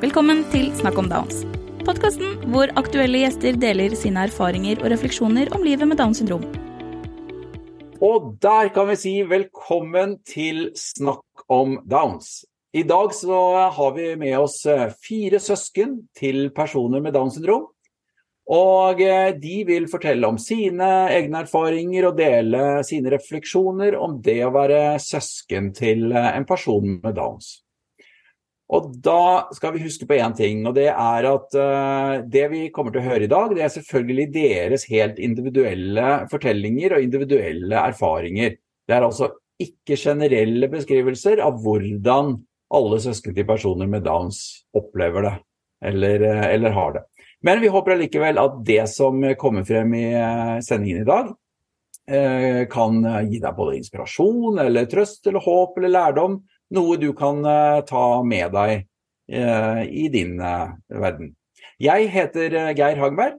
Velkommen 0.00 0.38
til 0.48 0.70
Snakk 0.72 0.96
om 0.96 1.10
Downs. 1.10 1.42
Podkasten 1.84 2.38
hvor 2.48 2.70
aktuelle 2.80 3.18
gjester 3.20 3.58
deler 3.60 3.92
sine 3.92 4.22
erfaringer 4.30 4.80
og 4.80 4.88
refleksjoner 4.94 5.50
om 5.52 5.60
livet 5.60 5.90
med 5.90 6.00
Downs 6.00 6.22
syndrom. 6.22 6.46
Og 8.00 8.30
der 8.40 8.70
kan 8.72 8.88
vi 8.88 8.96
si 8.96 9.12
velkommen 9.28 10.16
til 10.24 10.70
Snakk 10.72 11.44
om 11.52 11.76
Downs. 11.84 12.46
I 12.72 12.86
dag 12.88 13.12
så 13.12 13.42
har 13.76 13.92
vi 13.98 14.08
med 14.16 14.38
oss 14.40 14.64
eh, 14.64 14.88
fire 15.04 15.36
søsken 15.36 15.98
til 16.16 16.46
personer 16.56 17.04
med 17.04 17.12
Downs 17.12 17.36
syndrom. 17.36 17.68
Og 18.48 19.04
eh, 19.04 19.36
de 19.36 19.62
vil 19.68 19.92
fortelle 19.92 20.32
om 20.32 20.40
sine 20.40 20.94
egne 21.12 21.44
erfaringer 21.44 22.08
og 22.08 22.16
dele 22.16 22.78
sine 22.88 23.12
refleksjoner 23.18 24.00
om 24.00 24.16
det 24.24 24.46
å 24.48 24.54
være 24.56 24.94
søsken 25.12 25.74
til 25.76 26.08
eh, 26.08 26.36
en 26.38 26.48
person 26.48 27.02
med 27.02 27.20
Downs. 27.20 27.58
Og 28.70 28.90
da 29.02 29.50
skal 29.56 29.74
vi 29.74 29.82
huske 29.82 30.06
på 30.06 30.14
én 30.20 30.34
ting, 30.36 30.62
og 30.68 30.76
det 30.76 30.86
er 30.92 31.26
at 31.26 31.56
uh, 31.58 32.22
det 32.22 32.44
vi 32.52 32.60
kommer 32.74 32.94
til 32.94 33.02
å 33.02 33.08
høre 33.08 33.26
i 33.26 33.30
dag, 33.30 33.50
det 33.56 33.64
er 33.66 33.72
selvfølgelig 33.74 34.26
deres 34.36 34.84
helt 34.92 35.18
individuelle 35.18 36.10
fortellinger 36.30 36.94
og 36.94 37.06
individuelle 37.06 37.82
erfaringer. 37.90 38.54
Det 38.86 38.94
er 38.94 39.06
altså 39.06 39.32
ikke 39.60 39.98
generelle 39.98 40.70
beskrivelser 40.70 41.42
av 41.42 41.58
hvordan 41.64 42.36
alle 42.70 43.00
søsken 43.02 43.34
til 43.34 43.48
personer 43.48 43.90
med 43.90 44.06
Downs 44.06 44.38
opplever 44.78 45.26
det, 45.26 45.34
eller, 45.90 46.24
eller 46.54 46.76
har 46.76 46.94
det. 46.94 47.04
Men 47.42 47.58
vi 47.64 47.72
håper 47.72 47.96
allikevel 47.96 48.38
at 48.38 48.62
det 48.68 48.84
som 48.92 49.18
kommer 49.40 49.66
frem 49.66 49.96
i 49.98 50.06
eh, 50.14 50.56
sendingen 50.64 51.02
i 51.02 51.08
dag, 51.08 51.34
kan 52.10 52.96
gi 53.30 53.38
deg 53.38 53.54
både 53.54 53.76
inspirasjon 53.76 54.56
eller 54.58 54.88
trøst 54.90 55.28
eller 55.30 55.44
håp 55.44 55.76
eller 55.78 55.92
lærdom 55.94 56.32
noe 56.74 56.96
du 57.00 57.10
kan 57.16 57.44
uh, 57.44 57.82
ta 57.86 58.22
med 58.26 58.54
deg 58.54 58.72
uh, 59.34 59.82
i 59.84 60.08
din 60.12 60.38
uh, 60.40 60.72
verden. 60.88 61.34
Jeg 61.80 62.10
heter 62.12 62.74
Geir 62.76 62.98
Hagberg. 63.00 63.38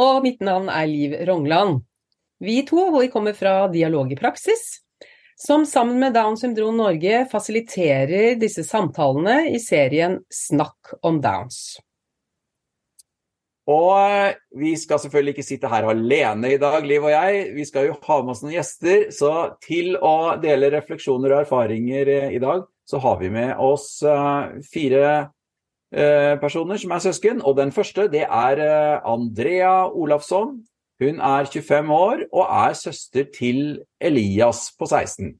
Og 0.00 0.22
mitt 0.24 0.40
navn 0.42 0.70
er 0.72 0.88
Liv 0.90 1.14
Rongland. 1.28 1.82
Vi 2.42 2.62
to 2.66 2.88
vi 2.96 3.10
kommer 3.12 3.36
fra 3.36 3.68
Dialog 3.72 4.10
i 4.12 4.18
praksis, 4.18 4.80
som 5.36 5.66
sammen 5.68 6.00
med 6.00 6.16
Downs 6.16 6.42
syndrom 6.42 6.76
Norge 6.80 7.24
fasiliterer 7.30 8.34
disse 8.40 8.64
samtalene 8.66 9.50
i 9.52 9.60
serien 9.62 10.18
Snakk 10.32 10.96
om 11.02 11.20
Downs. 11.22 11.76
Og 13.70 13.92
eh, 13.96 14.34
vi 14.60 14.74
skal 14.76 15.00
selvfølgelig 15.00 15.32
ikke 15.34 15.46
sitte 15.46 15.70
her 15.72 15.86
alene 15.88 16.52
i 16.52 16.58
dag, 16.60 16.84
Liv 16.84 17.06
og 17.06 17.14
jeg. 17.14 17.46
Vi 17.56 17.64
skal 17.64 17.88
jo 17.88 17.96
ha 18.04 18.18
med 18.20 18.34
oss 18.34 18.42
noen 18.44 18.56
gjester. 18.58 19.06
Så 19.14 19.30
til 19.64 19.96
å 19.96 20.34
dele 20.42 20.72
refleksjoner 20.74 21.32
og 21.32 21.44
erfaringer 21.46 22.10
eh, 22.12 22.34
i 22.36 22.42
dag, 22.42 22.66
så 22.84 23.00
har 23.00 23.16
vi 23.22 23.32
med 23.32 23.54
oss 23.62 24.02
eh, 24.02 24.60
fire 24.72 25.30
personer 26.42 26.74
som 26.82 26.90
er 26.90 27.02
søsken. 27.04 27.38
Og 27.46 27.54
den 27.54 27.70
første, 27.70 28.08
det 28.10 28.24
er 28.26 28.62
Andrea 29.06 29.84
Olafsson. 29.86 30.56
Hun 30.98 31.20
er 31.22 31.46
25 31.46 31.92
år 31.94 32.24
og 32.32 32.48
er 32.50 32.74
søster 32.74 33.28
til 33.30 33.60
Elias 34.02 34.72
på 34.74 34.88
16. 34.90 35.36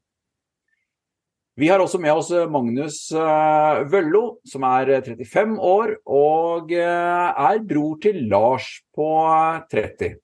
Vi 1.54 1.68
har 1.68 1.78
også 1.78 2.00
med 2.02 2.10
oss 2.18 2.32
eh, 2.34 2.50
Magnus 2.50 2.98
eh, 3.14 3.80
Vøllo, 3.86 4.40
som 4.48 4.64
er 4.66 4.90
35 5.06 5.38
eh, 5.38 5.58
år 5.62 5.92
og 6.10 6.72
er 6.74 7.60
bror 7.62 7.98
til 8.02 8.24
Lars 8.30 8.66
på 8.94 9.06
30. 9.70 10.16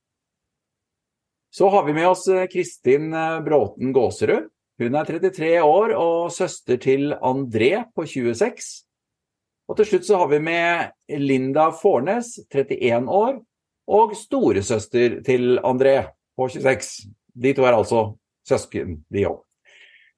Så 1.55 1.69
har 1.71 1.85
vi 1.87 1.95
med 1.95 2.09
oss 2.09 2.25
Kristin 2.51 3.11
Bråten 3.47 3.95
Gåserud. 3.95 4.49
Hun 4.81 4.97
er 4.97 5.07
33 5.07 5.51
år 5.63 5.95
og 5.99 6.31
søster 6.35 6.79
til 6.83 7.13
André 7.15 7.73
på 7.95 8.07
26. 8.07 8.71
Og 9.71 9.79
til 9.79 9.91
slutt 9.91 10.07
så 10.07 10.19
har 10.23 10.31
vi 10.31 10.41
med 10.43 11.19
Linda 11.21 11.69
Fornes, 11.75 12.37
31 12.51 13.11
år, 13.11 13.39
og 13.91 14.17
storesøster 14.19 15.21
til 15.27 15.61
André 15.67 15.99
på 16.39 16.49
26. 16.55 17.13
De 17.35 17.55
to 17.55 17.67
er 17.67 17.79
altså 17.79 18.05
søsken, 18.47 18.99
de 19.11 19.27
òg. 19.31 19.50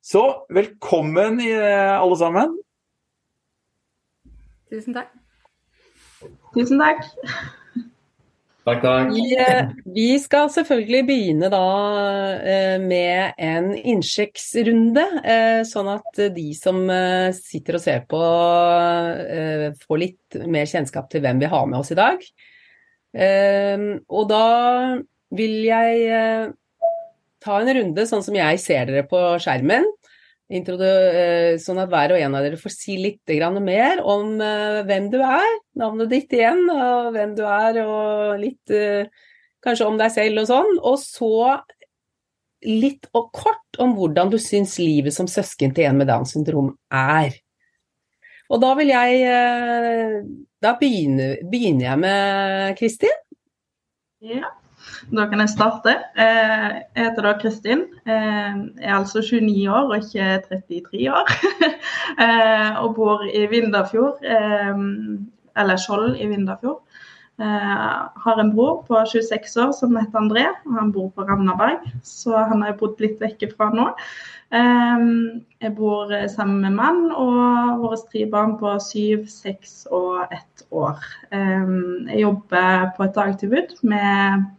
Så 0.02 0.20
velkommen 0.50 1.38
eh, 1.40 1.94
alle 1.94 2.16
sammen. 2.18 2.54
Tusen 4.66 4.96
takk. 4.96 5.10
Tusen 6.56 6.80
takk. 6.82 7.04
Takk, 8.66 8.80
takk. 8.82 9.12
Vi, 9.14 9.36
eh, 9.38 9.68
vi, 9.94 10.06
skal 10.18 10.50
selvfølgelig 10.50 11.02
begynne 11.06 11.50
da 11.54 11.68
eh, 12.34 12.82
med 12.82 13.38
en 13.38 13.68
innsjekksrunde, 13.78 15.04
sånn 15.70 15.90
at 15.94 16.22
de 16.34 16.48
som 16.58 16.82
sitter 17.36 17.78
og 17.78 17.84
ser 17.84 18.02
på 18.10 18.22
får 19.84 20.02
litt 20.02 20.40
mer 20.50 20.66
kjennskap 20.66 21.06
til 21.14 21.22
hvem 21.22 21.44
vi 21.44 21.52
har 21.52 21.70
med 21.70 21.78
oss 21.78 21.94
i 21.94 21.98
dag. 22.00 22.26
Og 24.10 24.26
da 24.34 24.46
vil 25.30 25.56
jeg 25.69 26.50
ta 27.42 27.58
en 27.60 27.75
runde 27.76 28.06
sånn 28.08 28.25
som 28.25 28.36
jeg 28.38 28.62
ser 28.62 28.88
dere 28.88 29.04
på 29.10 29.20
skjermen. 29.42 29.86
Eh, 30.53 31.56
sånn 31.56 31.80
at 31.80 31.88
hver 31.88 32.12
og 32.12 32.20
en 32.20 32.34
av 32.36 32.44
dere 32.44 32.58
får 32.60 32.75
si 32.75 32.98
litt 33.00 33.32
mer 33.62 34.03
om 34.04 34.41
eh, 34.41 34.82
hvem 34.84 35.08
du 35.10 35.19
er, 35.25 35.48
navnet 35.81 36.10
ditt 36.10 36.32
igjen, 36.32 36.69
og 36.69 37.12
hvem 37.14 37.34
du 37.34 37.42
er, 37.47 37.78
og 37.81 38.41
litt 38.41 38.70
eh, 38.70 39.08
kanskje 39.64 39.86
om 39.86 39.97
deg 39.97 40.12
selv 40.12 40.42
og 40.42 40.50
sånn. 40.50 40.78
Og 40.82 40.98
så 41.00 41.62
litt 42.69 43.08
og 43.16 43.32
kort 43.32 43.81
om 43.81 43.97
hvordan 43.97 44.31
du 44.31 44.38
syns 44.38 44.76
livet 44.78 45.14
som 45.14 45.26
søsken 45.26 45.72
til 45.75 45.88
en 45.88 45.98
med 45.98 46.10
Downs 46.10 46.36
syndrom 46.36 46.75
er. 46.92 47.32
Og 48.52 48.60
da 48.60 48.75
vil 48.76 48.91
jeg 48.92 50.26
Da 50.62 50.75
begynner, 50.78 51.38
begynner 51.48 51.86
jeg 51.86 51.98
med 51.98 52.76
Kristin. 52.76 53.22
Ja. 54.20 54.52
Da 55.10 55.26
kan 55.26 55.42
jeg 55.42 55.50
starte. 55.50 55.94
Eh, 56.20 56.68
jeg 56.94 57.06
heter 57.06 57.26
da 57.26 57.32
Kristin. 57.40 57.84
Eh, 58.06 58.58
jeg 58.78 58.90
er 58.90 58.98
altså 58.98 59.22
29 59.24 59.66
år 59.70 59.90
og 59.90 59.96
ikke 59.98 60.42
33 60.48 61.10
år. 61.12 61.32
Eh, 62.20 62.82
og 62.82 62.94
bor 62.94 63.22
i 63.24 63.46
Vindafjord, 63.48 64.18
eller 65.56 65.78
Skjold 65.80 66.16
i 66.20 66.26
Vindafjord. 66.28 66.82
Har 68.24 68.40
en 68.40 68.50
bror 68.52 68.82
på 68.88 69.00
26 69.08 69.56
år 69.62 69.72
som 69.76 69.96
heter 69.96 70.20
André, 70.20 70.44
og 70.66 70.76
han 70.76 70.92
bor 70.92 71.08
på 71.14 71.24
Ravnaberg. 71.24 71.86
Så 72.04 72.36
han 72.36 72.62
har 72.62 72.72
jeg 72.72 72.78
bodd 72.82 73.00
litt 73.00 73.22
vekke 73.22 73.48
fra 73.54 73.70
nå. 73.72 73.88
Jeg 74.52 75.74
bor 75.78 76.12
sammen 76.34 76.60
med 76.66 76.76
mann 76.76 77.04
og 77.14 77.80
våre 77.80 78.00
tre 78.12 78.26
barn 78.34 78.58
på 78.60 78.74
syv, 78.84 79.24
seks 79.32 79.86
og 79.90 80.26
ett 80.28 80.66
år. 80.70 81.00
Jeg 81.32 82.24
jobber 82.26 82.90
på 82.98 83.08
et 83.08 83.16
dagtilbud 83.16 83.78
med 83.82 84.50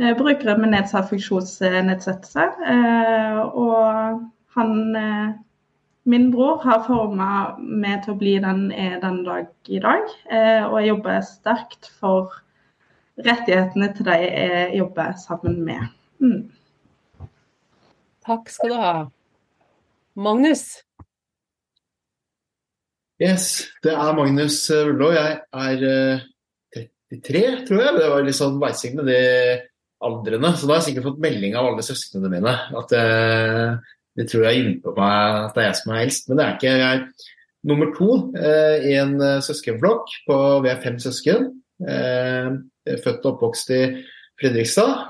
brukere 0.00 0.56
med 0.58 0.72
nedsatt 0.72 1.10
funksjonsnedsettelse. 1.10 2.46
Eh, 2.72 3.40
og 3.40 4.20
han, 4.56 4.96
eh, 4.96 5.32
min 6.04 6.30
bror, 6.32 6.62
har 6.64 6.86
forma 6.86 7.56
meg 7.60 8.04
til 8.04 8.14
å 8.14 8.18
bli 8.18 8.38
den 8.40 8.70
jeg 8.72 8.94
er 8.94 9.00
den 9.00 9.24
dag 9.24 9.46
i 9.68 9.78
dag. 9.78 10.08
Og 10.70 10.80
jeg 10.80 10.88
jobber 10.88 11.20
sterkt 11.20 11.90
for 12.00 12.32
rettighetene 13.20 13.90
til 13.94 14.08
de 14.08 14.16
jeg 14.16 14.76
jobber 14.78 15.12
sammen 15.20 15.60
med. 15.64 15.92
Mm. 16.20 16.50
Takk 18.24 18.48
skal 18.48 18.72
du 18.72 18.74
ha. 18.80 18.94
Magnus? 20.16 20.80
Yes, 23.20 23.68
det 23.84 23.92
er 23.92 24.16
Magnus 24.16 24.70
Ullå. 24.70 25.12
Jeg 25.12 25.40
er 25.52 26.22
33, 27.12 27.66
tror 27.68 27.82
jeg. 27.84 27.96
Det 28.00 28.08
var 28.10 28.24
litt 28.24 28.38
sånn 28.38 28.60
veising 28.62 28.96
det 29.04 29.69
aldrene. 30.04 30.52
Så 30.56 30.66
da 30.66 30.74
har 30.74 30.80
jeg 30.82 30.90
sikkert 30.90 31.08
fått 31.10 31.24
melding 31.24 31.56
av 31.58 31.70
alle 31.70 31.84
søsknene 31.84 32.30
mine. 32.32 32.54
At 32.80 32.94
uh, 32.96 33.96
de 34.18 34.26
tror 34.28 34.46
jeg 34.46 34.62
innpå 34.62 34.94
meg 34.96 35.40
at 35.46 35.56
det 35.56 35.64
er 35.64 35.68
jeg 35.68 35.80
som 35.80 35.92
er 35.94 36.04
eldst. 36.04 36.28
Men 36.28 36.40
det 36.40 36.46
er 36.46 36.56
ikke. 36.56 36.76
Jeg 36.80 37.00
er 37.00 37.28
nummer 37.70 37.92
to 37.96 38.10
uh, 38.36 38.76
i 38.86 38.94
en 39.00 39.16
uh, 39.20 39.42
søskenflokk. 39.44 40.14
Vi 40.30 40.72
er 40.72 40.84
fem 40.84 41.00
søsken. 41.02 41.52
født 41.80 43.24
og 43.24 43.28
oppvokst 43.30 43.70
i 43.72 43.82
Fredrikstad. 44.40 45.08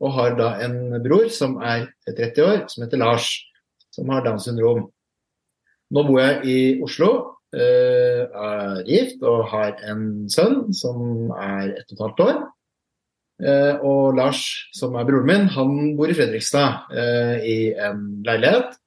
og 0.00 0.12
har 0.12 0.36
da 0.38 0.46
en 0.64 1.02
bror 1.04 1.28
som 1.28 1.58
er 1.60 1.90
30 2.08 2.44
år, 2.44 2.62
som 2.68 2.84
heter 2.84 3.00
Lars. 3.00 3.28
Som 3.92 4.08
har 4.08 4.24
Downs 4.24 4.44
syndrom. 4.48 4.86
Nå 5.92 6.02
bor 6.08 6.20
jeg 6.20 6.40
i 6.44 6.58
Oslo. 6.82 7.32
er 7.52 8.82
gift 8.88 9.22
og 9.22 9.46
har 9.48 9.76
en 9.88 10.28
sønn 10.28 10.72
som 10.74 11.30
er 11.32 11.76
ett 11.76 11.92
og 11.92 11.96
et 11.96 12.04
halvt 12.04 12.24
år. 12.24 12.40
Eh, 13.36 13.74
og 13.84 14.16
Lars, 14.16 14.40
som 14.72 14.94
er 14.96 15.04
broren 15.04 15.28
min, 15.28 15.46
han 15.52 15.72
bor 15.98 16.08
i 16.08 16.16
Fredrikstad 16.16 16.88
eh, 16.96 17.44
i 17.44 17.58
en 17.74 18.22
leilighet. 18.24 18.78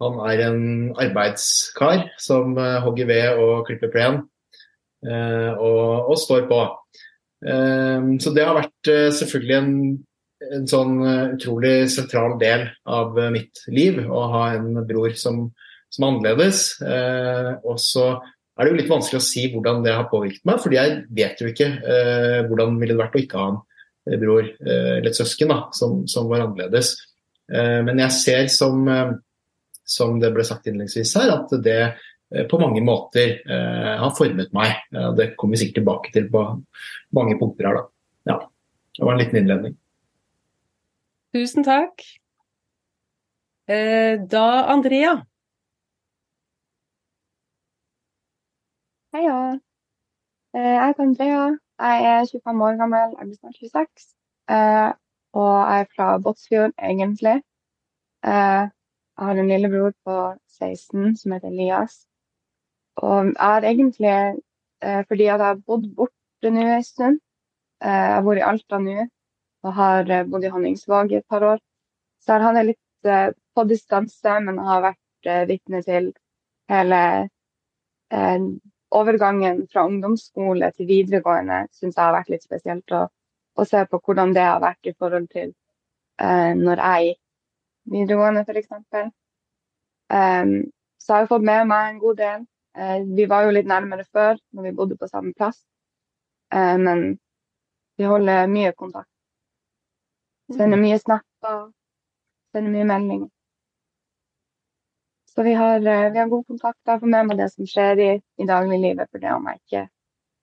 Han 0.00 0.16
er 0.28 0.42
en 0.46 0.62
arbeidskar 0.96 2.06
som 2.20 2.56
eh, 2.60 2.78
hogger 2.84 3.08
ved 3.10 3.42
og 3.42 3.68
klipper 3.68 3.92
plen 3.92 4.24
og, 5.06 6.08
og 6.10 6.16
står 6.18 6.48
på. 6.48 6.56
Så 7.46 8.30
det 8.34 8.42
har 8.42 8.56
vært 8.56 8.88
selvfølgelig 9.14 9.54
en, 9.54 9.74
en 10.56 10.64
sånn 10.66 10.96
utrolig 11.36 11.74
sentral 11.92 12.34
del 12.40 12.64
av 12.90 13.14
mitt 13.30 13.60
liv 13.70 14.00
å 14.02 14.24
ha 14.32 14.40
en 14.56 14.80
bror 14.88 15.14
som, 15.20 15.44
som 15.92 16.06
er 16.08 16.10
annerledes. 16.10 16.62
Og 17.68 17.78
så 17.78 18.08
er 18.56 18.64
det 18.64 18.72
jo 18.72 18.78
litt 18.78 18.90
vanskelig 18.90 19.20
å 19.20 19.24
si 19.24 19.42
hvordan 19.52 19.82
det 19.84 19.92
har 19.92 20.08
påvirket 20.08 20.46
meg, 20.48 20.60
fordi 20.62 20.78
jeg 20.78 20.92
vet 21.18 21.40
jo 21.42 21.50
ikke 21.50 21.66
eh, 21.76 22.38
hvordan 22.48 22.78
ville 22.80 22.94
det 22.94 23.02
vært 23.02 23.18
å 23.18 23.20
ikke 23.20 23.40
ha 23.42 23.48
en 23.52 24.20
bror 24.22 24.46
eh, 24.46 24.92
eller 24.96 25.10
et 25.10 25.18
søsken 25.18 25.52
da, 25.52 25.58
som, 25.76 25.98
som 26.08 26.30
var 26.30 26.46
annerledes. 26.46 26.94
Eh, 27.52 27.80
men 27.84 28.00
jeg 28.06 28.16
ser 28.16 28.48
som, 28.52 28.86
eh, 28.88 29.12
som 29.84 30.16
det 30.22 30.32
ble 30.34 30.46
sagt 30.46 30.70
innledningsvis 30.70 31.12
her, 31.20 31.34
at 31.36 31.52
det 31.62 31.78
eh, 31.84 32.46
på 32.48 32.60
mange 32.62 32.80
måter 32.86 33.36
eh, 33.44 33.92
har 34.00 34.14
formet 34.16 34.54
meg. 34.56 34.86
det 35.18 35.34
kommer 35.36 35.56
vi 35.56 35.64
sikkert 35.66 35.82
tilbake 35.82 36.14
til 36.16 36.30
på 36.32 36.46
mange 37.18 37.36
punkter 37.40 37.68
her. 37.68 37.82
da. 37.82 37.86
Ja, 38.32 38.38
Det 38.96 39.04
var 39.04 39.12
en 39.12 39.20
liten 39.20 39.42
innledning. 39.42 39.76
Tusen 41.36 41.66
takk. 41.66 42.00
da 43.66 44.46
Andrea. 44.72 45.18
Heia. 49.16 49.60
Eh, 50.56 50.74
jeg 50.76 50.86
heter 50.86 51.02
Andrea. 51.02 51.44
Jeg 51.80 51.98
er 52.12 52.26
25 52.32 52.64
år 52.64 52.74
gammel, 52.80 53.14
jeg 53.18 53.26
blir 53.26 53.36
snart 53.38 53.60
26. 53.60 54.08
Eh, 54.54 54.90
og 55.40 55.54
jeg 55.70 55.84
er 55.84 55.86
fra 55.94 56.08
Båtsfjord, 56.24 56.74
egentlig. 56.88 57.36
Eh, 58.32 58.64
jeg 59.16 59.28
har 59.28 59.40
en 59.40 59.48
lillebror 59.52 59.94
på 60.04 60.16
16 60.58 61.16
som 61.20 61.32
heter 61.32 61.48
Elias. 61.48 61.94
Og 62.96 63.30
jeg 63.30 63.40
har 63.40 63.68
egentlig, 63.70 64.42
fordi 65.08 65.24
jeg 65.24 65.40
har 65.40 65.64
bodd 65.66 65.88
borte 65.96 66.50
nå 66.52 66.66
en 66.74 66.84
stund 66.84 67.20
Jeg 67.80 68.12
har 68.14 68.22
vært 68.26 68.42
i 68.42 68.46
Alta 68.50 68.78
nå 68.78 69.06
og 69.64 69.72
har 69.80 70.12
bodd 70.30 70.44
i 70.44 70.52
Honningsvåg 70.52 71.12
i 71.12 71.18
et 71.22 71.28
par 71.28 71.44
år. 71.54 71.58
Så 72.20 72.32
jeg 72.32 72.42
har 72.42 72.46
hatt 72.46 72.60
det 72.60 72.66
litt 72.70 73.36
på 73.54 73.64
distanse, 73.64 74.40
men 74.44 74.58
har 74.58 74.84
vært 74.90 75.48
vitne 75.48 75.82
til 75.88 76.12
hele 76.68 77.02
overgangen 78.94 79.64
fra 79.72 79.86
ungdomsskole 79.88 80.70
til 80.76 80.88
videregående 80.88 81.64
syns 81.74 81.96
jeg 81.96 82.04
har 82.04 82.14
vært 82.14 82.30
litt 82.32 82.44
spesielt. 82.46 82.92
å 82.92 83.06
å 83.56 83.64
se 83.64 83.82
på 83.90 84.00
hvordan 84.04 84.34
det 84.36 84.44
har 84.44 84.60
vært 84.62 84.88
i 84.88 84.94
forhold 84.98 85.28
til 85.32 85.48
eh, 86.20 86.52
når 86.56 86.82
jeg 86.82 87.06
gikk 87.08 87.22
videregående, 87.96 88.42
f.eks. 88.42 88.72
Um, 88.74 89.12
ehm, 90.18 90.54
så 90.98 91.14
har 91.14 91.22
jeg 91.22 91.30
fått 91.30 91.46
med 91.46 91.68
meg 91.70 91.90
en 91.90 92.00
god 92.02 92.18
del. 92.20 92.40
Uh, 92.76 92.98
vi 93.16 93.28
var 93.30 93.46
jo 93.46 93.54
litt 93.54 93.68
nærmere 93.70 94.04
før, 94.12 94.40
når 94.52 94.66
vi 94.66 94.74
bodde 94.80 94.98
på 94.98 95.08
samme 95.08 95.32
plass. 95.38 95.62
Uh, 96.54 96.74
men 96.82 97.06
vi 97.96 98.10
holder 98.10 98.50
mye 98.50 98.74
kontakt. 98.74 99.10
Sender 100.52 100.78
mye 100.78 100.98
snapper, 100.98 101.70
sender 102.54 102.74
mye 102.74 102.90
meldinger. 102.90 103.30
Så 105.36 105.42
vi 105.42 105.52
har, 105.52 105.76
eh, 105.76 106.12
vi 106.12 106.18
har, 106.18 106.28
god 106.28 106.46
kontakt. 106.46 106.78
Jeg 106.86 107.00
får 107.00 107.12
med 107.12 107.26
meg 107.28 107.38
det 107.38 107.50
som 107.52 107.66
skjer 107.68 108.00
i, 108.00 108.10
i 108.40 108.46
dagliglivet, 108.48 109.10
for 109.10 109.20
det 109.20 109.34
om 109.34 109.48
jeg 109.50 109.60
ikke 109.60 109.82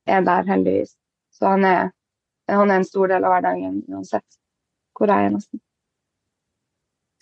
er 0.05 0.21
der, 0.21 0.45
heldigvis. 0.51 0.93
Så 1.33 1.49
han 1.49 1.65
er, 1.65 1.89
han 2.49 2.71
er 2.71 2.81
en 2.81 2.85
stor 2.85 3.09
del 3.09 3.25
av 3.25 3.33
hverdagen 3.33 3.81
uansett 3.89 4.37
hvor 4.93 5.09
jeg 5.09 5.25
er, 5.25 5.33
nesten. 5.33 5.63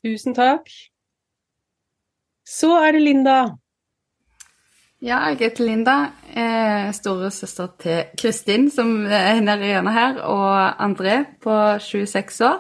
Tusen 0.04 0.36
takk. 0.36 0.68
Så 2.44 2.74
er 2.76 2.92
det 2.92 3.06
Linda. 3.06 3.38
Ja, 5.02 5.24
jeg 5.32 5.40
heter 5.40 5.66
Linda. 5.66 5.98
Eh, 6.36 6.92
Storesøster 6.94 7.72
til 7.80 8.04
Kristin, 8.20 8.68
som 8.70 9.06
er 9.06 9.40
nede 9.40 9.72
hjørnet 9.72 9.96
her, 9.96 10.20
og 10.28 10.84
André 10.84 11.24
på 11.42 11.56
26 11.80 12.44
år. 12.50 12.60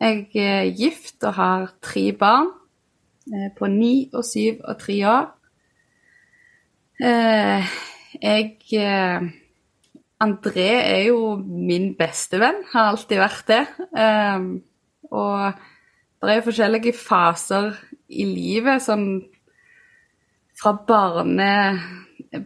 Jeg 0.00 0.26
er 0.34 0.70
gift 0.76 1.24
og 1.24 1.34
har 1.34 1.74
tre 1.82 2.12
barn. 2.12 2.48
Eh, 3.26 3.48
på 3.58 3.66
ni 3.66 4.06
og 4.14 4.22
syv 4.24 4.60
og 4.62 4.78
tre 4.78 4.96
år. 5.10 5.24
Eh, 7.02 7.72
jeg 8.22 8.52
eh, 8.78 9.24
André 10.22 10.68
er 10.78 11.00
jo 11.08 11.34
min 11.42 11.90
beste 11.98 12.38
venn, 12.40 12.62
har 12.70 12.92
alltid 12.92 13.18
vært 13.20 13.50
det. 13.50 13.64
Og 15.10 15.42
det 16.22 16.30
er 16.30 16.38
jo 16.38 16.46
forskjellige 16.46 16.94
faser 16.96 17.74
i 18.08 18.24
livet, 18.24 18.80
sånn 18.80 19.10
fra 20.56 20.72
barne, 20.88 21.50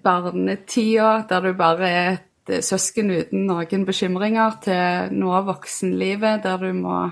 barnetida, 0.02 1.12
der 1.30 1.46
du 1.46 1.52
bare 1.60 1.92
er 1.92 2.10
et 2.16 2.64
søsken 2.66 3.12
uten 3.14 3.46
noen 3.46 3.86
bekymringer, 3.86 4.58
til 4.66 5.14
nå 5.14 5.44
voksenlivet, 5.46 6.42
der 6.42 6.58
du 6.64 6.72
må 6.74 7.04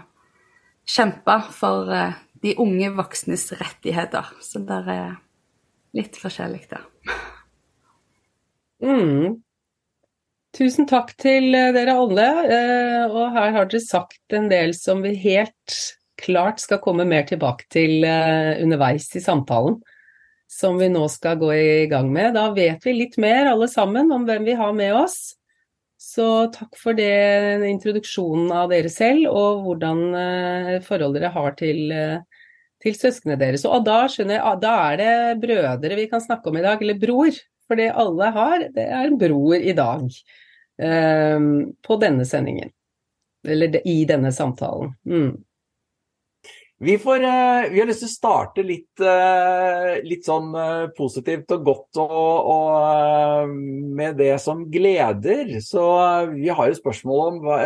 kjempe 0.89 1.39
for 1.55 1.95
de 2.43 2.55
unge 2.63 2.93
voksnes 2.97 3.49
rettigheter. 3.59 4.31
Så 4.45 4.63
det 4.67 4.83
er 4.95 5.19
litt 5.97 6.19
forskjellig 6.21 6.67
da. 6.71 6.83
Mm. 8.85 9.39
Tusen 10.57 10.89
takk 10.89 11.13
til 11.21 11.53
eh, 11.55 11.71
dere 11.77 11.95
alle. 11.99 12.27
Eh, 12.49 13.05
og 13.11 13.35
her 13.37 13.55
har 13.55 13.69
dere 13.69 13.85
sagt 13.85 14.35
en 14.35 14.49
del 14.51 14.75
som 14.77 15.03
vi 15.05 15.15
helt 15.21 15.79
klart 16.19 16.63
skal 16.63 16.81
komme 16.83 17.07
mer 17.07 17.27
tilbake 17.29 17.69
til 17.71 18.03
eh, 18.07 18.59
underveis 18.63 19.11
i 19.19 19.23
samtalen. 19.23 19.79
Som 20.49 20.79
vi 20.81 20.89
nå 20.89 21.05
skal 21.13 21.37
gå 21.39 21.53
i 21.53 21.89
gang 21.91 22.09
med. 22.13 22.33
Da 22.39 22.49
vet 22.57 22.87
vi 22.87 22.97
litt 22.97 23.19
mer 23.21 23.51
alle 23.51 23.69
sammen 23.69 24.09
om 24.15 24.25
hvem 24.27 24.47
vi 24.49 24.57
har 24.57 24.73
med 24.73 24.97
oss. 24.97 25.37
Så 26.01 26.49
takk 26.55 26.79
for 26.79 26.97
det, 26.97 27.11
introduksjonen 27.69 28.53
av 28.55 28.71
dere 28.71 28.89
selv, 28.89 29.27
og 29.35 29.65
hvordan 29.65 30.81
forhold 30.87 31.19
dere 31.19 31.33
har 31.35 31.57
til, 31.59 31.91
til 32.85 32.97
søsknene 32.97 33.39
deres. 33.41 33.67
Og 33.69 33.87
da 33.87 34.03
skjønner 34.11 34.39
jeg, 34.39 34.45
ah, 34.47 34.59
da 34.61 34.75
er 34.89 35.01
det 35.01 35.15
brødre 35.43 35.99
vi 35.99 36.09
kan 36.11 36.23
snakke 36.25 36.51
om 36.51 36.59
i 36.61 36.65
dag, 36.65 36.83
eller 36.83 37.01
bror. 37.01 37.41
For 37.69 37.77
det 37.77 37.91
alle 38.01 38.31
har, 38.33 38.69
det 38.75 38.87
er 38.87 39.09
en 39.09 39.19
bror 39.21 39.57
i 39.59 39.77
dag. 39.77 40.09
eh, 40.79 41.39
på 41.83 41.97
denne 41.99 42.25
sendingen. 42.27 42.71
Eller 43.47 43.81
i 43.89 44.05
denne 44.07 44.31
samtalen. 44.33 44.93
Mm. 45.07 45.37
Vi, 46.81 46.99
får, 46.99 47.23
eh, 47.25 47.71
vi, 47.71 47.81
har 47.81 47.89
lyst 47.89 48.05
til 48.05 48.09
å 48.09 48.13
starte 48.13 48.63
litt, 48.63 49.01
eh, 49.03 49.97
litt 50.07 50.29
sånn 50.29 50.53
eh, 50.55 50.85
positivt 50.95 51.51
og 51.57 51.65
godt 51.67 51.99
og, 52.05 52.51
og, 52.53 53.57
med 53.99 54.15
det 54.21 54.37
som 54.43 54.63
gleder. 54.71 55.57
Så 55.65 55.83
vi 56.37 56.47
har 56.55 56.71
jo 56.71 56.79
spørsmål 56.79 57.25
om 57.25 57.41
hva, 57.43 57.59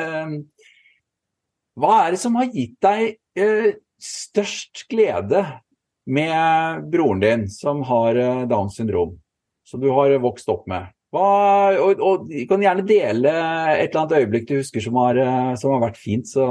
hva 1.77 1.99
er 2.07 2.17
det 2.17 2.23
som 2.23 2.41
har 2.41 2.49
gitt 2.57 2.79
deg 2.81 3.19
størst 4.03 4.87
glede 4.91 5.45
med 6.11 6.89
broren 6.91 7.23
din 7.23 7.47
som 7.51 7.85
har 7.87 8.19
Downs 8.51 8.75
syndrom, 8.79 9.15
som 9.67 9.83
du 9.83 9.91
har 9.95 10.17
vokst 10.23 10.51
opp 10.51 10.67
med? 10.71 10.91
Hva, 11.13 11.27
og, 11.77 12.01
og, 12.01 12.27
Du 12.31 12.41
kan 12.49 12.63
gjerne 12.65 12.87
dele 12.89 13.33
et 13.77 13.91
eller 13.93 14.01
annet 14.01 14.19
øyeblikk 14.23 14.47
du 14.49 14.55
husker 14.57 14.83
som 14.83 14.97
har, 15.03 15.21
som 15.61 15.75
har 15.77 15.83
vært 15.85 16.01
fint. 16.01 16.27
så 16.27 16.47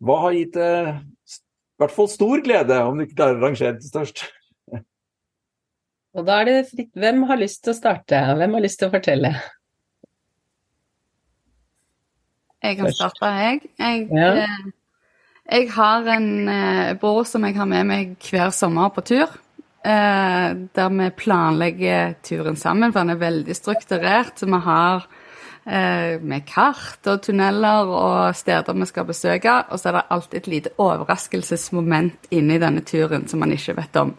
hva 0.00 0.16
har 0.24 0.36
gitt 0.36 0.56
deg 0.56 0.90
eh, 0.90 1.00
i 1.00 1.82
hvert 1.82 1.94
fall 1.94 2.08
stor 2.12 2.42
glede, 2.44 2.76
om 2.84 2.98
du 2.98 3.06
ikke 3.06 3.16
klarer 3.18 3.38
å 3.38 3.44
rangere 3.46 3.76
til 3.80 3.88
størst? 3.88 4.24
Og 6.16 6.26
da 6.26 6.40
er 6.40 6.48
det 6.48 6.56
fritt. 6.72 6.90
Hvem 6.98 7.22
har 7.28 7.38
lyst 7.40 7.62
til 7.64 7.72
å 7.72 7.78
starte? 7.78 8.20
Hvem 8.36 8.56
har 8.56 8.64
lyst 8.64 8.80
til 8.80 8.90
å 8.90 8.92
fortelle? 8.92 9.30
Jeg 12.62 12.76
kan 12.76 12.92
starte, 12.92 13.26
jeg. 13.26 13.60
Jeg, 13.78 14.08
ja. 14.12 14.32
eh, 14.44 14.58
jeg 15.50 15.70
har 15.72 16.10
en 16.16 16.48
eh, 16.48 16.90
bror 17.00 17.24
som 17.28 17.44
jeg 17.48 17.56
har 17.56 17.68
med 17.70 17.88
meg 17.88 18.28
hver 18.30 18.52
sommer 18.54 18.92
på 18.94 19.04
tur. 19.06 19.32
Eh, 19.80 20.48
der 20.76 20.92
vi 20.92 21.08
planlegger 21.16 22.18
turen 22.22 22.56
sammen, 22.60 22.92
for 22.92 23.00
han 23.00 23.14
er 23.16 23.22
veldig 23.22 23.56
strukturert. 23.56 24.36
Så 24.38 24.46
vi 24.46 24.60
har 24.66 25.08
Eh, 25.66 26.16
med 26.24 26.46
kart 26.48 27.04
og 27.06 27.20
tunneler 27.22 27.90
og 27.92 28.36
steder 28.36 28.74
vi 28.74 28.86
skal 28.88 29.04
besøke. 29.04 29.52
Og 29.68 29.80
så 29.80 29.90
er 29.90 29.98
det 29.98 30.06
alltid 30.10 30.38
et 30.38 30.48
lite 30.48 30.70
overraskelsesmoment 30.78 32.30
inni 32.30 32.56
denne 32.58 32.80
turen 32.80 33.28
som 33.28 33.40
man 33.40 33.52
ikke 33.52 33.76
vet 33.76 34.00
om. 34.00 34.14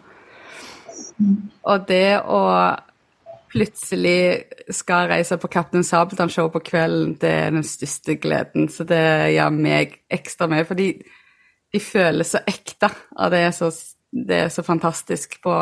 Og 1.62 1.88
det 1.88 2.22
å 2.22 2.40
plutselig 3.52 4.44
skal 4.72 5.10
reise 5.12 5.36
på 5.40 5.50
Kaptein 5.52 5.84
Sabeltann-show 5.84 6.48
på 6.52 6.62
kvelden, 6.64 7.16
det 7.20 7.32
er 7.46 7.50
den 7.54 7.66
største 7.66 8.16
gleden. 8.20 8.68
Så 8.72 8.86
det 8.88 9.02
gjør 9.34 9.52
meg 9.56 9.98
ekstra 10.12 10.48
med, 10.50 10.66
fordi 10.68 10.92
de 11.72 11.80
føles 11.80 12.34
så 12.34 12.42
ekte. 12.48 12.90
Og 13.18 13.32
det 13.32 13.42
er 13.46 13.56
så, 13.56 13.70
det 14.12 14.38
er 14.46 14.52
så 14.52 14.64
fantastisk 14.66 15.40
på 15.44 15.56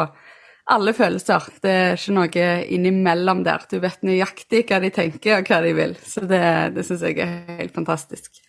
alle 0.70 0.94
følelser. 0.94 1.48
Det 1.62 1.70
er 1.70 1.98
ikke 1.98 2.16
noe 2.16 2.46
innimellom 2.76 3.42
der. 3.46 3.66
Du 3.70 3.80
vet 3.82 4.06
nøyaktig 4.06 4.66
hva 4.68 4.80
de 4.82 4.92
tenker 4.94 5.40
og 5.40 5.50
hva 5.50 5.60
de 5.64 5.74
vil. 5.76 5.96
Så 6.06 6.26
det, 6.30 6.44
det 6.76 6.86
syns 6.86 7.04
jeg 7.06 7.18
er 7.24 7.58
helt 7.58 7.74
fantastisk. 7.74 8.42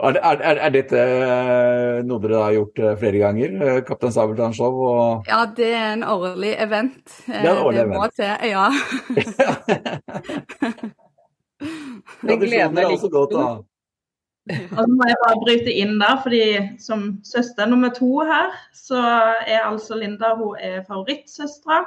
Er, 0.00 0.16
er, 0.16 0.56
er, 0.56 0.70
dette 0.72 0.96
eh, 0.96 1.98
noe 2.06 2.20
dere 2.22 2.38
har 2.40 2.54
gjort 2.56 2.78
eh, 2.80 2.94
flere 3.00 3.18
ganger? 3.20 3.56
Eh, 3.60 3.80
Kaptein 3.84 4.14
Sabeltann 4.14 4.54
Show? 4.56 4.78
Og... 4.88 5.28
Ja, 5.28 5.42
det 5.56 5.68
er 5.76 5.88
en 5.96 6.04
årlig 6.08 6.54
event. 6.56 7.02
Det, 7.26 7.36
er 7.36 7.50
en 7.50 7.64
årlig 7.66 7.82
det 7.82 7.88
må 7.90 7.98
event. 8.00 8.14
til, 8.16 8.30
ja. 8.48 8.66
det 12.30 12.38
gleder 12.40 12.72
meg 12.72 12.86
altså 12.88 13.10
godt, 13.12 13.36
da. 13.36 13.50
Og 14.50 14.78
så 14.80 14.88
må 14.88 15.06
jeg 15.06 15.20
bare 15.20 15.40
bryte 15.44 15.72
inn 15.82 15.98
der, 16.00 16.16
fordi 16.24 16.44
som 16.82 17.20
søster 17.26 17.68
nummer 17.68 17.92
to 17.94 18.24
her, 18.26 18.54
så 18.74 19.00
er 19.44 19.66
altså 19.66 20.00
Linda 20.00 20.32
hun 20.38 20.56
er 20.58 20.80
favorittsøstera. 20.88 21.84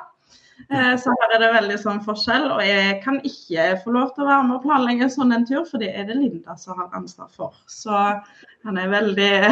Eh, 0.69 0.95
så 0.99 1.13
her 1.19 1.35
er 1.35 1.41
det 1.41 1.51
veldig 1.57 1.77
sånn 1.81 2.01
forskjell. 2.05 2.49
Og 2.55 2.63
jeg 2.65 2.99
kan 3.03 3.19
ikke 3.27 3.69
få 3.83 3.95
lov 3.95 4.13
til 4.15 4.25
å 4.25 4.29
være 4.29 4.47
med 4.47 4.57
og 4.57 4.67
planlegge 4.67 5.09
sånn 5.13 5.35
en 5.35 5.47
tur, 5.49 5.63
for 5.69 5.83
det 5.83 5.91
er 5.93 6.07
det 6.09 6.19
Linda 6.19 6.57
som 6.59 6.79
har 6.79 6.93
ansvar 6.97 7.31
for. 7.33 7.57
Så 7.71 7.93
han 7.93 8.79
er 8.79 8.93
veldig 8.93 9.33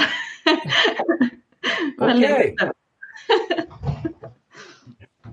Veldig 2.02 2.30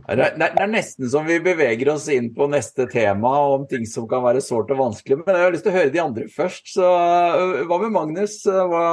Det 0.08 0.26
er 0.48 0.70
nesten 0.70 1.08
som 1.12 1.26
vi 1.28 1.38
beveger 1.44 1.90
oss 1.92 2.06
inn 2.12 2.30
på 2.36 2.46
neste 2.52 2.86
tema 2.90 3.32
om 3.54 3.66
ting 3.68 3.84
som 3.88 4.06
kan 4.08 4.22
være 4.24 4.42
sårt 4.44 4.72
og 4.74 4.82
vanskelig. 4.82 5.20
Men 5.20 5.36
jeg 5.36 5.46
har 5.46 5.56
lyst 5.56 5.66
til 5.66 5.72
å 5.74 5.78
høre 5.78 5.94
de 5.94 6.04
andre 6.04 6.28
først. 6.32 6.64
Så 6.74 6.84
øh, 6.84 7.64
hva 7.68 7.80
med 7.84 7.94
Magnus? 7.96 8.40
Hva 8.44 8.86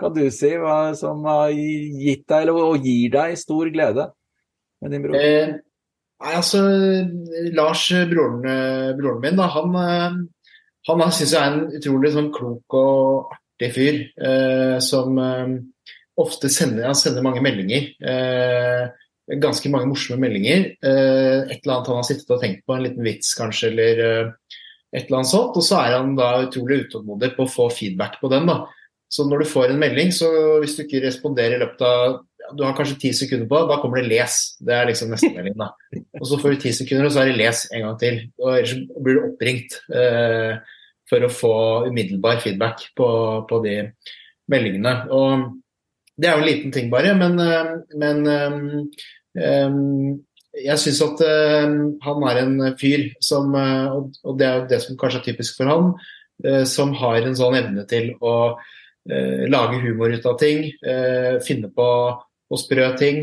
kan 0.00 0.14
du 0.16 0.24
si 0.34 0.54
hva 0.58 0.78
som 0.98 1.26
har 1.28 1.50
gitt 1.54 2.26
deg, 2.26 2.46
eller 2.46 2.78
gir 2.86 3.10
deg, 3.16 3.38
stor 3.38 3.70
glede 3.74 4.10
med 4.80 4.96
din 4.96 5.04
bror? 5.04 5.60
Eh, 6.20 6.36
altså, 6.36 6.62
Lars, 7.56 7.88
broren, 8.10 8.44
broren 8.98 9.20
min, 9.24 9.40
da, 9.40 9.48
han, 9.56 9.76
øh, 9.80 10.18
han 10.88 11.04
syns 11.12 11.34
jeg 11.34 11.40
er 11.40 11.52
en 11.54 11.78
utrolig 11.80 12.14
sånn 12.14 12.32
klok 12.34 12.76
og 12.78 13.34
artig 13.34 13.70
fyr. 13.76 14.00
Eh, 14.20 14.78
som 14.84 15.18
eh, 15.18 15.54
ofte 16.20 16.50
sender, 16.52 16.92
sender 16.94 17.24
mange 17.24 17.42
meldinger. 17.44 17.92
Eh, 18.00 18.88
ganske 19.40 19.70
mange 19.70 19.88
morsomme 19.90 20.20
meldinger. 20.26 20.72
Eh, 20.82 21.38
et 21.46 21.60
eller 21.60 21.76
annet 21.76 21.92
han 21.92 22.00
har 22.00 22.08
sittet 22.08 22.34
og 22.34 22.42
tenkt 22.42 22.64
på, 22.66 22.74
en 22.74 22.84
liten 22.84 23.06
vits 23.06 23.32
kanskje, 23.38 23.70
eller 23.70 24.04
eh, 24.04 24.56
et 24.92 25.06
eller 25.06 25.20
annet 25.20 25.32
sånt. 25.32 25.56
Og 25.56 25.64
så 25.64 25.80
er 25.80 25.96
han 25.98 26.16
da 26.18 26.32
utrolig 26.46 26.84
utålmodig 26.86 27.34
på 27.36 27.46
å 27.46 27.52
få 27.52 27.68
feedback 27.74 28.18
på 28.20 28.32
den. 28.32 28.48
da. 28.50 28.64
Så 29.10 29.26
når 29.26 29.42
du 29.42 29.50
får 29.50 29.72
en 29.72 29.80
melding, 29.82 30.12
så 30.14 30.30
hvis 30.62 30.76
du 30.76 30.84
ikke 30.84 31.04
responderer 31.06 31.56
i 31.56 31.62
løpet 31.64 31.86
av 31.86 32.20
du 32.56 32.64
har 32.64 32.74
kanskje 32.76 32.98
ti 33.00 33.12
sekunder 33.16 33.48
på 33.50 33.62
da 33.68 33.78
kommer 33.82 34.00
det 34.00 34.10
'les'. 34.10 34.36
Det 34.60 34.74
er 34.74 34.86
liksom 34.86 35.10
neste 35.10 35.32
melding. 35.34 35.56
da. 35.58 35.70
Og 36.20 36.26
så 36.26 36.38
får 36.40 36.50
du 36.50 36.60
ti 36.60 36.72
sekunder, 36.72 37.06
og 37.06 37.12
så 37.12 37.20
er 37.22 37.32
det 37.32 37.38
'les' 37.38 37.66
en 37.72 37.82
gang 37.86 37.98
til. 37.98 38.20
Og 38.38 38.58
ellers 38.58 38.74
blir 39.02 39.14
du 39.14 39.26
oppringt 39.30 39.80
eh, 39.94 40.58
for 41.10 41.26
å 41.26 41.34
få 41.34 41.54
umiddelbar 41.90 42.40
feedback 42.40 42.86
på, 42.96 43.08
på 43.48 43.62
de 43.64 43.76
meldingene. 44.50 44.94
Og 45.10 45.60
det 46.20 46.28
er 46.28 46.36
jo 46.36 46.44
en 46.44 46.50
liten 46.50 46.74
ting 46.74 46.90
bare, 46.92 47.14
men, 47.16 47.38
eh, 47.40 47.70
men 48.00 48.18
um, 49.34 50.20
jeg 50.60 50.82
syns 50.82 51.00
at 51.06 51.22
uh, 51.24 51.76
han 52.04 52.26
er 52.30 52.42
en 52.42 52.56
fyr 52.80 53.08
som, 53.24 53.54
uh, 53.54 54.00
og 54.24 54.38
det 54.38 54.48
er 54.48 54.58
jo 54.58 54.66
det 54.72 54.80
som 54.84 54.98
kanskje 55.00 55.22
er 55.22 55.28
typisk 55.30 55.60
for 55.60 55.70
han, 55.70 55.92
uh, 56.46 56.64
som 56.68 56.92
har 56.98 57.22
en 57.22 57.38
sånn 57.38 57.58
evne 57.62 57.86
til 57.90 58.14
å 58.20 58.36
lage 59.10 59.78
humor 59.80 60.12
ut 60.12 60.26
av 60.28 60.34
ting, 60.38 60.66
finne 61.42 61.70
på 61.72 61.86
å 62.50 62.58
sprø 62.58 62.88
ting. 62.98 63.22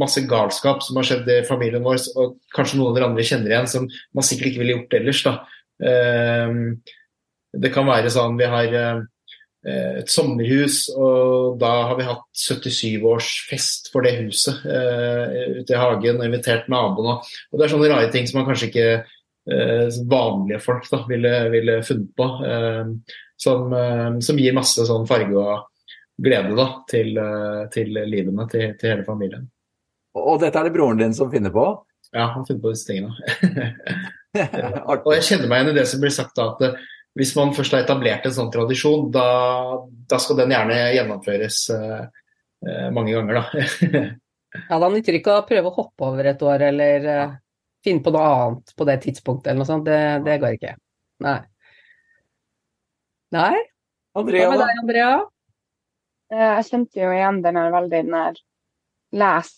masse 0.00 0.22
galskap 0.30 0.82
som 0.82 0.96
har 0.96 1.04
skjedd 1.04 1.28
i 1.28 1.42
familien 1.44 1.84
vår, 1.84 1.98
og 2.16 2.36
kanskje 2.54 2.78
noen 2.78 2.92
av 2.92 2.96
dere 2.96 3.08
andre 3.10 3.24
kjenner 3.26 3.52
igjen, 3.52 3.68
som 3.68 3.88
man 4.14 4.24
sikkert 4.26 4.52
ikke 4.52 4.62
ville 4.62 4.76
gjort 4.76 4.94
ellers. 4.98 5.22
Da. 5.26 5.32
det 7.52 7.72
kan 7.74 7.90
være 7.90 8.12
sånn 8.14 8.38
vi 8.38 8.48
har 8.48 8.76
Eh, 9.62 10.00
et 10.00 10.10
sommerhus, 10.10 10.88
og 10.90 11.58
da 11.62 11.70
har 11.86 11.98
vi 11.98 12.06
hatt 12.08 12.24
77-årsfest 12.34 13.92
for 13.92 14.02
det 14.02 14.16
huset 14.24 14.64
eh, 14.66 15.60
ute 15.60 15.76
i 15.76 15.78
hagen 15.78 16.18
og 16.18 16.26
invitert 16.26 16.66
naboene. 16.72 17.20
Og 17.22 17.60
det 17.60 17.68
er 17.68 17.70
sånne 17.70 17.90
rare 17.92 18.08
ting 18.10 18.26
som 18.26 18.40
man 18.40 18.48
kanskje 18.48 18.72
ikke 18.72 18.88
eh, 18.98 20.00
vanlige 20.10 20.58
folk 20.64 20.88
da, 20.90 21.04
ville, 21.06 21.34
ville 21.54 21.78
funnet 21.86 22.10
på. 22.18 22.26
Eh, 22.48 22.90
som, 23.42 23.70
eh, 23.78 24.18
som, 24.26 24.42
gir 24.42 24.58
masse 24.58 24.88
sånn 24.88 25.06
farge 25.06 25.38
og 25.38 25.68
glede 26.20 26.56
da, 26.58 26.66
til, 26.90 27.16
eh, 27.18 27.62
til 27.72 27.92
livene 27.96 28.46
til, 28.50 28.72
til, 28.80 28.94
hele 28.94 29.06
familien. 29.06 29.46
Og 30.18 30.40
dette 30.42 30.58
er 30.58 30.68
det 30.68 30.74
broren 30.74 31.00
din 31.00 31.14
som 31.16 31.30
finner 31.32 31.52
på? 31.54 31.66
Ja, 32.12 32.28
han 32.34 32.44
finner 32.46 32.64
på 32.66 32.74
disse 32.74 32.90
tingene. 32.90 33.14
og 34.88 35.12
jeg 35.16 35.26
kjenner 35.26 35.48
meg 35.48 35.62
igjen 35.62 35.74
i 35.74 35.78
det 35.80 35.86
som 35.90 36.02
blir 36.02 36.12
sagt 36.14 36.36
da, 36.38 36.50
at 36.54 36.80
hvis 37.18 37.34
man 37.36 37.52
først 37.56 37.74
har 37.76 37.84
etablert 37.84 38.24
en 38.24 38.34
sånn 38.34 38.50
tradisjon, 38.52 39.10
da, 39.12 39.26
da 40.08 40.18
skal 40.22 40.38
den 40.40 40.54
gjerne 40.54 40.78
gjennomføres 40.94 41.58
uh, 41.76 42.06
mange 42.94 43.12
ganger, 43.12 43.40
da. 43.42 44.04
ja, 44.70 44.78
da 44.80 44.88
nytter 44.88 45.12
det 45.12 45.20
ikke 45.20 45.36
å 45.36 45.48
prøve 45.48 45.68
å 45.68 45.76
hoppe 45.76 46.08
over 46.08 46.30
et 46.32 46.44
år 46.48 46.64
eller 46.70 47.08
uh, 47.08 47.34
finne 47.84 48.04
på 48.04 48.14
noe 48.14 48.30
annet 48.30 48.72
på 48.78 48.88
det 48.88 48.96
tidspunktet 49.04 49.52
eller 49.52 49.60
noe 49.60 49.68
sånt. 49.68 49.84
Det, 49.88 50.00
det 50.24 50.38
går 50.40 50.56
ikke. 50.56 50.72
Nei. 51.26 51.38
Nei? 53.36 53.60
Andrea, 54.16 54.48
Hva 54.48 54.56
med 54.56 54.64
deg, 54.64 54.80
Andrea? 54.84 55.12
Jeg 56.32 56.64
kjente 56.68 57.02
jo 57.02 57.10
igjen 57.12 57.42
den 57.44 57.58
her 57.60 57.72
veldig 57.74 58.02
her 58.14 58.38
les, 59.20 59.50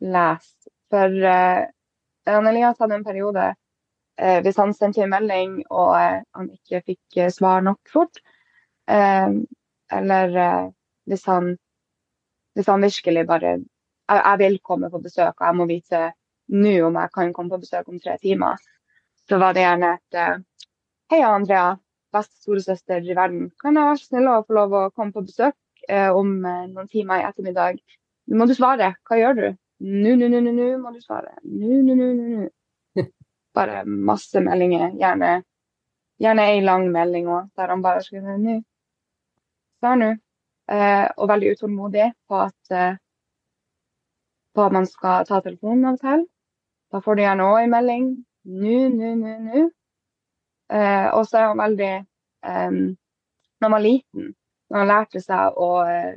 les. 0.00 0.48
For 0.92 1.14
uh, 1.24 1.62
Elias 2.26 2.82
hadde 2.82 2.98
en 2.98 3.06
periode 3.06 3.46
uh, 3.54 4.38
hvis 4.44 4.60
han 4.60 4.74
sendte 4.76 5.02
en 5.06 5.14
melding 5.14 5.62
og 5.70 5.94
uh, 5.96 6.20
han 6.36 6.50
ikke 6.52 6.82
fikk 6.92 7.20
eh, 7.22 7.32
svar 7.32 7.64
nok 7.64 7.80
fort, 7.90 8.20
eh, 8.90 9.30
eller 9.92 10.36
eh, 10.36 10.68
hvis 11.06 11.24
han, 11.26 11.56
hvis, 12.54 12.66
han, 12.66 12.82
virkelig 12.82 13.26
bare 13.26 13.52
jeg, 13.56 14.22
jeg, 14.22 14.38
vil 14.38 14.58
komme 14.62 14.90
på 14.90 15.02
besøk, 15.02 15.34
og 15.40 15.46
jeg 15.46 15.56
må 15.56 15.66
vite 15.70 16.02
nå 16.54 16.76
om 16.86 16.98
jeg 17.00 17.12
kan 17.14 17.32
komme 17.34 17.54
på 17.54 17.62
besøk 17.64 17.88
om 17.88 18.00
tre 18.00 18.16
timer, 18.22 18.58
så 19.26 19.38
var 19.42 19.54
det 19.54 19.66
gjerne 19.66 19.96
et 19.96 20.20
eh, 20.22 20.36
Hei, 21.10 21.20
Andrea. 21.22 21.76
Beste 22.10 22.34
storesøster 22.40 23.04
i 23.04 23.14
verden. 23.14 23.50
Kan 23.62 23.76
jeg 23.78 23.86
være 23.86 24.00
snill 24.00 24.26
å 24.30 24.40
få 24.46 24.56
lov 24.56 24.72
å 24.74 24.80
komme 24.90 25.14
på 25.14 25.22
besøk 25.26 25.54
om 26.14 26.32
noen 26.42 26.88
timer 26.90 27.20
i 27.20 27.26
ettermiddag? 27.28 27.78
Nå 28.26 28.40
må 28.40 28.46
du 28.50 28.54
svare. 28.58 28.94
Hva 29.06 29.18
gjør 29.20 29.38
du? 29.38 29.46
Nå, 29.86 30.14
nå, 30.16 30.28
nå, 30.32 30.40
nå 30.40 30.66
må 30.80 30.92
du 30.94 31.00
svare. 31.04 31.34
Nå, 31.44 31.80
nå, 31.84 31.94
nå, 31.94 32.06
nå 32.16 33.02
bare 33.56 33.82
masse 33.84 34.40
meldinger. 34.40 34.94
Gjerne, 34.98 35.32
gjerne 36.22 36.46
ei 36.50 36.62
lang 36.64 36.88
melding 36.94 37.28
òg, 37.28 37.50
der 37.58 37.74
han 37.74 37.84
bare 37.84 38.04
skriver 38.04 38.38
nå. 38.40 38.56
Svar 39.78 39.98
nå. 40.00 40.14
Eh, 40.72 41.04
og 41.20 41.28
veldig 41.30 41.52
utålmodig 41.54 42.08
på 42.26 42.40
at, 42.42 42.72
eh, 42.74 42.96
på 44.56 44.64
at 44.64 44.74
man 44.74 44.88
skal 44.90 45.26
ta 45.28 45.42
telefonen 45.44 45.92
av 45.92 45.98
og 45.98 46.02
til. 46.02 46.24
Da 46.90 47.02
får 47.04 47.14
du 47.14 47.22
gjerne 47.22 47.46
òg 47.50 47.60
ei 47.60 47.70
melding. 47.70 48.08
Nå, 48.46 48.78
nå, 48.96 49.12
nå, 49.20 49.36
nå. 49.44 49.66
Eh, 50.72 51.06
og 51.12 51.28
så 51.28 51.38
er 51.42 51.48
han 51.52 51.60
veldig 51.60 51.92
eh, 51.92 52.70
Når 52.74 53.68
man 53.68 53.76
var 53.76 53.84
liten, 53.84 54.32
når 54.70 54.82
han 54.82 54.90
lærte 54.90 55.22
seg 55.22 55.58
å, 55.62 55.70
eh, 55.86 56.16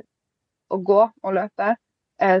å 0.70 0.78
gå 0.86 1.00
og 1.02 1.34
løpe, 1.36 1.74
eh, 2.20 2.40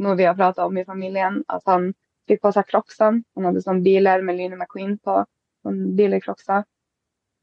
noe 0.00 0.16
vi 0.16 0.28
har 0.28 0.38
prata 0.38 0.66
om 0.66 0.78
i 0.78 0.84
familien, 0.84 1.42
at 1.48 1.62
han 1.66 1.92
fikk 2.28 2.42
på 2.44 2.52
seg 2.54 2.68
crocsene. 2.68 3.24
Han 3.36 3.48
hadde 3.48 3.62
sånne 3.64 3.84
biler 3.84 4.22
med 4.22 4.38
Lyne 4.38 4.58
McQueen 4.58 4.98
på. 5.02 5.22
Sånn 5.64 5.80
biler-crocser. 5.98 6.64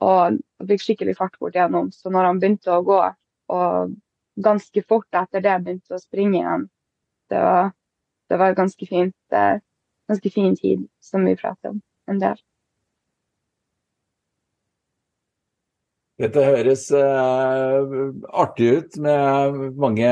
Og 0.06 0.38
fikk 0.70 0.84
skikkelig 0.84 1.18
fart 1.18 1.36
bort 1.42 1.58
gjennom. 1.58 1.92
Så 1.94 2.10
når 2.14 2.30
han 2.30 2.40
begynte 2.42 2.74
å 2.74 2.86
gå, 2.86 3.02
og 3.54 3.96
ganske 4.48 4.84
fort 4.88 5.18
etter 5.18 5.44
det 5.44 5.58
begynte 5.66 5.98
å 5.98 6.02
springe 6.02 6.40
igjen, 6.40 6.68
det 7.30 7.42
var, 7.44 7.72
det 8.30 8.40
var 8.40 8.58
ganske 8.58 8.90
fint. 8.90 9.16
Det, 9.34 9.46
ganske 10.08 10.32
fin 10.32 10.56
tid 10.56 10.88
som 11.04 11.26
vi 11.26 11.36
prater 11.36 11.74
om 11.74 11.82
en 12.08 12.20
del. 12.22 12.40
Dette 16.18 16.42
høres 16.42 16.88
uh, 16.98 17.84
artig 18.42 18.72
ut 18.74 18.96
med 19.06 19.58
mange, 19.78 20.10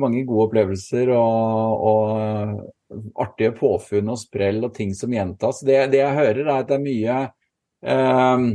mange 0.00 0.22
gode 0.24 0.46
opplevelser 0.46 1.10
og, 1.12 1.82
og 1.90 3.02
artige 3.20 3.52
påfunn 3.58 4.12
og 4.14 4.20
sprell 4.20 4.62
og 4.64 4.72
ting 4.76 4.94
som 4.96 5.12
gjentas. 5.12 5.60
Det, 5.66 5.76
det 5.92 6.00
jeg 6.00 6.16
hører, 6.16 6.40
er 6.46 6.52
at 6.54 6.70
det 6.70 6.78
er 6.78 6.86
mye 6.86 7.16
um, 7.84 8.46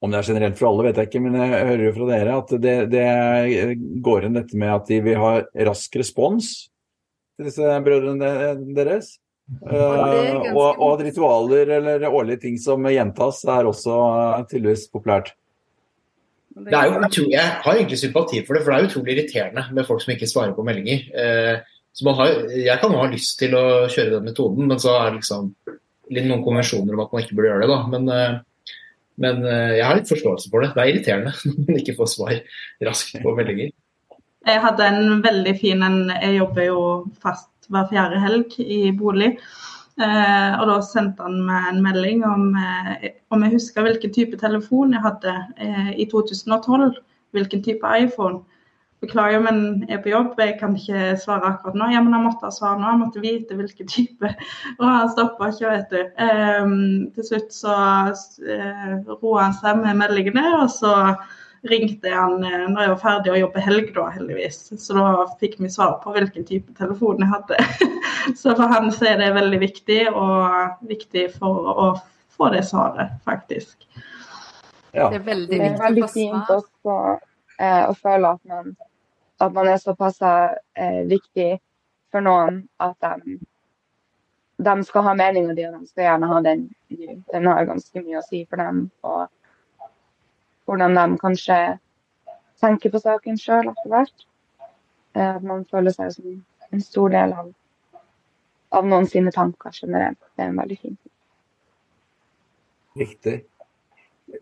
Om 0.00 0.14
det 0.14 0.20
er 0.22 0.28
generelt 0.30 0.56
for 0.56 0.70
alle, 0.70 0.86
vet 0.88 1.00
jeg 1.00 1.10
ikke, 1.10 1.22
men 1.26 1.36
jeg 1.36 1.66
hører 1.68 1.84
jo 1.84 1.94
fra 1.98 2.08
dere 2.08 2.36
at 2.40 2.54
det, 2.64 2.76
det 2.94 3.08
går 4.06 4.26
inn 4.26 4.38
dette 4.38 4.60
med 4.62 4.72
at 4.78 4.88
de 4.88 5.00
vil 5.04 5.20
ha 5.20 5.32
rask 5.68 5.98
respons 6.00 6.54
til 7.36 7.50
disse 7.50 7.74
brødrene 7.84 8.30
deres. 8.78 9.18
Uh, 9.60 10.40
og, 10.54 10.78
og, 10.78 11.04
ritualer 11.04 11.74
eller 11.80 12.08
årlige 12.08 12.46
ting 12.46 12.56
som 12.62 12.88
gjentas, 12.88 13.42
er 13.44 13.68
også 13.68 13.92
uh, 13.92 14.40
tydeligvis 14.48 14.88
populært. 14.88 15.34
Det 16.50 16.74
er 16.74 16.88
jo 16.88 16.98
utrolig, 16.98 17.32
Jeg 17.32 17.50
har 17.64 17.76
egentlig 17.76 17.98
sympati 17.98 18.40
for 18.46 18.56
det, 18.56 18.62
for 18.64 18.72
det 18.72 18.78
er 18.78 18.88
utrolig 18.88 19.12
irriterende 19.14 19.64
med 19.72 19.86
folk 19.86 20.02
som 20.02 20.12
ikke 20.14 20.28
svarer 20.30 20.54
på 20.56 20.64
meldinger. 20.66 21.04
Uh, 21.14 22.14
har, 22.18 22.32
jeg 22.54 22.78
kan 22.80 22.94
jo 22.94 23.02
ha 23.02 23.10
lyst 23.10 23.38
til 23.38 23.54
å 23.54 23.64
kjøre 23.90 24.16
den 24.16 24.26
metoden, 24.26 24.66
men 24.70 24.80
så 24.82 24.96
er 24.98 25.10
det 25.10 25.20
liksom 25.20 25.52
litt 26.10 26.26
noen 26.26 26.44
konvensjoner 26.44 26.96
om 26.96 27.04
at 27.04 27.12
man 27.12 27.24
ikke 27.24 27.36
burde 27.38 27.50
gjøre 27.50 27.66
det. 27.66 27.70
da, 27.70 27.78
men, 27.92 28.08
eh, 28.14 28.40
men 29.24 29.44
eh, 29.46 29.76
jeg 29.78 29.86
har 29.86 29.98
litt 29.98 30.10
forståelse 30.10 30.50
for 30.50 30.64
det. 30.64 30.72
Det 30.74 30.82
er 30.82 30.92
irriterende 30.92 31.34
når 31.46 31.68
man 31.68 31.80
ikke 31.82 31.96
får 31.98 32.12
svar 32.14 32.34
raskt 32.88 33.20
på 33.22 33.36
meldinger. 33.36 33.72
Jeg 34.48 34.62
hadde 34.64 34.86
en 34.88 35.20
veldig 35.20 35.52
fin 35.60 35.82
en 35.84 35.98
Jeg 36.14 36.38
jobber 36.38 36.64
jo 36.64 36.84
fast 37.20 37.50
hver 37.70 37.90
fjerde 37.90 38.22
helg 38.22 38.56
i 38.64 38.88
bolig. 38.96 39.34
Eh, 40.00 40.52
og 40.60 40.68
da 40.70 40.78
sendte 40.84 41.26
han 41.26 41.42
meg 41.44 41.66
en 41.70 41.82
melding 41.84 42.22
om, 42.24 42.54
eh, 42.56 43.10
om 43.34 43.42
jeg 43.44 43.56
husker 43.58 43.84
hvilken 43.84 44.14
type 44.14 44.38
telefon 44.40 44.94
jeg 44.96 45.04
hadde 45.04 45.34
eh, 45.60 45.90
i 46.00 46.06
2012. 46.08 46.94
Hvilken 47.36 47.62
type 47.62 47.90
iPhone. 47.98 48.40
Beklager, 49.00 49.40
men 49.40 49.86
jeg 49.88 49.96
er 49.96 50.02
på 50.04 50.10
jobb, 50.12 50.34
jeg 50.36 50.58
kan 50.60 50.74
ikke 50.76 51.14
svare 51.22 51.54
akkurat 51.54 51.76
nå. 51.78 51.86
Ja, 51.92 52.02
men 52.04 52.12
han 52.12 52.26
måtte 52.26 52.48
ha 52.48 52.52
svar 52.52 52.74
nå, 52.76 52.84
han 52.84 53.00
måtte 53.00 53.22
vite 53.22 53.56
hvilken 53.56 53.88
type. 53.88 54.32
Og 54.78 54.86
han 54.86 55.12
stoppa 55.12 55.48
ikke, 55.52 55.70
vet 55.72 55.94
du. 55.94 56.00
Eh, 56.24 56.74
til 57.16 57.28
slutt 57.28 57.54
så 57.56 57.76
eh, 58.10 58.96
roa 59.12 59.46
han 59.46 59.56
seg 59.56 59.80
med 59.84 60.00
meldingene, 60.00 60.44
og 60.62 60.68
så 60.74 60.94
ringte 61.68 62.08
han 62.08 62.38
når 62.40 62.78
jeg 62.80 62.90
var 62.94 63.00
ferdig 63.02 63.32
å 63.34 63.40
jobbe 63.42 63.64
helg, 63.64 63.90
da, 63.96 64.06
heldigvis. 64.14 64.62
Så 64.80 64.96
da 64.96 65.26
fikk 65.40 65.58
vi 65.60 65.68
svar 65.72 65.98
på 66.04 66.12
hvilken 66.16 66.48
type 66.48 66.72
telefon 66.76 67.20
jeg 67.20 67.32
hadde. 67.32 67.60
så 68.36 68.54
for 68.56 68.72
han 68.72 68.92
så 68.92 69.12
er 69.12 69.18
det 69.20 69.32
veldig 69.34 69.60
viktig, 69.60 70.00
og 70.12 70.86
viktig 70.88 71.26
for 71.38 71.72
å 71.72 71.88
få 72.36 72.50
det 72.54 72.62
svaret, 72.68 73.16
faktisk. 73.24 73.76
Ja. 74.92 75.08
Det 75.10 75.20
er 75.20 75.26
veldig 75.26 75.48
viktig 75.48 75.60
det 75.60 75.70
er 75.70 75.82
veldig 75.84 76.08
fint 76.10 76.54
også 76.54 76.94
eh, 77.60 77.84
å 77.86 77.94
føle 77.94 78.34
at 78.34 78.40
man, 78.50 78.72
at 79.38 79.52
man 79.54 79.70
er 79.70 79.82
såpass 79.82 80.18
eh, 80.26 81.02
viktig 81.10 81.50
for 82.10 82.26
noen 82.26 82.64
at 82.82 82.96
de, 83.06 83.36
de 84.58 84.74
skal 84.88 85.06
ha 85.06 85.14
meninga 85.14 85.54
di, 85.54 85.68
og 85.68 85.78
de 85.78 85.92
skal 85.92 86.08
gjerne 86.08 86.30
ha 86.32 86.40
den. 86.46 86.64
Den 86.90 87.46
har 87.46 87.68
ganske 87.68 88.02
mye 88.02 88.18
å 88.18 88.26
si 88.26 88.42
for 88.50 88.58
dem. 88.62 88.88
og 89.06 89.28
hvordan 90.70 90.94
de 90.94 91.18
kanskje 91.18 91.78
tenker 92.60 92.92
på 92.92 93.00
saken 93.02 93.38
sjøl 93.38 93.70
etter 93.72 93.90
hvert. 93.90 94.26
Eh, 95.16 95.36
at 95.36 95.42
man 95.42 95.64
føler 95.70 95.94
seg 95.94 96.12
som 96.14 96.36
en 96.70 96.84
stor 96.84 97.10
del 97.14 97.34
av, 97.34 97.48
av 98.70 98.86
noen 98.86 99.06
sine 99.10 99.32
tanker 99.34 99.74
generelt. 99.74 100.20
Det 100.36 100.44
er 100.44 100.52
en 100.52 100.60
veldig 100.60 100.78
fin 100.78 100.96
ting. 100.96 101.14
Riktig. 103.00 103.38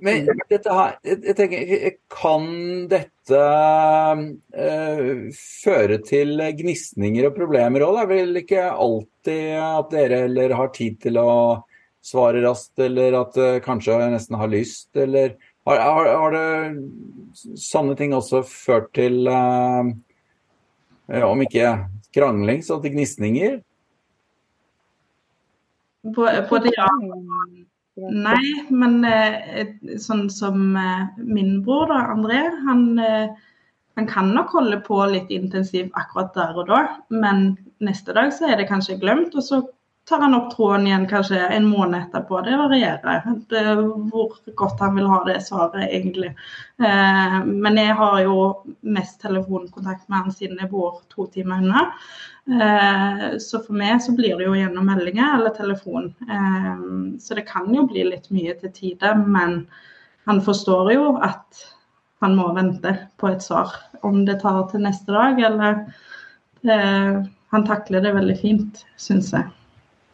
Men 0.04 0.26
dette 0.50 0.74
her, 0.74 0.96
jeg 1.06 1.34
tenker, 1.38 1.94
kan 2.12 2.48
dette 2.90 3.40
uh, 3.40 5.22
føre 5.64 5.98
til 6.04 6.42
gnisninger 6.58 7.28
og 7.28 7.36
problemer 7.38 7.84
òg? 7.86 7.96
Det 7.96 8.02
er 8.02 8.10
vel 8.12 8.40
ikke 8.42 8.66
alltid 8.68 9.46
at 9.62 9.94
dere 9.94 10.20
eller 10.28 10.56
har 10.58 10.72
tid 10.76 10.98
til 11.06 11.20
å 11.22 11.30
svare 12.04 12.42
raskt, 12.44 12.76
eller 12.84 13.16
at 13.22 13.38
uh, 13.40 13.60
kanskje 13.64 13.96
nesten 14.12 14.38
har 14.40 14.52
lyst, 14.52 14.90
eller 14.96 15.34
har, 15.68 15.80
har, 15.80 16.10
har, 16.22 16.36
det 16.36 17.56
sånne 17.60 17.96
ting 17.98 18.14
også 18.16 18.44
ført 18.48 18.92
til, 18.96 19.24
uh, 19.28 19.88
om 21.24 21.44
ikke 21.44 21.74
krangling, 22.14 22.62
så 22.64 22.78
til 22.84 22.94
gnisninger? 22.96 23.58
Både 26.04 26.72
ja 26.76 26.88
Nei, 27.98 28.42
men 28.70 29.00
eh, 29.02 29.72
sånn 29.98 30.28
som 30.30 30.76
eh, 30.78 31.08
min 31.18 31.56
bror, 31.66 31.88
da, 31.90 32.12
André, 32.12 32.44
han, 32.62 32.84
han, 32.94 34.06
kan 34.06 34.30
nok 34.36 34.52
holde 34.54 34.78
på 34.86 35.00
litt 35.10 35.32
intensivt 35.34 35.90
akkurat 35.98 36.30
der 36.36 36.60
og 36.62 36.70
da, 36.70 36.78
men 37.10 37.56
neste 37.82 38.14
dag 38.14 38.30
så 38.36 38.52
er 38.52 38.60
det 38.60 38.68
kanskje 38.70 39.00
glemt, 39.02 39.34
og 39.34 39.42
så 39.42 39.58
tar 40.08 40.20
han 40.20 40.34
opp 40.34 40.56
tråden 40.56 40.86
igjen 40.86 41.06
kanskje 41.08 41.38
en 41.38 41.66
måned 41.68 42.00
etterpå. 42.00 42.40
Det 42.40 42.56
varierer 42.56 43.26
det, 43.50 43.64
hvor 44.08 44.36
godt 44.56 44.80
han 44.80 44.96
vil 44.96 45.08
ha 45.10 45.18
det 45.26 45.40
svaret, 45.44 45.84
egentlig. 45.90 46.30
Eh, 46.80 47.36
men 47.44 47.76
jeg 47.76 47.96
har 47.98 48.20
jo 48.24 48.38
mest 48.80 49.20
telefonkontakt 49.20 50.08
med 50.08 50.24
han 50.24 50.32
siden 50.32 50.62
jeg 50.62 50.70
bor 50.72 51.02
to 51.12 51.26
timer 51.34 51.60
unna. 51.64 51.84
Eh, 52.48 53.26
så 53.44 53.60
for 53.60 53.76
meg 53.76 54.00
så 54.02 54.14
blir 54.16 54.38
det 54.40 54.48
jo 54.48 54.56
gjennom 54.56 54.88
meldinger 54.88 55.34
eller 55.36 55.56
telefon. 55.56 56.14
Eh, 56.30 56.84
så 57.20 57.36
det 57.36 57.48
kan 57.50 57.68
jo 57.74 57.84
bli 57.90 58.06
litt 58.08 58.30
mye 58.32 58.56
til 58.62 58.72
tider, 58.72 59.18
men 59.20 59.66
han 60.28 60.40
forstår 60.44 60.92
jo 60.94 61.10
at 61.24 61.66
han 62.24 62.34
må 62.36 62.48
vente 62.56 62.94
på 63.20 63.28
et 63.28 63.44
svar. 63.44 63.76
Om 64.02 64.24
det 64.24 64.40
tar 64.40 64.64
til 64.70 64.86
neste 64.86 65.12
dag 65.12 65.40
eller 65.50 65.84
eh, 66.64 67.26
Han 67.48 67.64
takler 67.64 68.02
det 68.04 68.10
veldig 68.12 68.34
fint, 68.36 68.82
syns 69.00 69.30
jeg. 69.32 69.46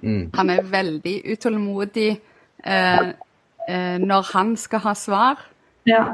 Mm. 0.05 0.29
Han 0.37 0.53
er 0.53 0.69
veldig 0.69 1.15
utålmodig 1.33 2.11
eh, 2.13 3.09
eh, 3.69 3.97
når 4.03 4.31
han 4.35 4.55
skal 4.61 4.85
ha 4.85 4.95
svar. 4.99 5.43
Ja. 5.89 6.05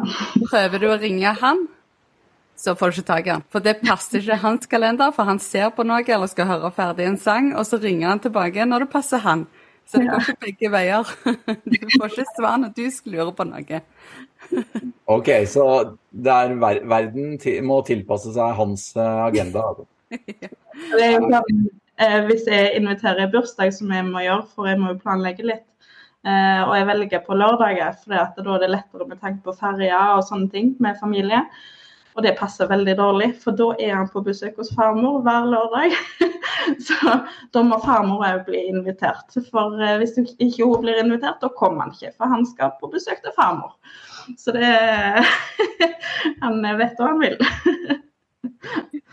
Prøver 0.51 0.83
du 0.83 0.89
å 0.91 0.99
ringe 0.99 1.35
han, 1.43 1.67
så 2.59 2.75
får 2.77 2.91
du 2.91 3.01
ikke 3.01 3.09
tak 3.09 3.27
i 3.27 3.35
han. 3.35 3.47
For 3.51 3.65
det 3.65 3.81
passer 3.83 4.21
ikke 4.21 4.41
hans 4.43 4.71
kalender, 4.71 5.15
for 5.17 5.29
han 5.29 5.41
ser 5.43 5.71
på 5.75 5.87
noe 5.87 6.05
eller 6.07 6.31
skal 6.31 6.51
høre 6.51 6.73
ferdig 6.77 7.09
en 7.09 7.19
sang, 7.21 7.53
og 7.57 7.67
så 7.67 7.81
ringer 7.83 8.13
han 8.13 8.23
tilbake 8.23 8.67
når 8.69 8.87
det 8.87 8.93
passer 8.95 9.23
han. 9.27 9.47
Så 9.91 9.99
det 9.99 10.07
går 10.07 10.23
ikke 10.23 10.43
begge 10.45 10.69
veier. 10.71 11.15
Du 11.73 11.79
får 11.97 12.13
ikke 12.13 12.27
svar 12.37 12.61
når 12.63 12.75
du 12.77 12.85
skal 12.95 13.17
lure 13.17 13.33
på 13.35 13.47
noe. 13.49 13.81
OK, 15.11 15.31
så 15.51 15.65
der 16.11 16.55
verden 16.61 17.39
må 17.67 17.81
tilpasse 17.87 18.35
seg 18.37 18.55
hans 18.59 18.91
eh, 18.95 19.25
agenda? 19.27 19.65
Altså. 19.73 19.89
ja. 20.45 21.43
Eh, 22.01 22.21
hvis 22.25 22.47
jeg 22.49 22.77
inviterer 22.79 23.29
bursdag, 23.33 23.75
som 23.77 23.91
jeg 23.93 24.07
må 24.09 24.23
gjøre, 24.25 24.47
for 24.55 24.69
jeg 24.71 24.81
må 24.81 24.95
jo 24.95 25.03
planlegge 25.03 25.45
litt. 25.45 25.67
Eh, 26.25 26.63
og 26.65 26.73
jeg 26.77 26.87
velger 26.89 27.21
på 27.27 27.37
lørdager, 27.37 27.93
for 28.01 28.15
da 28.17 28.55
er 28.55 28.63
det 28.63 28.71
lettere 28.73 29.09
med 29.09 29.21
tanke 29.21 29.45
på 29.45 29.57
ferjer 29.57 30.17
og 30.17 30.25
sånne 30.29 30.49
ting 30.53 30.73
med 30.81 30.97
familie. 31.01 31.43
Og 32.17 32.25
det 32.25 32.35
passer 32.39 32.69
veldig 32.69 32.97
dårlig, 32.99 33.29
for 33.43 33.57
da 33.57 33.69
er 33.79 33.95
han 33.95 34.09
på 34.11 34.23
besøk 34.25 34.57
hos 34.61 34.73
farmor 34.77 35.21
hver 35.27 35.47
lørdag. 35.53 35.95
Så 36.87 36.97
da 37.55 37.63
må 37.65 37.79
farmor 37.85 38.25
òg 38.27 38.43
bli 38.49 38.65
invitert. 38.73 39.37
For 39.53 39.77
eh, 39.81 39.99
hvis 40.01 40.17
ikke 40.25 40.65
hun 40.65 40.81
blir 40.87 41.03
invitert, 41.05 41.41
da 41.45 41.53
kommer 41.57 41.85
han 41.85 41.95
ikke. 41.95 42.15
For 42.17 42.33
han 42.33 42.49
skal 42.49 42.75
på 42.81 42.91
besøk 42.93 43.21
til 43.25 43.37
farmor. 43.37 43.77
Så 44.41 44.57
det 44.57 44.73
Han 46.45 46.61
vet 46.65 46.97
hva 46.97 47.13
han 47.13 47.23
vil. 47.23 47.39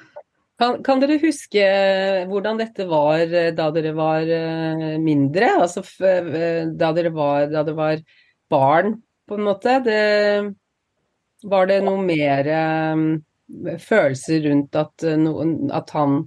Kan, 0.57 0.79
kan, 0.81 1.01
dere 1.01 1.19
huske 1.21 1.65
hvordan 2.29 2.57
dette 2.57 2.87
var 2.89 3.21
eh, 3.29 3.51
da 3.53 3.67
dere 3.75 3.91
var 3.97 4.25
eh, 4.25 4.95
mindre? 5.01 5.51
Altså 5.61 5.83
eh, 6.01 6.63
da 6.73 6.89
dere 6.97 7.11
var, 7.13 7.45
da 7.51 7.61
det 7.67 7.75
var 7.77 8.01
barn, 8.49 8.95
på 9.29 9.37
en 9.37 9.45
måte? 9.45 9.77
Det, 9.85 9.99
var 11.45 11.69
det 11.69 11.77
noe 11.85 12.01
mer 12.01 12.49
um, 12.89 13.05
følelser 13.77 14.41
rundt 14.47 14.75
at, 14.79 15.05
noen, 15.21 15.69
at 15.69 15.93
han, 15.93 16.23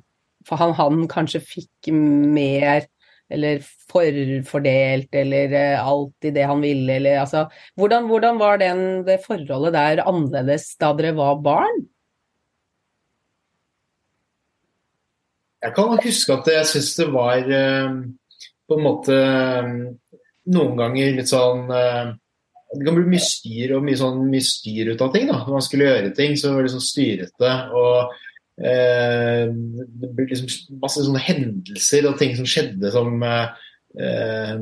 han, 0.52 0.74
han 0.78 1.04
kanskje 1.10 1.42
fikk 1.42 1.90
mer 1.90 2.86
eller 3.30 3.62
forfordelt, 3.90 5.10
eller 5.14 5.54
alltid 5.78 6.34
det 6.34 6.46
han 6.50 6.62
ville, 6.62 6.96
eller 6.98 7.20
altså 7.22 7.44
Hvordan, 7.78 8.06
hvordan 8.10 8.38
var 8.40 8.58
den, 8.62 8.80
det 9.06 9.20
forholdet 9.26 9.74
der 9.74 10.02
annerledes 10.02 10.72
da 10.82 10.90
dere 10.98 11.14
var 11.18 11.38
barn? 11.42 11.84
Jeg 15.60 15.76
kan 15.76 15.98
huske 16.00 16.36
at 16.36 16.48
jeg 16.48 16.68
syns 16.70 16.94
det 16.96 17.06
var 17.12 17.44
eh, 17.52 17.92
på 18.68 18.78
en 18.78 18.84
måte 18.84 19.16
eh, 19.16 19.68
noen 20.54 20.78
ganger 20.78 21.12
litt 21.18 21.30
sånn 21.30 21.68
eh, 21.74 22.14
Det 22.70 22.86
kan 22.86 22.96
bli 22.96 23.12
mye 23.12 23.24
styr 23.24 23.74
og 23.76 23.84
mye, 23.84 23.98
sånn, 23.98 24.22
mye 24.30 24.46
styr 24.46 24.92
ut 24.92 25.04
av 25.04 25.12
ting. 25.14 25.28
da, 25.28 25.42
Når 25.42 25.56
man 25.58 25.66
skulle 25.66 25.88
gjøre 25.90 26.12
ting, 26.16 26.36
så 26.38 26.54
var 26.54 26.64
det 26.64 26.72
sånn 26.72 26.86
styrete. 26.86 27.52
og 27.76 28.14
eh, 28.62 29.44
Det 29.50 30.12
ble 30.14 30.28
liksom 30.30 30.78
masse 30.80 31.04
sånne 31.04 31.24
hendelser 31.26 32.08
og 32.08 32.16
ting 32.20 32.36
som 32.38 32.48
skjedde 32.48 32.94
som, 32.94 33.20
eh, 33.26 34.54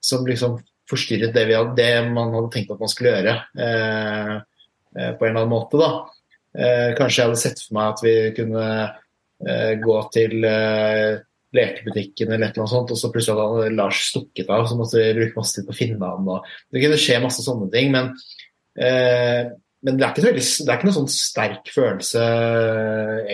som 0.00 0.24
liksom 0.30 0.56
forstyrret 0.92 1.34
det, 1.34 1.48
hadde, 1.50 1.76
det, 1.76 1.92
man 2.14 2.32
hadde 2.36 2.52
tenkt 2.54 2.72
at 2.72 2.80
man 2.80 2.90
skulle 2.92 3.16
gjøre. 3.16 3.36
Eh, 3.66 4.34
på 4.92 5.24
en 5.24 5.30
eller 5.32 5.42
annen 5.42 5.52
måte. 5.52 5.80
da. 5.80 5.92
kanskje 6.98 7.22
jeg 7.22 7.28
hadde 7.30 7.40
sett 7.40 7.60
for 7.64 7.78
meg 7.78 7.94
at 7.94 8.00
vi 8.04 8.16
kunne 8.36 8.64
gå 9.82 9.96
til 10.14 10.44
eh, 10.46 11.22
lekebutikken 11.52 12.30
eller 12.30 12.48
et 12.48 12.54
eller 12.54 12.64
annet 12.64 12.74
sånt, 12.74 12.92
og 12.94 12.98
så 12.98 13.10
plutselig 13.12 13.42
hadde 13.42 13.74
Lars 13.76 14.04
stukket 14.08 14.52
av, 14.52 14.68
så 14.68 14.78
måtte 14.78 15.00
vi 15.00 15.16
bruke 15.18 15.40
masse 15.40 15.56
tid 15.58 15.66
på 15.68 15.74
å 15.74 15.80
finne 15.80 16.12
ham. 16.12 16.30
Det 16.72 16.84
kunne 16.84 17.00
skje 17.00 17.18
masse 17.24 17.44
sånne 17.44 17.68
ting. 17.72 17.90
Men, 17.92 18.12
eh, 18.78 19.50
men 19.82 19.98
det, 19.98 20.06
er 20.06 20.14
ikke 20.14 20.28
veldig, 20.30 20.46
det 20.46 20.70
er 20.70 20.78
ikke 20.78 20.88
noe 20.88 20.98
sånn 21.00 21.12
sterk 21.12 21.74
følelse, 21.74 22.24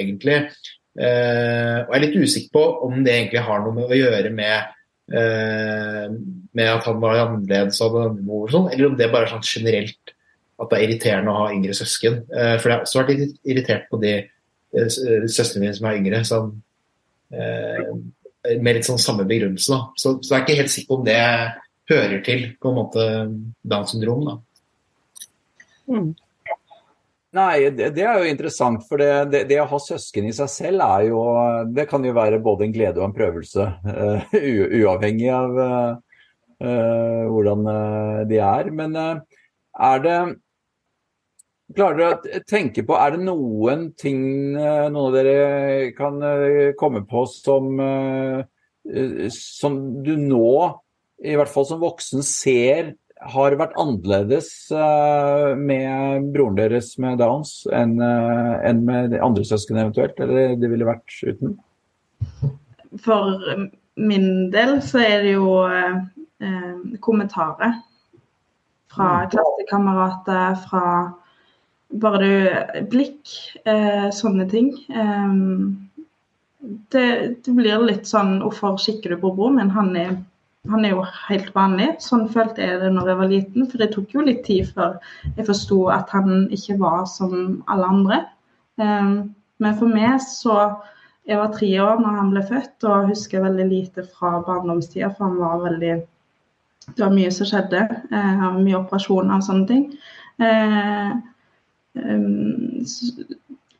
egentlig. 0.00 0.40
Eh, 0.98 1.76
og 1.84 1.92
jeg 1.92 1.98
er 2.00 2.04
litt 2.06 2.18
usikker 2.18 2.54
på 2.56 2.64
om 2.88 3.02
det 3.06 3.14
egentlig 3.14 3.46
har 3.46 3.62
noe 3.62 3.76
med 3.76 3.92
å 3.92 3.98
gjøre 3.98 4.32
med, 4.34 4.78
eh, 5.14 6.06
med 6.58 6.70
at 6.72 6.88
han 6.88 7.02
var 7.04 7.20
annerledes 7.22 7.78
og 7.84 8.00
hadde 8.00 8.24
mor 8.26 8.48
og 8.48 8.54
sånn, 8.54 8.70
eller 8.72 8.88
om 8.88 8.96
det 8.98 9.10
bare 9.12 9.28
er 9.28 9.36
sånn 9.36 9.46
generelt 9.46 10.14
at 10.58 10.72
det 10.72 10.78
er 10.78 10.88
irriterende 10.88 11.30
å 11.30 11.44
ha 11.44 11.52
yngre 11.54 11.76
søsken. 11.76 12.24
Eh, 12.34 12.56
for 12.58 12.66
jeg 12.66 12.74
har 12.74 12.82
også 12.82 13.04
vært 13.04 13.38
irritert 13.46 13.86
på 13.92 14.00
de 14.02 14.16
Eh, 14.74 15.60
min 15.60 15.74
som 15.74 15.86
er 15.88 15.96
yngre, 15.96 16.24
som, 16.24 16.62
eh, 17.32 17.88
med 18.60 18.76
litt 18.76 18.86
sånn 18.86 19.00
samme 19.00 19.24
begrunnelse. 19.28 19.72
Da. 19.72 19.80
Så, 19.96 20.18
så 20.22 20.34
jeg 20.34 20.40
er 20.40 20.46
ikke 20.46 20.60
helt 20.62 20.74
sikker 20.74 20.88
på 20.88 20.98
om 21.00 21.04
det 21.08 21.20
hører 21.88 22.24
til 22.24 22.48
på 22.60 22.70
en 22.70 22.76
måte 22.76 23.04
Downs 23.64 23.94
syndrom. 23.94 24.26
Da. 24.28 24.34
Mm. 25.88 26.10
Nei, 27.38 27.68
det, 27.76 27.90
det, 27.96 28.04
er 28.04 28.20
jo 28.20 28.28
interessant. 28.28 28.84
For 28.88 29.00
det, 29.00 29.10
det, 29.32 29.42
det, 29.50 29.60
å 29.60 29.68
ha 29.68 29.80
søsken 29.80 30.28
i 30.28 30.34
seg 30.36 30.48
selv 30.52 30.84
er 30.84 31.08
jo 31.10 31.22
Det 31.76 31.84
kan 31.88 32.04
jo 32.04 32.14
være 32.16 32.40
både 32.44 32.64
en 32.64 32.72
glede 32.72 33.00
og 33.00 33.08
en 33.08 33.16
prøvelse. 33.16 33.66
Uh, 33.84 34.36
uavhengig 34.80 35.28
av 35.32 35.58
uh, 35.60 37.24
hvordan 37.28 37.68
de 38.28 38.40
er. 38.42 38.70
Men 38.74 38.96
er 38.96 40.00
det 40.04 40.16
Klarer 41.76 41.98
dere 41.98 42.40
å 42.40 42.44
tenke 42.48 42.84
på, 42.86 42.96
er 42.96 43.14
det 43.14 43.24
noen 43.26 43.90
ting 44.00 44.22
noen 44.54 44.96
av 45.02 45.16
dere 45.16 45.90
kan 45.96 46.16
komme 46.80 47.02
på 47.08 47.26
som, 47.28 47.66
som 49.34 49.76
du 50.06 50.14
nå, 50.16 50.52
i 51.20 51.36
hvert 51.36 51.52
fall 51.52 51.66
som 51.68 51.82
voksen, 51.82 52.24
ser 52.24 52.94
har 53.18 53.56
vært 53.58 53.76
annerledes 53.80 54.48
med 55.58 56.28
broren 56.32 56.56
deres 56.56 56.92
med 57.02 57.18
Downs 57.20 57.66
enn 57.74 57.98
med 57.98 59.12
de 59.12 59.20
andre 59.24 59.44
søsken 59.44 59.80
eventuelt, 59.80 60.16
eller 60.24 60.56
det 60.56 60.70
ville 60.72 60.88
vært 60.88 61.18
uten? 61.26 61.58
For 63.04 63.42
min 63.98 64.50
del 64.54 64.78
så 64.84 65.02
er 65.02 65.24
det 65.26 65.34
jo 65.34 65.50
eh, 65.66 65.98
kommentarer 67.04 67.80
fra 68.92 69.08
mm. 69.24 69.30
klassekamerater, 69.34 70.60
fra 70.68 70.84
bare 71.88 72.18
du 72.20 72.88
blikk, 72.92 73.36
sånne 74.12 74.44
ting. 74.50 74.72
Det, 76.92 77.04
det, 77.44 77.52
blir 77.54 77.84
litt 77.86 78.08
sånn 78.10 78.40
Hvorfor 78.42 78.76
kikker 78.82 79.14
du 79.14 79.20
på 79.22 79.30
broren 79.36 79.56
min? 79.56 79.70
Han 79.72 79.94
er 79.96 80.16
han 80.68 80.84
er 80.84 80.92
jo 80.92 81.04
helt 81.28 81.48
vanlig. 81.56 81.88
Sånn 82.04 82.26
følte 82.32 82.64
jeg 82.64 82.80
det 82.82 82.90
når 82.92 83.10
jeg 83.10 83.20
var 83.20 83.32
liten. 83.32 83.66
For 83.70 83.80
det 83.80 83.90
tok 83.94 84.14
jo 84.14 84.24
litt 84.26 84.42
tid 84.46 84.68
før 84.74 84.98
jeg 85.36 85.46
forsto 85.48 85.80
at 85.94 86.12
han 86.12 86.48
ikke 86.54 86.78
var 86.82 87.06
som 87.10 87.32
alle 87.72 87.88
andre. 87.94 88.20
Ehm, 88.82 89.14
men 89.62 89.78
for 89.80 89.90
meg 89.90 90.22
så 90.24 90.78
Jeg 91.28 91.36
var 91.36 91.50
tre 91.52 91.68
år 91.84 91.98
når 92.00 92.14
han 92.16 92.28
ble 92.32 92.40
født, 92.40 92.84
og 92.88 93.10
husker 93.10 93.42
veldig 93.44 93.64
lite 93.68 94.00
fra 94.16 94.38
barndomstida. 94.46 95.10
For 95.12 95.26
han 95.26 95.34
var 95.36 95.58
veldig 95.60 95.90
Det 96.86 97.02
var 97.04 97.12
mye 97.12 97.30
som 97.30 97.46
skjedde. 97.50 97.82
Eh, 98.12 98.46
mye 98.56 98.78
operasjoner 98.78 99.34
og 99.36 99.44
sånne 99.44 99.66
ting. 99.68 99.82
Eh, 100.40 100.46
ehm, 100.48 101.20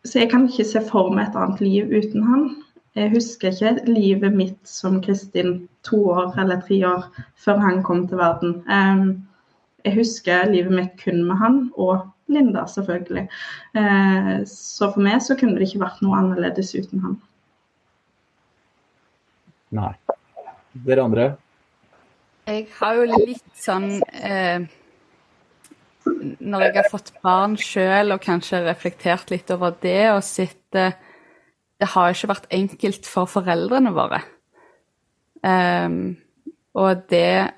så 0.05 0.19
jeg 0.23 0.31
kan 0.33 0.49
ikke 0.49 0.67
se 0.67 0.83
for 0.89 1.13
meg 1.15 1.29
et 1.29 1.39
annet 1.39 1.63
liv 1.65 1.93
uten 1.93 2.25
han. 2.27 2.49
Jeg 2.99 3.13
husker 3.13 3.53
ikke 3.53 3.87
livet 3.87 4.35
mitt 4.35 4.61
som 4.67 4.99
Kristin 5.05 5.69
to 5.87 6.01
år 6.11 6.35
eller 6.41 6.63
tre 6.67 6.81
år 6.89 7.05
før 7.39 7.61
han 7.63 7.83
kom 7.87 8.07
til 8.09 8.19
verden. 8.19 8.57
Jeg 9.85 9.95
husker 9.95 10.49
livet 10.51 10.75
mitt 10.75 10.95
kun 11.01 11.23
med 11.29 11.39
han, 11.39 11.61
og 11.79 12.09
Linda 12.29 12.67
selvfølgelig. 12.69 13.29
Eh, 13.79 14.33
så 14.51 14.91
for 14.93 15.05
meg 15.05 15.23
så 15.25 15.37
kunne 15.39 15.57
det 15.57 15.69
ikke 15.69 15.85
vært 15.85 16.03
noe 16.05 16.19
annerledes 16.19 16.75
uten 16.77 17.05
han. 17.05 17.15
Nei. 19.79 19.93
Dere 20.85 21.05
andre? 21.05 21.29
Jeg 22.49 22.67
har 22.79 22.99
jo 22.99 23.07
litt 23.13 23.57
sånn 23.61 23.89
eh, 24.25 24.65
Når 26.38 26.64
jeg 26.64 26.75
har 26.79 26.88
fått 26.90 27.12
barn 27.23 27.57
sjøl 27.61 28.14
og 28.14 28.23
kanskje 28.25 28.64
reflektert 28.66 29.31
litt 29.33 29.51
over 29.55 29.77
det 29.83 30.11
og 30.12 30.25
sett 30.27 30.79
eh, 30.79 30.97
det 31.79 31.92
har 31.94 32.11
ikke 32.11 32.31
vært 32.33 32.49
enkelt 32.55 33.07
for 33.07 33.31
foreldrene 33.31 33.92
våre. 33.94 34.21
Um, 35.42 36.16
og 36.75 37.05
det 37.11 37.53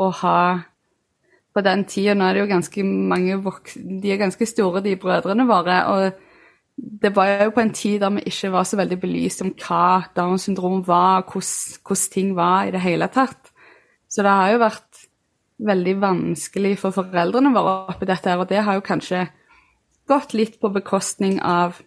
å 0.00 0.08
ha 0.22 0.40
På 1.50 1.62
den 1.66 1.84
tida 1.86 2.14
nå 2.14 2.24
er 2.26 2.34
det 2.34 2.40
jo 2.44 2.48
ganske 2.50 2.82
mange 2.86 3.36
De 3.74 4.10
er 4.10 4.18
ganske 4.18 4.46
store, 4.46 4.82
de 4.82 4.96
brødrene 4.96 5.46
våre. 5.48 5.78
Og 5.90 6.12
det 7.02 7.10
var 7.16 7.44
jo 7.44 7.50
på 7.50 7.60
en 7.60 7.72
tid 7.74 8.00
der 8.00 8.12
vi 8.14 8.22
ikke 8.30 8.52
var 8.54 8.64
så 8.64 8.78
veldig 8.78 8.98
belyst 9.00 9.42
om 9.42 9.50
hva 9.58 10.10
Downs 10.16 10.46
syndrom 10.46 10.84
var, 10.86 11.26
hvordan 11.26 12.06
ting 12.12 12.36
var 12.36 12.68
i 12.68 12.70
det 12.70 12.80
hele 12.80 13.08
tatt. 13.10 13.50
Så 14.08 14.22
det 14.22 14.30
har 14.30 14.52
jo 14.52 14.62
vært 14.62 14.99
veldig 15.66 15.94
vanskelig 16.00 16.76
for 16.80 16.94
foreldrene 16.94 17.52
våre 17.54 17.92
oppi 17.92 18.08
dette 18.08 18.30
her, 18.30 18.40
og 18.40 18.48
det 18.50 18.62
har 18.64 18.78
jo 18.78 18.86
kanskje 18.86 19.26
gått 20.10 20.34
litt 20.34 20.58
på 20.60 20.72
bekostning 20.74 21.38
av 21.44 21.78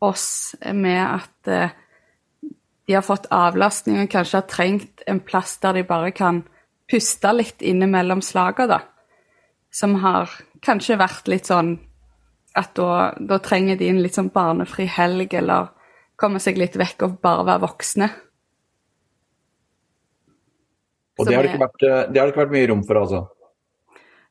oss 0.00 0.54
med 0.72 1.02
at 1.02 1.50
eh, 1.50 1.74
de 2.88 2.96
har 2.96 3.04
fått 3.06 3.28
avlastning 3.34 4.00
og 4.00 4.10
kanskje 4.10 4.40
har 4.40 4.48
trengt 4.50 5.04
en 5.06 5.20
plass 5.22 5.58
der 5.62 5.76
de 5.76 5.84
bare 5.86 6.10
kan 6.16 6.42
puste 6.90 7.30
litt 7.36 7.62
innimellom 7.62 8.22
slagene, 8.24 8.78
da. 8.78 8.80
Som 9.70 10.00
har 10.02 10.32
kanskje 10.64 10.98
vært 10.98 11.28
litt 11.30 11.46
sånn 11.46 11.76
at 12.58 12.72
da, 12.74 13.12
da 13.14 13.38
trenger 13.38 13.78
de 13.78 13.92
en 13.92 14.00
litt 14.02 14.16
sånn 14.18 14.32
barnefri 14.34 14.88
helg, 14.90 15.36
eller 15.38 15.70
komme 16.18 16.40
seg 16.42 16.58
litt 16.58 16.74
vekk 16.80 17.06
og 17.06 17.20
bare 17.22 17.46
være 17.46 17.64
voksne. 17.68 18.10
Og 21.20 21.28
det 21.28 21.36
har 21.36 21.44
det, 21.44 21.52
ikke 21.52 21.66
vært, 21.66 21.84
eh, 21.84 22.00
det 22.08 22.20
har 22.20 22.26
det 22.26 22.34
ikke 22.34 22.42
vært 22.44 22.56
mye 22.56 22.70
rom 22.70 22.82
for, 22.88 23.00
altså? 23.02 23.20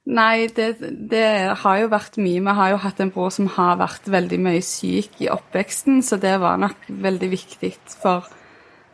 Nei, 0.09 0.47
det, 0.55 0.67
det, 1.11 1.25
har 1.61 1.79
jo 1.83 1.89
vært 1.91 2.17
mye. 2.17 2.41
Vi 2.41 2.57
har 2.59 2.71
jo 2.73 2.81
hatt 2.81 3.01
en 3.03 3.11
bror 3.13 3.29
som 3.33 3.49
har 3.53 3.77
vært 3.81 4.09
veldig 4.09 4.39
mye 4.41 4.61
syk 4.65 5.19
i 5.21 5.29
oppveksten, 5.29 6.01
så 6.05 6.17
det 6.21 6.33
var 6.41 6.57
nok 6.61 6.87
veldig 6.89 7.29
viktig 7.29 7.73
for 7.99 8.25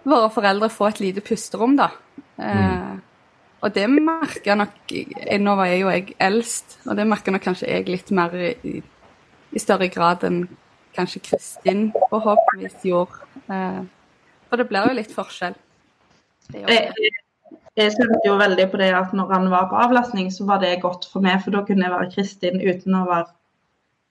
våre 0.05 0.29
foreldre 0.33 0.67
å 0.67 0.73
få 0.73 0.89
et 0.89 1.01
lite 1.03 1.23
pusterom, 1.25 1.77
da. 1.79 1.89
Mm. 2.35 2.43
Eh, 2.49 2.95
og 3.65 3.73
det 3.73 3.85
jeg 4.45 4.57
nok 4.59 4.91
Nå 5.41 5.53
var 5.57 5.69
jeg 5.71 5.79
jo 5.81 5.89
jeg 5.89 6.15
eldst, 6.21 6.77
og 6.85 6.99
det 6.99 7.07
merker 7.07 7.33
nok 7.33 7.45
kanskje 7.47 7.71
jeg 7.71 7.87
litt 7.89 8.11
mer 8.13 8.35
i, 8.35 8.75
i 9.55 9.61
større 9.61 9.87
grad 9.89 10.25
enn 10.27 10.43
kanskje 10.95 11.23
Kristin 11.25 11.87
forhåpentligvis 12.11 12.83
gjorde. 12.91 13.23
Eh, 13.49 13.83
for 14.49 14.61
det 14.61 14.67
blir 14.69 14.89
jo 14.89 14.97
litt 14.99 15.15
forskjell. 15.15 15.55
Det 16.51 16.61
gjør 16.61 16.75
det 16.75 17.23
jeg 17.75 17.91
kjente 17.95 18.21
jo 18.27 18.37
veldig 18.39 18.67
på 18.71 18.79
det 18.79 18.91
at 18.95 19.13
når 19.15 19.31
han 19.33 19.49
var 19.51 19.67
på 19.71 19.79
avlastning, 19.83 20.29
så 20.31 20.47
var 20.47 20.61
det 20.63 20.77
godt 20.83 21.07
for 21.11 21.25
meg, 21.25 21.41
for 21.43 21.55
da 21.55 21.63
kunne 21.67 21.83
jeg 21.83 21.95
være 21.95 22.11
Kristin 22.13 22.61
uten 22.63 22.95
å 22.95 23.03
være 23.09 23.27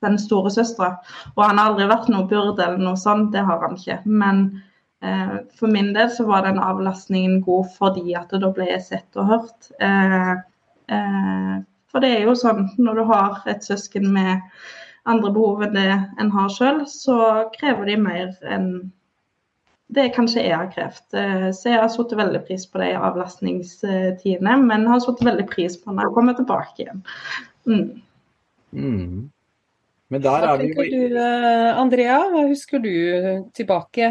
den 0.05 0.18
store 0.20 0.53
søstera. 0.53 0.90
Og 1.35 1.42
han 1.46 1.59
har 1.59 1.72
aldri 1.72 1.88
vært 1.88 2.11
noe 2.12 2.29
byrde 2.29 2.64
eller 2.66 2.83
noe 2.83 3.00
sånt, 3.00 3.33
det 3.33 3.44
har 3.48 3.62
han 3.64 3.79
ikke. 3.79 4.00
Men 4.05 4.42
eh, 5.00 5.37
for 5.57 5.72
min 5.72 5.92
del 5.96 6.11
så 6.12 6.27
var 6.29 6.44
den 6.44 6.61
avlastningen 6.61 7.40
god 7.46 7.70
fordi 7.79 8.16
at 8.18 8.35
da 8.37 8.53
ble 8.53 8.68
jeg 8.68 8.85
sett 8.85 9.20
og 9.20 9.31
hørt. 9.33 9.70
Eh, 9.81 10.35
eh, 10.96 11.55
for 11.88 12.05
det 12.05 12.11
er 12.18 12.29
jo 12.29 12.35
sånn 12.37 12.66
når 12.77 13.00
du 13.00 13.07
har 13.12 13.40
et 13.48 13.64
søsken 13.64 14.11
med 14.12 14.44
andre 15.09 15.31
behov 15.33 15.64
enn 15.64 15.77
det 15.77 15.88
en 16.20 16.33
har 16.35 16.53
sjøl, 16.53 16.85
så 16.90 17.48
krever 17.57 17.88
de 17.88 17.96
mer 18.00 18.31
enn 18.50 18.68
det 19.94 20.11
kanskje 20.14 20.42
jeg 20.44 20.57
har 20.57 20.70
krevd. 20.72 21.04
Eh, 21.18 21.46
så 21.57 21.70
jeg 21.70 21.80
har 21.83 21.92
satt 21.92 22.14
veldig 22.18 22.40
pris 22.46 22.66
på 22.70 22.80
de 22.83 22.90
avlastningstidene, 22.98 24.57
men 24.64 24.88
har 24.90 25.02
satt 25.04 25.22
veldig 25.24 25.46
pris 25.50 25.76
på 25.80 25.92
når 25.92 26.09
jeg 26.09 26.16
kommer 26.16 26.37
tilbake 26.38 26.85
igjen. 26.85 27.04
Mm. 27.68 28.02
Mm. 28.74 29.30
Men 30.12 30.24
der 30.24 30.48
er 30.48 30.61
vi 30.61 30.70
jo 30.70 30.87
du, 30.90 31.16
eh, 31.18 31.70
Andrea, 31.80 32.18
hva 32.33 32.44
husker 32.48 32.83
du 32.83 32.92
tilbake? 33.57 34.11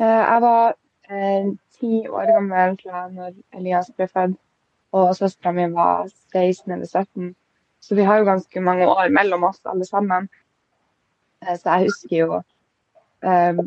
Eh, 0.00 0.20
jeg 0.20 0.44
var 0.46 0.76
ti 1.80 2.04
år 2.06 2.30
gammel 2.30 2.76
når 3.16 3.34
Elias 3.56 3.90
ble 3.96 4.06
født, 4.06 4.38
og 4.94 5.14
søstera 5.16 5.52
mi 5.54 5.66
var 5.72 6.06
16 6.34 6.72
eller 6.72 6.86
17. 6.86 7.34
Så 7.80 7.96
vi 7.96 8.04
har 8.04 8.20
jo 8.20 8.28
ganske 8.28 8.60
mange 8.60 8.86
år 8.86 9.08
mellom 9.08 9.44
oss 9.48 9.60
alle 9.64 9.86
sammen. 9.88 10.28
Så 11.40 11.64
jeg 11.64 11.88
husker 11.88 12.16
jo 12.16 12.40
eh, 13.24 13.62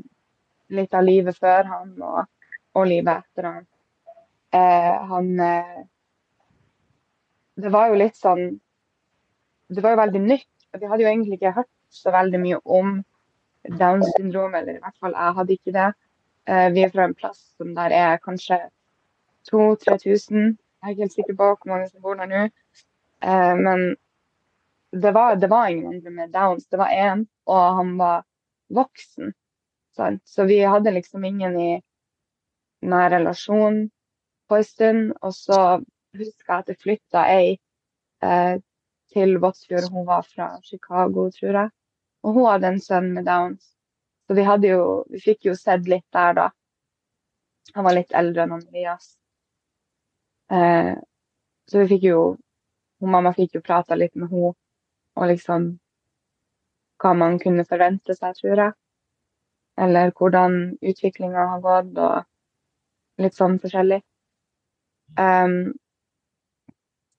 litt 0.74 0.94
av 0.94 1.06
livet 1.06 1.38
før 1.38 1.70
han 1.70 1.94
og, 2.02 2.26
og 2.78 2.88
livet 2.89 3.24
etter 3.24 3.50
han. 3.50 3.66
Eh, 4.54 5.06
han 5.10 5.39
eh, 5.39 5.82
Det 7.56 7.70
var 7.74 7.89
jo 7.89 7.98
litt 7.98 8.18
sånn 8.18 8.44
Det 9.70 9.82
var 9.82 9.96
jo 9.96 10.02
veldig 10.04 10.22
nytt. 10.22 10.50
Vi 10.74 10.89
hadde 10.89 11.06
jo 11.06 11.10
egentlig 11.10 11.39
ikke 11.39 11.56
hørt 11.58 11.72
så 11.94 12.13
veldig 12.13 12.39
mye 12.42 12.60
om 12.66 12.96
Downs 13.80 14.10
syndrom, 14.18 14.56
eller 14.56 14.76
i 14.76 14.82
hvert 14.82 14.98
fall 15.00 15.13
jeg 15.16 15.36
hadde 15.38 15.56
ikke 15.56 15.74
det. 15.76 15.89
Eh, 16.50 16.70
vi 16.74 16.84
er 16.84 16.92
fra 16.92 17.06
en 17.08 17.16
plass 17.16 17.39
som 17.58 17.74
der 17.78 17.94
er 17.96 18.18
kanskje 18.22 18.60
2000-3000. 19.50 20.58
Jeg 20.58 20.89
er 20.89 20.89
ikke 20.89 21.06
helt 21.06 21.16
sikker 21.16 21.38
på 21.39 21.50
hvor 21.54 21.70
mange 21.72 21.89
som 21.89 22.02
bor 22.04 22.18
der 22.20 22.30
nå. 22.32 22.44
Eh, 23.24 23.56
men 23.62 23.96
det 24.92 25.13
var, 25.13 25.36
det 25.36 25.50
var, 25.50 25.68
ingen 25.68 25.94
andre 25.94 26.12
med 26.12 26.34
Downs. 26.34 26.66
Det 26.66 26.80
var 26.80 26.92
én, 26.92 27.26
og 27.46 27.76
han 27.78 27.98
var 27.98 28.26
voksen. 28.70 29.34
Sant? 29.95 30.21
Så 30.27 30.45
vi 30.49 30.60
hadde 30.63 30.91
liksom 30.91 31.25
ingen 31.25 31.60
i 31.60 31.71
nær 32.82 33.12
relasjon 33.13 33.89
på 34.49 34.58
en 34.60 34.67
stund. 34.67 35.13
Og 35.21 35.36
så 35.36 35.60
husker 36.17 36.49
jeg 36.49 36.58
at 36.58 36.71
det 36.71 36.79
flytta 36.82 37.25
ei 37.34 37.53
eh, 38.23 38.58
til 39.13 39.38
Båtsfjord. 39.39 39.91
Hun 39.93 40.08
var 40.10 40.25
fra 40.27 40.49
Chicago, 40.63 41.29
tror 41.32 41.60
jeg. 41.62 41.73
Og 42.23 42.38
hun 42.38 42.49
hadde 42.49 42.73
en 42.73 42.82
sønn 42.82 43.13
med 43.13 43.27
Downs. 43.29 43.73
Så 44.27 44.36
vi 44.38 44.69
jo 44.69 45.06
Vi 45.10 45.19
fikk 45.19 45.45
jo 45.45 45.56
sett 45.56 45.88
litt 45.88 46.08
der, 46.12 46.34
da. 46.34 46.49
Han 47.73 47.84
var 47.84 47.93
litt 47.93 48.12
eldre 48.12 48.43
enn 48.43 48.58
Andreas. 48.60 49.17
Eh, 50.51 50.95
så 51.69 51.79
vi 51.79 51.88
fikk 51.88 52.03
jo 52.03 52.19
hun 53.03 53.12
Mamma 53.12 53.34
fikk 53.36 53.56
jo 53.56 53.62
prata 53.62 53.95
litt 53.95 54.15
med 54.15 54.32
henne 54.32 54.53
og 55.13 55.27
liksom 55.27 55.65
hva 57.03 57.12
man 57.19 57.36
kunne 57.39 57.65
forvente 57.67 58.15
seg, 58.15 58.36
tror 58.38 58.62
jeg. 58.62 58.73
Eller 59.81 60.12
hvordan 60.12 60.77
utviklinga 60.81 61.47
har 61.53 61.62
gått, 61.63 61.97
og 61.97 63.23
litt 63.23 63.38
sånn 63.38 63.59
forskjellig. 63.62 64.01
Um, 65.17 65.73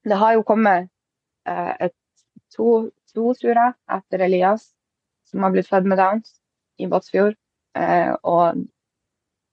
det 0.04 0.18
har 0.20 0.36
jo 0.36 0.44
kommet 0.46 0.90
uh, 1.48 1.74
et 1.80 1.94
to, 2.54 2.90
to, 3.14 3.32
tror 3.38 3.60
etter 3.64 4.26
Elias, 4.26 4.68
som 5.30 5.42
har 5.42 5.54
blitt 5.54 5.70
født 5.70 5.88
med 5.90 5.98
Downs 5.98 6.36
i 6.78 6.88
Båtsfjord. 6.90 7.36
Uh, 7.74 8.14
og 8.22 8.64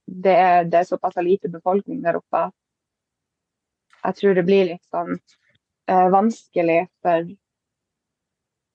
det 0.05 0.33
er, 0.37 0.63
det 0.69 0.81
er 0.81 0.89
såpass 0.89 1.17
lite 1.23 1.49
befolkning 1.49 2.01
der 2.03 2.19
oppe 2.19 2.49
at 2.49 2.55
jeg 4.03 4.17
tror 4.17 4.33
det 4.35 4.45
blir 4.45 4.65
litt 4.65 4.85
sånn 4.89 5.13
uh, 5.13 6.07
vanskelig 6.13 6.83
for 7.05 7.29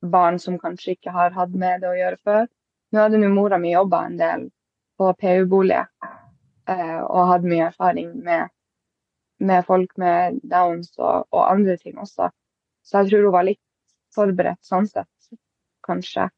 barn 0.07 0.39
som 0.39 0.59
kanskje 0.63 0.95
ikke 0.95 1.15
har 1.15 1.35
hatt 1.35 1.55
med 1.55 1.83
det 1.83 1.91
å 1.91 1.99
gjøre 1.99 2.21
før. 2.23 2.47
Nå 2.97 3.03
hadde 3.03 3.19
nå 3.21 3.29
mora 3.29 3.59
mi 3.61 3.75
jobba 3.75 3.99
en 4.07 4.15
del 4.17 4.45
på 4.97 5.11
PU-bolig 5.21 5.77
eh, 5.77 7.01
og 7.05 7.27
hadde 7.29 7.51
mye 7.51 7.67
erfaring 7.67 8.07
med, 8.25 8.49
med 9.45 9.67
folk 9.67 9.91
med 10.01 10.39
downs 10.41 10.95
og, 10.97 11.27
og, 11.29 11.43
andre 11.43 11.75
ting 11.77 11.99
også. 12.01 12.31
Så 12.81 13.03
jeg 13.03 13.11
tror 13.11 13.27
hun 13.27 13.35
var 13.35 13.45
litt 13.45 13.61
forberedt 14.17 14.65
sånn 14.65 14.89
sett, 14.89 15.29
kanskje. 15.85 16.31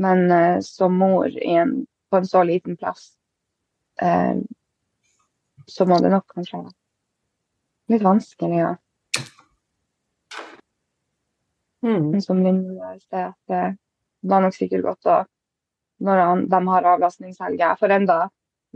Men 0.00 0.24
eh, 0.32 0.62
som 0.64 0.96
mor 0.96 1.36
en, 1.36 1.74
på 2.08 2.20
en 2.22 2.28
så 2.30 2.46
liten 2.48 2.78
plass, 2.80 3.10
eh, 4.00 4.40
så 5.68 5.86
må 5.90 5.98
det 6.00 6.14
nok 6.14 6.32
kanskje 6.32 6.62
være 6.62 7.92
litt 7.92 8.06
vanskelig. 8.06 8.62
Ja. 8.62 8.72
Mm. 11.84 12.16
Som 12.24 12.40
Linn 12.40 12.64
sier, 13.04 13.34
at 13.34 13.52
det 13.52 13.60
var 14.32 14.46
nok 14.46 14.56
sikkert 14.56 14.86
godt 14.88 15.12
å 15.12 15.18
når 16.00 16.22
han, 16.24 16.44
de 16.50 16.60
har 16.72 16.88
avlastningshelg. 16.94 17.60
Jeg 17.60 17.80
får 17.80 17.96
enda 17.96 18.18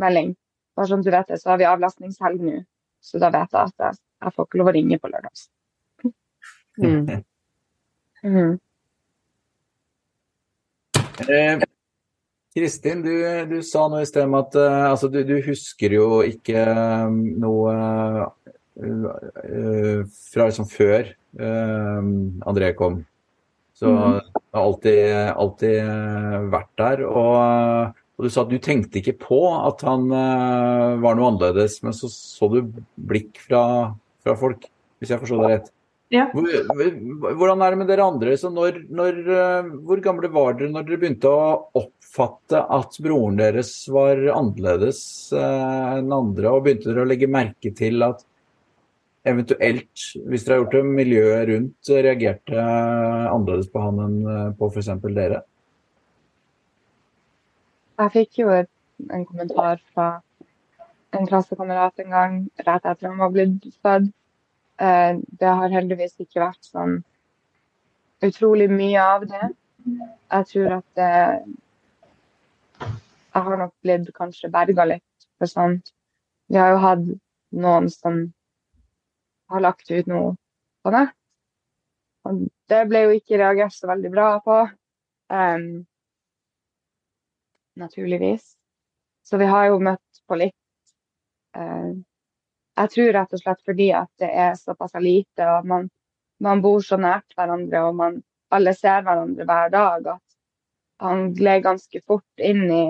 melding. 0.01 0.35
Bare 0.75 0.91
sånn 0.91 1.05
du 1.05 1.11
vet 1.15 1.31
det, 1.31 1.41
så 1.41 1.53
har 1.53 1.61
vi 1.61 1.69
avlastningshelg 1.69 2.43
nå. 2.45 2.59
Så 3.05 3.21
da 3.23 3.31
vet 3.33 3.53
jeg 3.53 3.71
at 3.71 3.85
jeg, 3.85 4.01
jeg 4.25 4.35
får 4.35 4.49
ikke 4.49 4.61
lov 4.61 4.71
å 4.71 4.75
ringe 4.77 5.01
på 5.01 5.11
lørdag. 5.13 5.45
Mm. 6.83 7.23
Mm. 8.25 8.55
Eh, 11.29 11.65
Kristin, 12.55 13.03
du, 13.05 13.13
du, 13.51 13.59
sa 13.67 13.85
noe 13.91 14.03
i 14.03 14.09
sted 14.09 14.27
om 14.27 14.37
at 14.39 14.57
uh, 14.59 14.91
altså, 14.93 15.11
du, 15.13 15.21
du, 15.27 15.37
husker 15.45 15.95
jo 15.95 16.23
ikke 16.27 16.65
um, 17.07 17.21
noe 17.43 17.75
uh, 18.79 20.01
fra 20.33 20.49
liksom 20.49 20.69
før 20.71 21.13
André 21.35 22.71
kom. 22.79 23.01
Så 23.75 23.91
mm. 23.91 24.15
det 24.15 24.41
har 24.55 24.65
alltid, 24.69 25.05
alltid, 25.35 25.79
vært 26.53 26.73
der. 26.79 27.05
Og, 27.11 27.95
og, 28.15 28.27
du 28.27 28.31
sa 28.31 28.45
at 28.45 28.53
du 28.53 28.59
tenkte 28.63 29.01
ikke 29.01 29.17
på 29.27 29.41
at 29.59 29.83
han 29.87 30.07
uh, 30.13 31.01
var 31.03 31.19
noe 31.19 31.33
annerledes, 31.33 31.81
men 31.83 31.97
så 31.97 32.11
så 32.13 32.51
du 32.53 32.61
blikk 32.95 33.41
fra, 33.43 33.65
fra 34.23 34.37
folk, 34.39 34.69
hvis 35.03 35.15
jeg 35.15 35.23
forstår 35.25 35.43
det 35.43 35.55
rett. 35.57 35.73
Ja. 36.13 36.29
Hvordan 36.31 37.65
er 37.65 37.75
det 37.75 37.79
med 37.81 37.89
dere 37.91 38.07
andre? 38.07 38.37
Når, 38.55 38.79
når, 38.95 39.19
uh, 39.27 39.73
hvor 39.89 40.03
gamle 40.05 40.31
var 40.31 40.55
dere 40.61 40.71
når 40.71 40.87
dere 40.87 41.01
begynte 41.03 41.33
å 41.33 41.49
oppfatte 41.81 42.61
at 42.77 43.01
broren 43.03 43.41
deres 43.41 43.73
var 43.91 44.23
annerledes 44.37 45.03
enn 45.35 46.15
andre, 46.15 46.53
og 46.53 46.69
begynte 46.69 46.93
dere 46.93 47.03
å 47.03 47.11
legge 47.11 47.31
merke 47.33 47.75
til 47.75 48.07
at 48.07 48.23
eventuelt, 49.25 50.05
hvis 50.29 50.45
dere 50.45 50.57
har 50.57 50.63
gjort 50.63 50.77
det, 50.77 50.85
miljøet 50.99 51.49
rundt 51.49 51.91
reagerte 51.91 52.65
annerledes 52.65 53.71
på 53.73 53.83
han 53.85 54.03
enn 54.05 54.19
eh, 54.29 54.51
på 54.59 54.69
f.eks. 54.71 54.91
dere? 55.17 55.41
Jeg 58.01 58.13
fikk 58.19 58.41
jo 58.43 58.51
en 58.53 59.27
kommentar 59.29 59.81
fra 59.95 60.09
en 61.15 61.27
klassekamerat 61.31 62.03
en 62.03 62.15
gang 62.15 62.39
rett 62.67 62.85
etter 62.85 63.09
han 63.09 63.21
var 63.23 63.33
blitt 63.35 63.69
født. 63.83 64.13
Eh, 64.83 65.19
det 65.41 65.51
har 65.61 65.71
heldigvis 65.71 66.17
ikke 66.19 66.43
vært 66.43 66.67
sånn 66.67 66.97
utrolig 68.25 68.67
mye 68.73 69.03
av 69.03 69.27
det. 69.31 69.51
Jeg 69.85 70.49
tror 70.51 70.79
at 70.81 70.87
det, 70.99 71.13
Jeg 73.35 73.43
har 73.43 73.59
nok 73.59 73.73
blitt 73.83 74.11
kanskje 74.15 74.51
berga 74.51 74.85
litt 74.87 75.29
for 75.39 75.51
sånt. 75.51 75.91
Vi 76.49 76.59
har 76.59 76.71
jo 76.71 76.83
hatt 76.83 77.07
noen 77.51 77.89
som 77.91 78.21
har 79.51 79.65
lagt 79.65 79.91
ut 79.91 80.09
noe 80.11 80.35
på 80.85 80.93
nett. 80.95 81.15
Og 82.25 82.47
det 82.73 82.85
ble 82.89 83.05
jo 83.05 83.17
ikke 83.19 83.39
reagert 83.41 83.75
så 83.77 83.89
veldig 83.91 84.11
bra 84.13 84.29
på. 84.45 84.61
Um, 85.33 85.85
naturligvis. 87.77 88.55
Så 89.25 89.37
vi 89.41 89.49
har 89.49 89.69
jo 89.69 89.81
møtt 89.83 90.23
på 90.29 90.39
litt. 90.41 90.57
Uh, 91.57 92.01
jeg 92.75 92.91
tror 92.91 93.13
rett 93.15 93.35
og 93.37 93.43
slett 93.43 93.61
fordi 93.67 93.91
at 93.95 94.11
det 94.23 94.31
er 94.31 94.55
såpass 94.59 94.97
lite, 94.99 95.47
og 95.47 95.67
man, 95.71 95.91
man 96.43 96.63
bor 96.65 96.83
så 96.83 96.99
nært 96.99 97.37
hverandre, 97.37 97.85
og 97.87 97.99
man, 98.01 98.17
alle 98.55 98.75
ser 98.75 99.05
hverandre 99.07 99.47
hver 99.47 99.71
dag, 99.71 100.09
at 100.17 101.05
han 101.05 101.29
gled 101.39 101.63
ganske 101.63 102.01
fort 102.07 102.43
inn 102.43 102.65
i 102.67 102.85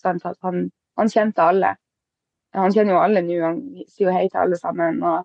sant, 0.00 0.26
at 0.28 0.36
han, 0.44 0.66
han, 1.00 1.08
kjente 1.08 1.44
alle. 1.44 1.74
Han 2.56 2.74
kjenner 2.74 2.96
jo 2.96 3.00
alle 3.00 3.22
nå, 3.24 3.38
han 3.40 3.60
sier 3.86 4.10
jo 4.10 4.16
hei 4.16 4.26
til 4.28 4.42
alle 4.44 4.58
sammen. 4.60 5.00
og 5.00 5.24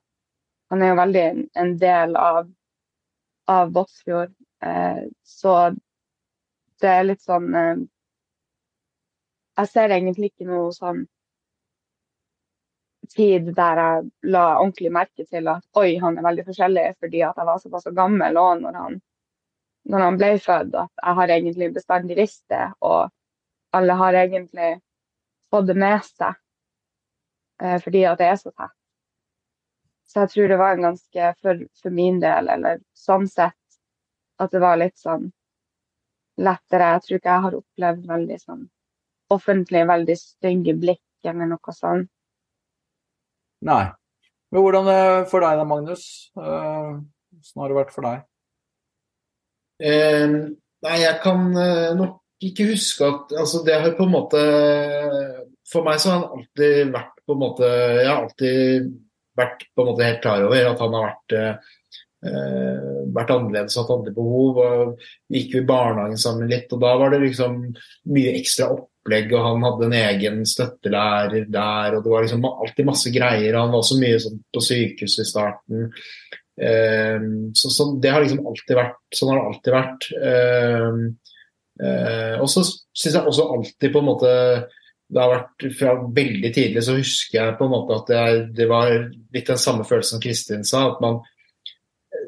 han 0.72 0.84
er 0.84 0.92
jo 0.92 1.00
veldig 1.00 1.26
en 1.64 1.76
del 1.82 2.16
av, 2.20 2.50
av 3.48 3.72
Båtsfjord. 3.76 4.34
Eh, 4.64 5.04
så 5.24 5.54
det 6.82 6.90
er 6.94 7.06
litt 7.06 7.22
sånn 7.22 7.54
eh, 7.56 7.86
Jeg 9.58 9.70
ser 9.70 9.94
egentlig 9.94 10.32
ikke 10.32 10.48
noe 10.50 10.74
sånn 10.74 11.06
tid 13.14 13.52
der 13.56 13.80
jeg 13.82 14.08
la 14.34 14.46
ordentlig 14.60 14.92
merke 14.94 15.26
til 15.26 15.48
at 15.50 15.64
oi, 15.80 15.96
han 16.02 16.18
er 16.18 16.26
veldig 16.26 16.46
forskjellig 16.50 16.88
fordi 17.00 17.22
at 17.26 17.38
jeg 17.40 17.48
var 17.50 17.62
såpass 17.62 17.88
gammel 17.98 18.38
òg 18.42 18.66
når 18.66 18.98
når 19.88 20.04
han 20.04 20.18
ble 20.20 20.34
født, 20.44 20.74
at 20.76 20.92
jeg 21.04 21.16
har 21.20 21.32
egentlig 21.32 21.70
bestandig 21.74 22.18
visst 22.20 22.44
det, 22.52 22.66
og 22.84 23.08
alle 23.78 23.96
har 24.02 24.18
egentlig 24.20 24.74
fått 25.52 25.70
det 25.70 25.78
med 25.80 26.04
seg 26.04 26.34
eh, 27.62 27.78
fordi 27.84 28.04
at 28.10 28.20
det 28.20 28.28
er 28.28 28.42
så 28.42 28.52
tett. 28.52 28.77
Så 30.08 30.24
jeg 30.24 30.32
tror 30.32 30.52
det 30.52 30.60
var 30.62 30.76
en 30.76 30.88
ganske, 30.88 31.32
for, 31.42 31.66
for, 31.82 31.94
min 31.94 32.22
del, 32.24 32.48
eller 32.54 32.80
sånn 32.96 33.28
sett, 33.28 33.80
at 34.40 34.54
det 34.54 34.62
var 34.64 34.80
litt 34.80 34.96
sånn 35.00 35.28
lettere. 36.40 36.94
Jeg 36.96 37.04
tror 37.04 37.20
ikke 37.20 37.34
jeg 37.34 37.46
har 37.48 37.58
opplevd 37.60 38.10
veldig 38.14 38.40
sånn 38.42 38.66
offentlig 39.34 39.82
veldig 39.88 40.16
stygge 40.16 40.76
blikk 40.80 41.28
eller 41.28 41.50
noe 41.52 41.74
sånt. 41.76 42.10
Nei. 43.68 43.84
Men 44.54 44.64
hvordan 44.64 44.88
er 44.92 45.02
det 45.04 45.30
for 45.32 45.44
deg 45.44 45.60
da, 45.60 45.66
Magnus? 45.68 46.06
Eh, 46.38 46.94
hvordan 47.36 47.64
har 47.64 47.72
det 47.72 47.78
vært 47.82 47.92
for 47.96 48.08
deg? 48.08 48.22
Eh, 49.84 50.38
nei, 50.86 50.96
jeg 51.02 51.20
kan 51.26 51.50
eh, 51.60 51.92
nok 51.98 52.22
ikke 52.48 52.70
huske 52.70 53.06
at 53.06 53.34
Altså, 53.34 53.64
det 53.66 53.76
har 53.82 53.96
på 53.98 54.06
en 54.06 54.14
måte 54.14 54.40
For 55.70 55.86
meg 55.86 56.00
så 56.02 56.12
har 56.12 56.20
han 56.20 56.38
alltid 56.38 56.92
vært 56.94 57.16
på 57.26 57.34
en 57.34 57.42
måte 57.42 57.70
Jeg 57.70 58.08
har 58.08 58.20
alltid 58.24 58.88
vært 59.38 59.66
på 59.74 59.84
en 59.84 59.92
måte 59.92 60.08
helt 60.08 60.22
klar 60.24 60.46
over 60.46 60.70
at 60.72 60.84
han 60.84 60.96
har 60.98 61.08
vært, 61.08 61.36
eh, 61.38 62.84
vært 63.16 63.34
annerledes 63.36 63.78
og 63.78 63.84
hatt 63.84 63.96
andre 63.98 64.14
behov. 64.16 64.62
og 64.64 65.08
Gikk 65.34 65.56
jo 65.56 65.64
i 65.64 65.70
barnehagen 65.70 66.22
sammen 66.22 66.50
litt, 66.52 66.72
og 66.74 66.82
da 66.84 66.94
var 66.98 67.14
det 67.14 67.22
liksom 67.24 67.60
mye 68.16 68.34
ekstra 68.40 68.72
opplegg. 68.74 69.34
og 69.34 69.46
Han 69.46 69.68
hadde 69.68 69.86
en 69.86 70.00
egen 70.02 70.42
støttelærer 70.46 71.48
der, 71.52 71.96
og 71.96 72.04
det 72.04 72.12
var 72.12 72.26
liksom 72.26 72.50
alltid 72.50 72.90
masse 72.90 73.14
greier. 73.14 73.60
Han 73.60 73.72
var 73.72 73.84
også 73.84 74.02
mye 74.02 74.20
sånn 74.20 74.42
på 74.54 74.66
sykehuset 74.66 75.24
i 75.24 75.30
starten. 75.30 75.88
Eh, 76.58 77.22
så, 77.54 77.70
så, 77.70 77.92
det 78.02 78.10
har 78.10 78.24
liksom 78.24 78.48
alltid 78.50 78.80
vært 78.80 78.96
Sånn 79.14 79.30
har 79.30 79.38
det 79.38 79.50
alltid 79.52 79.76
vært. 79.76 80.08
Eh, 80.32 80.90
eh, 81.86 82.36
og 82.42 82.50
så 82.50 82.66
syns 82.66 83.14
jeg 83.14 83.22
også 83.22 83.46
alltid 83.54 83.94
på 83.94 84.02
en 84.02 84.10
måte 84.10 84.34
det 85.08 85.24
har 85.24 85.32
vært 85.32 85.66
fra 85.80 85.94
veldig 86.04 86.52
tidlig 86.56 86.84
så 86.84 86.98
husker 86.98 87.40
jeg 87.40 87.58
på 87.60 87.68
en 87.68 87.74
måte 87.74 87.96
at 87.96 88.10
det, 88.12 88.22
det 88.60 88.68
var 88.70 88.92
litt 89.34 89.48
den 89.48 89.62
samme 89.62 89.86
følelsen 89.88 90.18
som 90.18 90.24
Kristin 90.24 90.66
sa. 90.68 90.84
At 90.92 91.04
man, 91.04 91.22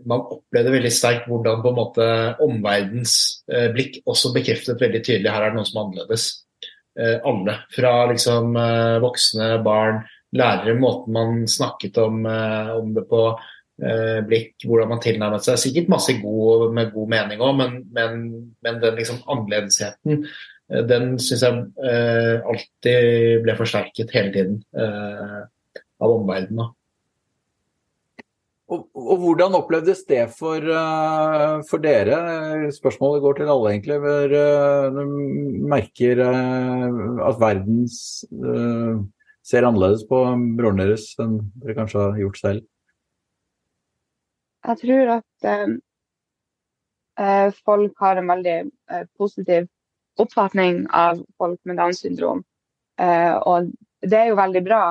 man, 0.07 0.23
opplevde 0.23 0.75
veldig 0.77 0.91
sterkt 0.95 1.27
hvordan 1.27 1.63
på 1.63 1.73
en 1.73 1.79
måte 1.79 2.09
omverdens 2.45 3.15
eh, 3.51 3.67
blikk 3.75 3.99
også 4.07 4.31
bekreftet 4.35 4.79
veldig 4.79 5.01
tydelig 5.03 5.33
her 5.33 5.47
er 5.47 5.51
det 5.51 5.59
noen 5.59 5.67
som 5.67 5.81
er 5.81 5.89
annerledes. 5.89 6.29
Eh, 6.99 7.17
alle. 7.27 7.57
Fra 7.75 7.93
liksom 8.13 8.55
eh, 8.63 8.97
voksne, 9.03 9.51
barn, 9.65 10.03
lærere. 10.39 10.77
Måten 10.79 11.15
man 11.15 11.41
snakket 11.51 11.99
om, 11.99 12.21
eh, 12.29 12.75
om 12.79 12.93
det 12.95 13.07
på. 13.11 13.23
Eh, 13.79 14.17
blikk, 14.27 14.57
hvordan 14.67 14.89
man 14.91 14.99
tilnærmet 15.03 15.43
seg. 15.45 15.59
Sikkert 15.59 15.91
masse 15.91 16.15
god, 16.19 16.65
med 16.75 16.89
god 16.91 17.11
mening 17.13 17.43
òg, 17.43 17.53
men, 17.59 17.77
men, 17.95 18.23
men, 18.59 18.79
den 18.81 18.97
liksom 18.99 19.21
annerledesheten 19.23 20.25
den 20.69 21.15
syns 21.17 21.45
jeg 21.45 21.61
eh, 21.89 22.35
alltid 22.45 23.39
ble 23.45 23.55
forsterket 23.57 24.11
hele 24.13 24.33
tiden 24.35 24.59
eh, 24.77 25.39
av 25.99 26.13
omverdenen. 26.13 26.75
Og, 28.69 28.83
og, 28.93 29.15
hvordan 29.23 29.55
opplevdes 29.57 30.03
det 30.05 30.27
for, 30.37 30.61
uh, 30.61 31.57
for, 31.65 31.81
dere? 31.81 32.69
Spørsmålet 32.75 33.23
går 33.23 33.39
til 33.39 33.49
alle, 33.49 33.71
egentlig. 33.73 33.97
Hvor 34.03 34.35
uh, 34.37 34.99
merker 35.73 36.21
uh, 36.21 37.23
at 37.31 37.39
verden 37.41 37.87
ser 37.89 39.65
annerledes 39.65 40.05
på 40.05 40.21
broren 40.59 40.83
deres 40.83 41.07
enn 41.17 41.39
dere 41.63 41.77
kanskje 41.79 42.03
har 42.03 42.21
gjort 42.21 42.41
selv? 42.43 42.67
Jeg 44.69 44.81
tror 44.83 45.15
at 45.17 45.31
folk 47.65 48.03
har 48.03 48.19
en 48.19 48.29
veldig 48.29 48.57
positiv 49.17 49.65
oppfatning 50.19 50.83
av 50.95 51.21
folk 51.37 51.59
med 51.65 51.79
Downs 51.79 52.01
syndrom. 52.03 52.43
og 52.99 53.69
det 54.01 54.17
er 54.17 54.27
jo 54.29 54.35
veldig 54.35 54.61
bra. 54.63 54.81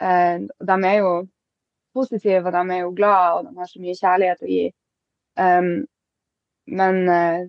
de 0.00 0.76
er 0.88 0.96
jo 0.98 1.10
positive, 1.94 2.46
og 2.46 2.52
de 2.52 2.74
er 2.74 2.84
jo 2.84 2.92
glade, 2.96 3.32
og 3.38 3.46
de 3.46 3.58
har 3.58 3.70
så 3.70 3.82
mye 3.82 3.98
kjærlighet 3.98 4.44
å 4.44 4.50
gi. 4.50 4.64
Um, 5.40 5.72
men 6.70 7.00
uh, 7.08 7.42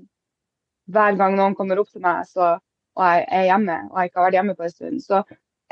hver 0.92 1.18
gang 1.20 1.38
noen 1.38 1.56
kommer 1.58 1.82
opp 1.82 1.92
til 1.92 2.04
meg 2.04 2.26
så, 2.30 2.56
og 2.98 3.06
jeg 3.08 3.26
er 3.32 3.48
hjemme, 3.50 3.78
og 3.92 4.00
jeg 4.00 4.10
ikke 4.10 4.20
har 4.20 4.28
vært 4.28 4.40
hjemme 4.40 4.58
på 4.58 4.68
en 4.68 4.74
stund, 4.74 5.04
så 5.04 5.22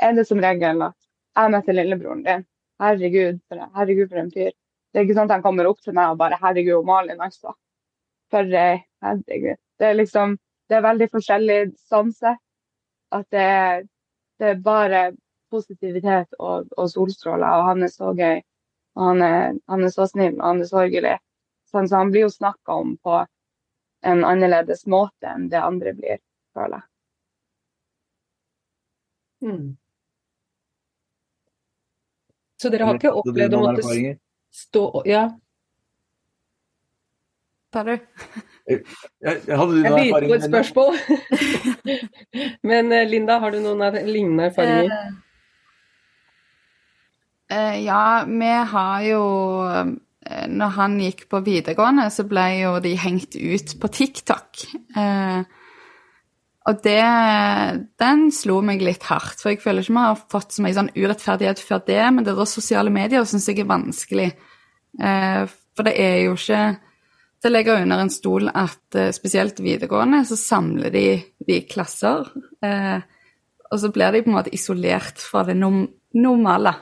er 0.00 0.14
det 0.16 0.26
som 0.28 0.42
regel 0.42 0.86
at 0.86 0.96
jeg 1.36 1.54
møter 1.54 1.76
lillebroren 1.76 2.22
din. 2.26 2.46
Herregud, 2.80 3.40
for, 3.48 3.64
herregud, 3.76 4.08
for 4.08 4.22
en 4.22 4.30
fyr. 4.32 4.54
Det 4.90 4.98
er 4.98 5.04
ikke 5.06 5.16
sånn 5.18 5.28
at 5.28 5.36
han 5.36 5.44
kommer 5.44 5.68
opp 5.68 5.82
til 5.84 5.94
meg 5.94 6.14
og 6.14 6.18
bare 6.18 6.38
'Herregud, 6.40 6.86
Malin, 6.86 7.20
altså'. 7.20 7.52
For 8.30 8.46
herregud. 8.54 9.58
Det 9.78 9.86
er 9.86 9.98
liksom 9.98 10.38
Det 10.70 10.78
er 10.78 10.86
veldig 10.86 11.08
forskjellig 11.10 11.58
sanse. 11.90 12.36
At 13.10 13.26
det, 13.34 13.88
det 14.38 14.52
er 14.52 14.62
bare 14.62 15.00
positivitet 15.50 16.36
og, 16.38 16.70
og 16.78 16.90
solstråler, 16.92 17.58
og 17.58 17.66
han 17.72 17.82
er 17.82 17.90
så 17.90 18.12
gøy. 18.14 18.38
Og 18.98 19.04
han 19.08 19.22
er, 19.26 19.58
han 19.70 19.84
er 19.86 19.92
så 19.94 20.06
snill, 20.06 20.38
og 20.38 20.46
han 20.46 20.62
er 20.62 20.70
så 20.70 20.84
hyggelig. 20.84 21.16
Så 21.70 21.82
han 21.90 22.10
blir 22.14 22.28
jo 22.28 22.30
snakka 22.30 22.78
om 22.82 22.96
på 23.02 23.18
en 24.06 24.24
annerledes 24.24 24.86
måte 24.86 25.28
enn 25.28 25.50
det 25.52 25.60
andre 25.60 25.92
blir, 25.94 26.22
føler 26.54 26.80
jeg. 26.80 26.86
Hmm. 29.40 29.68
Så 32.60 32.68
dere 32.68 32.88
har 32.88 32.98
ikke 32.98 33.14
opplevd 33.16 33.56
å 33.56 33.62
måtte 33.64 34.16
stå 34.52 34.84
Ja. 35.08 35.30
Tar 37.70 37.86
du? 37.86 37.94
Jeg, 38.70 39.40
hadde 39.48 39.72
du 39.74 39.80
noen 39.80 39.86
erfaringer? 39.86 40.04
Jeg 40.04 40.12
begynte 40.14 40.30
på 40.30 40.36
et 40.38 40.46
spørsmål. 40.48 40.94
Men 42.70 42.92
eh, 42.94 43.08
Linda, 43.08 43.38
har 43.42 43.54
du 43.54 43.60
noen 43.62 43.82
lignende 44.06 44.50
erfaringer? 44.50 44.90
Uh, 47.50 47.54
uh, 47.54 47.76
ja, 47.82 48.04
vi 48.28 48.52
har 48.74 49.06
jo 49.08 49.22
Når 50.50 50.74
han 50.76 50.98
gikk 51.00 51.24
på 51.32 51.40
videregående, 51.42 52.10
så 52.12 52.26
ble 52.28 52.44
jo 52.60 52.74
de 52.84 52.92
hengt 53.00 53.34
ut 53.34 53.74
på 53.80 53.88
TikTok. 53.96 54.66
Uh, 54.94 55.42
og 56.68 56.82
det 56.84 57.00
Den 57.98 58.28
slo 58.34 58.60
meg 58.62 58.84
litt 58.84 59.08
hardt, 59.08 59.40
for 59.40 59.50
jeg 59.50 59.62
føler 59.64 59.82
ikke 59.82 59.96
vi 59.96 60.04
har 60.04 60.20
fått 60.30 60.54
så 60.54 60.62
mye 60.62 60.76
sånn 60.76 60.92
urettferdighet 60.94 61.62
før 61.64 61.80
det, 61.88 62.02
men 62.14 62.26
det 62.26 62.36
der 62.36 62.46
sosiale 62.46 62.92
medier 62.92 63.24
syns 63.26 63.48
jeg 63.48 63.64
er 63.64 63.70
vanskelig. 63.70 64.28
For 65.00 65.88
det 65.88 65.94
er 65.96 66.16
jo 66.26 66.36
ikke 66.36 66.60
til 67.40 67.50
å 67.50 67.54
legge 67.54 67.76
under 67.80 68.02
en 68.02 68.12
stol 68.12 68.50
at 68.52 68.98
spesielt 69.16 69.62
videregående 69.64 70.22
så 70.28 70.36
samler 70.36 70.92
de 70.92 71.04
de 71.48 71.62
klasser. 71.64 72.26
og 72.60 73.78
så 73.80 73.88
blir 73.88 74.12
de 74.12 74.20
på 74.22 74.28
en 74.28 74.36
måte 74.36 74.52
isolert 74.52 75.18
fra 75.18 75.42
det 75.48 75.56
normale 75.56 76.74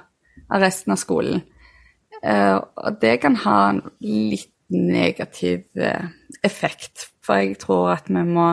av 0.51 0.61
resten 0.65 0.93
av 0.97 0.99
skolen. 0.99 1.45
Uh, 2.19 2.59
og 2.59 2.99
det 2.99 3.21
kan 3.23 3.37
ha 3.45 3.59
en 3.71 3.83
litt 4.03 4.51
negativ 4.69 5.79
effekt, 6.45 7.07
for 7.25 7.41
jeg 7.41 7.61
tror 7.63 7.93
at 7.95 8.11
vi 8.11 8.25
må 8.27 8.51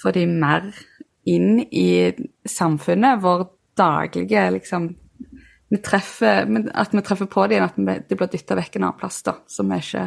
få 0.00 0.12
de 0.14 0.24
mer 0.30 0.70
inn 1.26 1.58
i 1.66 2.12
samfunnet, 2.46 3.20
vår 3.22 3.48
daglige 3.76 4.46
liksom 4.54 4.88
vi 5.68 5.80
treffer, 5.82 6.46
At 6.72 6.94
vi 6.94 7.02
treffer 7.02 7.26
på 7.26 7.46
dem, 7.50 7.64
at 7.64 7.74
de 8.08 8.16
blir 8.16 8.30
dytta 8.30 8.54
vekk 8.54 8.76
en 8.76 8.84
annen 8.86 8.98
plass, 9.00 9.22
da, 9.26 9.34
som 9.50 9.68
vi 9.68 9.80
ikke 9.82 10.04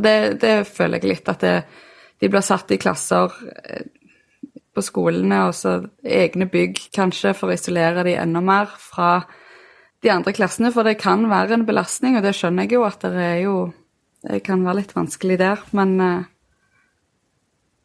For 0.00 0.06
det, 0.08 0.40
det, 0.40 0.52
føler 0.64 0.96
jeg 0.96 1.10
litt, 1.10 1.26
at 1.28 1.42
det, 1.44 1.56
de 2.24 2.28
blir 2.32 2.40
satt 2.40 2.70
i 2.72 2.78
klasser 2.80 3.34
eh, 3.60 3.82
på 4.72 4.80
skolene, 4.80 5.42
og 5.50 5.52
så 5.52 5.74
egne 6.00 6.46
bygg 6.48 6.78
kanskje, 6.96 7.34
for 7.36 7.52
å 7.52 7.56
isolere 7.58 8.00
de 8.06 8.14
enda 8.16 8.40
mer 8.40 8.70
fra 8.80 9.26
de 10.00 10.08
andre 10.08 10.32
klassene. 10.32 10.70
For 10.72 10.88
det 10.88 10.96
kan 11.02 11.26
være 11.28 11.58
en 11.58 11.66
belastning, 11.68 12.16
og 12.16 12.24
det 12.24 12.32
skjønner 12.38 12.64
jeg 12.64 12.78
jo 12.78 12.86
at 12.88 13.04
det 13.04 13.26
er 13.26 13.42
jo 13.44 13.58
Det 14.20 14.42
kan 14.44 14.60
være 14.64 14.82
litt 14.82 14.90
vanskelig 14.92 15.38
der, 15.40 15.60
men 15.72 16.00
eh, 16.00 16.24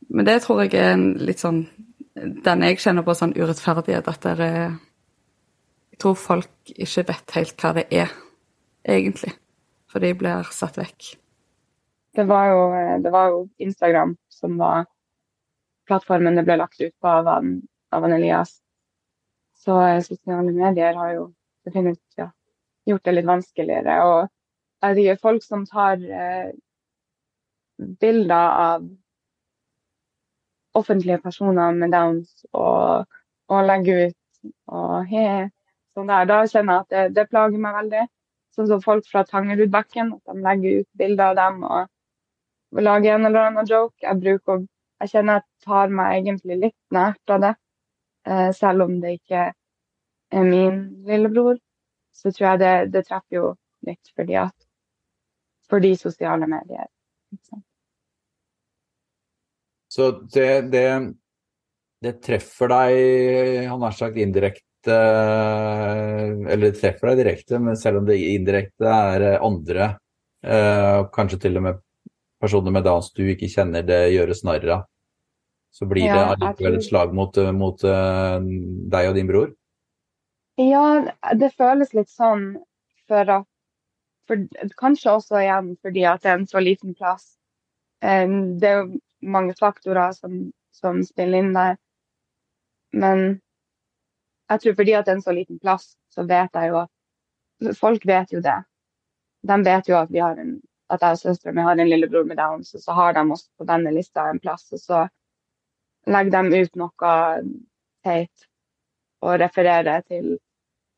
Men 0.07 0.25
det 0.25 0.41
tror 0.43 0.63
jeg 0.63 0.73
er 0.75 0.95
litt 0.95 1.39
sånn 1.39 1.65
Den 2.15 2.63
jeg 2.63 2.79
kjenner 2.79 3.03
på 3.03 3.15
sånn 3.15 3.35
urettferdighet, 3.35 4.07
at 4.07 4.23
det 4.23 4.39
er 4.39 4.79
Jeg 5.91 5.99
tror 5.99 6.15
folk 6.15 6.71
ikke 6.75 7.07
vet 7.11 7.37
helt 7.41 7.59
hva 7.59 7.75
det 7.75 7.87
er, 7.91 8.11
egentlig. 8.87 9.35
For 9.91 9.99
de 9.99 10.15
blir 10.15 10.51
satt 10.51 10.79
vekk. 10.79 11.15
Det 12.15 12.23
var 12.23 12.47
jo, 12.47 12.59
det 13.03 13.11
var 13.11 13.31
jo 13.33 13.39
Instagram 13.57 14.15
som 14.31 14.57
var 14.57 14.85
plattformen 15.87 16.37
det 16.37 16.45
ble 16.47 16.57
lagt 16.61 16.81
ut 16.81 16.93
på 17.01 17.07
av, 17.07 17.27
av 17.91 18.05
Elias. 18.07 18.57
Så 19.59 19.75
eh, 19.81 20.01
sosiale 20.03 20.51
medier 20.51 20.95
har 20.95 21.13
jo 21.13 21.25
definitivt 21.65 22.21
ja, 22.21 22.29
gjort 22.85 23.05
det 23.05 23.15
litt 23.17 23.27
vanskeligere. 23.29 23.97
Og 24.07 24.85
jeg 24.85 24.97
vet 24.99 25.21
folk 25.21 25.43
som 25.43 25.65
tar 25.69 26.01
eh, 26.03 26.53
bilder 28.01 28.59
av 28.67 28.87
offentlige 30.75 31.21
personer 31.23 31.75
med 31.75 31.93
downs 31.95 32.45
og, 32.51 33.05
og 33.51 33.67
legger 33.67 34.07
ut 34.09 34.21
og 34.69 35.07
he, 35.09 35.47
sånn 35.95 36.11
der, 36.11 36.27
da 36.29 36.41
kjenner 36.45 36.75
jeg 36.77 36.83
at 36.83 36.93
det, 36.93 37.03
det 37.15 37.29
plager 37.31 37.61
meg 37.61 37.77
veldig. 37.79 38.03
Sånn 38.55 38.67
som 38.69 38.81
folk 38.83 39.07
fra 39.09 39.23
Tangerudbakken, 39.27 40.13
at 40.15 40.31
de 40.31 40.43
legger 40.43 40.81
ut 40.81 40.89
bilder 40.99 41.31
av 41.33 41.39
dem 41.39 41.63
og 41.65 41.87
lager 42.83 43.15
en 43.15 43.27
eller 43.29 43.47
annen 43.49 43.67
joke. 43.69 43.95
Jeg 44.01 44.19
bruker 44.19 44.65
jeg 45.03 45.11
kjenner 45.11 45.41
jeg 45.41 45.65
tar 45.67 45.91
meg 45.93 46.17
egentlig 46.21 46.57
litt 46.61 46.95
nært 46.95 47.31
av 47.33 47.43
det. 47.43 47.53
Eh, 48.25 48.49
selv 48.57 48.87
om 48.87 48.95
det 49.01 49.17
ikke 49.19 49.43
er 50.35 50.47
min 50.47 50.79
lillebror, 51.07 51.59
så 52.15 52.31
tror 52.31 52.47
jeg 52.47 52.61
det, 52.63 52.73
det 52.95 53.03
treffer 53.07 53.37
jo 53.37 53.49
litt 53.85 54.13
fordi 54.15 54.39
at 54.39 54.55
fordi 55.69 55.93
sosiale 55.97 56.47
medier. 56.49 56.87
Så 59.91 60.09
det, 60.33 60.49
det, 60.73 60.87
det, 62.03 62.15
treffer 62.23 62.71
deg, 62.71 63.67
han 63.69 63.83
har 63.83 63.95
sagt 63.95 64.19
indirekte 64.19 64.93
Eller 64.93 66.67
det 66.67 66.75
treffer 66.77 67.09
deg 67.09 67.21
direkte, 67.23 67.59
men 67.59 67.79
selv 67.79 68.01
om 68.01 68.09
det 68.09 68.19
indirekte 68.21 68.91
er 68.91 69.25
andre, 69.39 69.95
eh, 70.45 70.99
kanskje 71.15 71.41
til 71.47 71.57
og 71.59 71.65
med 71.65 71.84
personer 72.45 72.73
med 72.73 72.85
Downs 72.85 73.11
du 73.17 73.25
ikke 73.27 73.49
kjenner 73.51 73.85
det 73.85 74.01
gjøres 74.13 74.43
narr 74.47 74.69
av, 74.77 74.85
så 75.75 75.87
blir 75.89 76.07
ja, 76.07 76.15
det 76.15 76.25
allikevel 76.35 76.77
et 76.79 76.87
slag 76.87 77.13
mot, 77.17 77.37
eh, 77.37 77.51
mot 77.51 77.83
uh, 77.83 78.37
deg 78.93 79.09
og 79.09 79.17
din 79.17 79.29
bror? 79.29 79.49
Ja, 80.61 80.85
det 81.35 81.51
føles 81.57 81.91
litt 81.97 82.11
sånn 82.13 82.53
for 83.09 83.31
at 83.39 83.47
for, 84.25 84.41
Kanskje 84.79 85.11
også 85.11 85.41
igjen 85.41 85.73
fordi 85.85 86.05
at 86.09 86.23
det 86.23 86.31
er 86.31 86.39
en 86.39 86.47
så 86.49 86.61
liten 86.63 86.95
plass. 86.97 87.35
Um, 88.01 88.55
det 88.61 88.69
er 88.69 88.79
jo 88.79 89.01
mange 89.25 89.53
faktorer 89.59 90.15
som, 90.17 90.47
som, 90.73 91.03
spiller 91.05 91.43
inn 91.43 91.51
der. 91.53 91.77
Men 92.95 93.25
jeg 94.49 94.63
tror 94.63 94.77
fordi 94.79 94.95
at 94.95 95.05
det 95.05 95.13
er 95.13 95.19
en 95.19 95.25
så 95.27 95.35
liten 95.35 95.59
plass, 95.61 95.91
så 96.13 96.25
vet 96.25 96.53
jeg 96.53 96.73
jo 96.73 96.83
at 96.85 96.91
Folk 97.79 98.03
vet 98.03 98.33
jo 98.35 98.41
det. 98.43 98.57
De 99.47 99.55
vet 99.63 99.87
jo 99.87 99.95
at 99.95 100.09
vi 100.11 100.19
har 100.19 100.35
en 100.41 100.57
at 100.93 101.01
jeg 101.01 101.17
og 101.17 101.21
søstera 101.21 101.53
mi 101.55 101.63
har 101.65 101.77
en 101.79 101.89
lillebror 101.89 102.25
med 102.29 102.37
Downs, 102.37 102.73
og 102.75 102.81
så 102.81 102.95
har 102.97 103.13
de 103.17 103.23
oss 103.33 103.47
på 103.57 103.65
denne 103.65 103.93
lista 103.93 104.27
en 104.29 104.39
plass. 104.39 104.67
Og 104.75 104.81
så 104.81 105.05
legger 106.05 106.49
de 106.49 106.61
ut 106.61 106.81
noe 106.81 107.13
teit 108.05 108.49
og 109.25 109.39
refererer 109.41 110.03
til, 110.05 110.35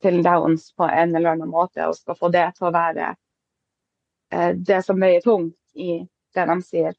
til, 0.04 0.20
Downs 0.24 0.72
på 0.76 0.88
en 0.88 1.16
eller 1.16 1.36
annen 1.36 1.52
måte, 1.52 1.86
og 1.88 1.96
skal 1.96 2.20
få 2.20 2.32
det 2.34 2.48
til 2.58 2.68
å 2.68 2.74
være 2.76 3.14
eh, 4.34 4.52
det 4.56 4.82
som 4.86 5.00
veier 5.00 5.24
tungt 5.24 5.56
i 5.74 6.02
det 6.36 6.48
de 6.50 6.58
sier. 6.66 6.98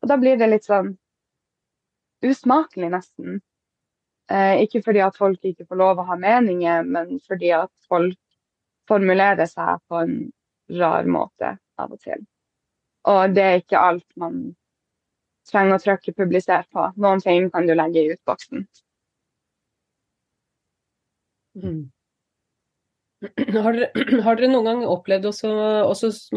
Og 0.00 0.10
da 0.10 0.18
blir 0.20 0.36
det 0.40 0.50
litt 0.50 0.68
sånn 0.68 0.92
usmakelig, 2.24 2.90
nesten. 2.92 3.40
Eh, 4.30 4.60
ikke 4.66 4.82
fordi 4.84 5.00
at 5.04 5.16
folk 5.16 5.44
ikke 5.44 5.64
får 5.64 5.80
lov 5.80 6.02
å 6.02 6.08
ha 6.10 6.18
meninger, 6.20 6.84
men 6.84 7.16
fordi 7.24 7.54
at 7.56 7.72
folk 7.88 8.18
formulerer 8.90 9.48
seg 9.48 9.80
på 9.88 10.04
en 10.04 10.14
rar 10.76 11.08
måte 11.08 11.56
av 11.80 11.94
og 11.96 12.00
til. 12.04 12.24
Og 13.10 13.36
det 13.36 13.44
er 13.44 13.62
ikke 13.62 13.80
alt 13.80 14.06
man 14.20 14.40
trenger 15.50 15.78
å 15.78 15.82
trykke 15.82 16.14
'publisert' 16.14 16.70
på. 16.72 16.90
Noen 17.00 17.22
ting 17.22 17.48
kan 17.50 17.66
du 17.66 17.74
legge 17.74 18.02
i 18.02 18.12
utboksen. 18.14 18.66
Mm. 21.60 21.90
har, 23.64 23.72
dere, 23.76 23.90
har 24.24 24.38
dere, 24.38 24.50
noen 24.52 24.68
gang 24.68 24.84
opplevd 24.88 25.28
å 25.28 25.32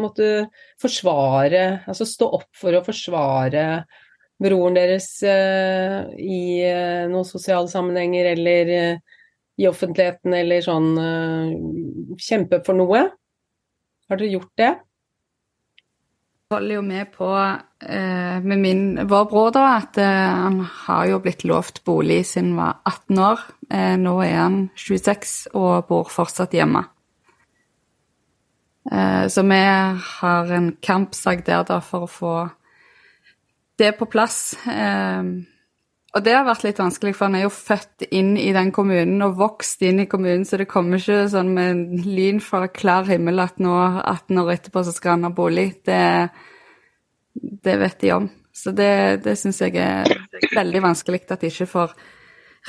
måtte 0.02 0.30
forsvare, 0.82 1.84
altså 1.88 2.08
stå 2.08 2.28
opp 2.40 2.50
for 2.58 2.76
å 2.76 2.82
forsvare 2.84 3.84
broren 4.42 4.76
deres 4.76 5.08
uh, 5.22 6.10
i 6.18 6.64
uh, 6.66 7.06
noen 7.08 7.28
sosiale 7.28 7.70
sammenhenger 7.70 8.32
eller 8.34 8.72
uh, 8.74 9.20
i 9.54 9.68
offentligheten 9.70 10.34
eller 10.34 10.64
sånn 10.66 10.88
kjempe 12.18 12.58
for 12.66 12.74
noe? 12.74 13.04
Har 14.10 14.18
dere 14.18 14.32
gjort 14.32 14.50
det? 14.58 14.72
Holder 16.52 16.76
jo 16.76 16.82
med 16.84 17.12
på 17.14 17.28
eh, 17.34 18.40
med 18.44 18.58
min, 18.60 18.82
vår 19.08 19.28
bror, 19.30 19.50
da, 19.54 19.64
at 19.80 19.98
eh, 19.98 20.32
han 20.44 20.60
har 20.84 21.06
jo 21.10 21.20
blitt 21.24 21.44
lovt 21.48 21.82
bolig 21.86 22.22
siden 22.28 22.52
han 22.54 22.60
var 22.60 22.80
18 22.90 23.22
år. 23.28 23.46
Eh, 23.70 23.94
nå 24.00 24.18
er 24.24 24.36
han 24.38 24.58
26 24.76 25.34
og 25.54 25.86
bor 25.88 26.10
fortsatt 26.12 26.54
hjemme. 26.56 26.84
Eh, 28.92 29.24
så 29.32 29.46
vi 29.48 29.62
har 30.20 30.52
en 30.52 30.74
kampsak 30.84 31.46
der 31.46 31.64
da 31.68 31.80
for 31.80 32.04
å 32.04 32.12
få 32.12 32.36
det 33.80 33.94
på 33.98 34.08
plass. 34.10 34.54
Eh, 34.68 35.22
og 36.14 36.22
det 36.22 36.34
har 36.36 36.44
vært 36.46 36.62
litt 36.62 36.78
vanskelig, 36.78 37.12
for 37.16 37.26
han 37.26 37.36
er 37.40 37.44
jo 37.48 37.50
født 37.50 38.04
inn 38.14 38.36
i 38.38 38.52
den 38.54 38.70
kommunen 38.74 39.22
og 39.26 39.34
vokst 39.40 39.82
inn 39.82 39.98
i 40.04 40.08
kommunen, 40.10 40.44
så 40.46 40.60
det 40.60 40.68
kommer 40.70 41.02
ikke 41.02 41.24
sånn 41.32 41.50
med 41.56 42.06
lyn 42.06 42.38
fra 42.44 42.68
klar 42.70 43.08
himmel 43.08 43.42
at 43.42 43.58
nå, 43.62 43.72
18 43.98 44.38
år 44.44 44.52
etterpå, 44.54 44.84
så 44.86 44.94
skal 44.94 45.16
han 45.16 45.26
ha 45.26 45.32
bolig. 45.34 45.66
Det, 45.86 46.00
det 47.66 47.74
vet 47.82 47.98
de 48.04 48.12
om. 48.14 48.28
Så 48.54 48.70
det, 48.70 49.24
det 49.24 49.34
syns 49.40 49.58
jeg 49.64 49.74
er 49.82 50.06
veldig 50.54 50.84
vanskelig 50.84 51.24
at 51.26 51.42
de 51.42 51.50
ikke 51.50 51.66
får 51.72 51.96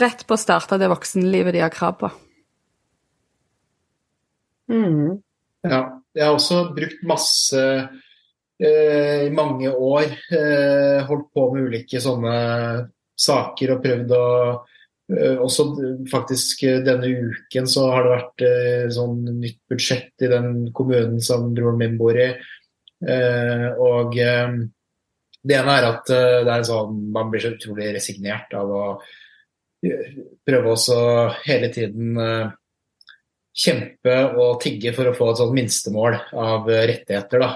rett 0.02 0.26
på 0.26 0.34
å 0.34 0.42
starte 0.42 0.80
det 0.82 0.90
voksenlivet 0.90 1.54
de 1.54 1.62
har 1.62 1.74
krav 1.74 2.00
på. 2.02 2.10
Mm. 4.74 5.22
Ja. 5.70 5.84
Jeg 6.16 6.24
har 6.24 6.34
også 6.34 6.62
brukt 6.74 7.02
masse 7.04 7.62
eh, 7.62 9.26
i 9.28 9.32
mange 9.36 9.70
år 9.70 10.06
eh, 10.34 11.02
holdt 11.06 11.28
på 11.36 11.50
med 11.52 11.68
ulike 11.68 12.00
sånne 12.00 12.36
saker 13.16 13.76
og 13.76 13.84
prøvd 13.84 14.14
å 14.16 14.26
eh, 15.16 15.38
også 15.42 15.68
faktisk 16.12 16.66
eh, 16.68 16.82
denne 16.86 17.10
uken 17.32 17.70
så 17.70 17.88
har 17.94 18.06
det 18.06 18.14
vært 18.16 18.46
eh, 18.48 18.86
sånn 18.94 19.22
nytt 19.40 19.62
budsjett 19.72 20.26
i 20.26 20.32
den 20.32 20.52
kommunen 20.76 21.22
som 21.24 21.54
broren 21.56 21.80
min 21.82 21.98
bor 22.00 22.18
i. 22.20 22.30
Og 23.06 24.14
det 24.16 25.56
ene 25.60 25.74
er 25.78 25.86
at 25.86 26.08
det 26.08 26.50
er 26.50 26.64
sånn, 26.66 26.96
man 27.14 27.28
blir 27.30 27.44
så 27.44 27.52
utrolig 27.54 27.90
resignert 27.94 28.56
av 28.58 28.72
å 28.72 28.86
prøve 30.48 30.72
også 30.72 30.96
hele 31.44 31.70
tiden 31.76 32.16
kjempe 33.52 34.16
og 34.40 34.58
tigge 34.64 34.96
for 34.96 35.12
å 35.12 35.14
få 35.14 35.28
et 35.34 35.42
sånt 35.44 35.54
minstemål 35.60 36.18
av 36.40 36.72
rettigheter. 36.72 37.44
Da. 37.44 37.52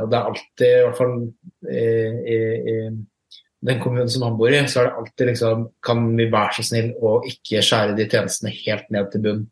Og 0.00 0.08
det 0.10 0.18
er 0.18 0.32
alltid, 0.32 0.66
i 0.66 0.82
hvert 0.88 0.98
fall 0.98 1.14
i, 1.68 1.86
i, 2.34 2.40
i 2.72 2.78
den 3.64 3.80
kommunen 3.80 4.10
som 4.12 4.26
han 4.26 4.36
bor 4.38 4.52
i, 4.52 4.60
så 4.68 4.82
er 4.82 4.88
det 4.88 4.98
alltid 5.00 5.30
liksom 5.30 5.68
Kan 5.84 6.08
vi 6.18 6.26
være 6.32 6.56
så 6.58 6.66
snill 6.68 6.90
å 7.00 7.16
ikke 7.28 7.62
skjære 7.64 7.96
de 7.98 8.08
tjenestene 8.10 8.52
helt 8.58 8.90
ned 8.92 9.08
til 9.12 9.24
bunn 9.24 9.44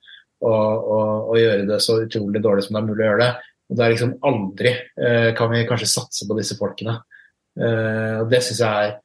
og, 0.42 0.50
og, 0.50 1.30
og, 1.30 1.36
gjøre 1.38 1.68
det 1.68 1.78
så 1.84 2.00
utrolig 2.02 2.42
dårlig 2.42 2.64
som 2.66 2.74
det 2.74 2.80
er 2.82 2.86
mulig 2.88 3.04
å 3.04 3.08
gjøre 3.08 3.22
det? 3.22 3.50
Og 3.70 3.78
det 3.78 3.84
er 3.84 3.92
liksom 3.94 4.14
aldri 4.28 4.72
eh, 4.74 5.28
kan 5.38 5.52
vi 5.52 5.62
kanskje 5.68 5.88
satse 5.92 6.26
på 6.28 6.36
disse 6.36 6.56
folkene. 6.58 6.96
Eh, 7.56 8.16
og 8.20 8.26
Det 8.32 8.40
syns 8.42 8.62
jeg 8.64 8.88
er 8.88 8.96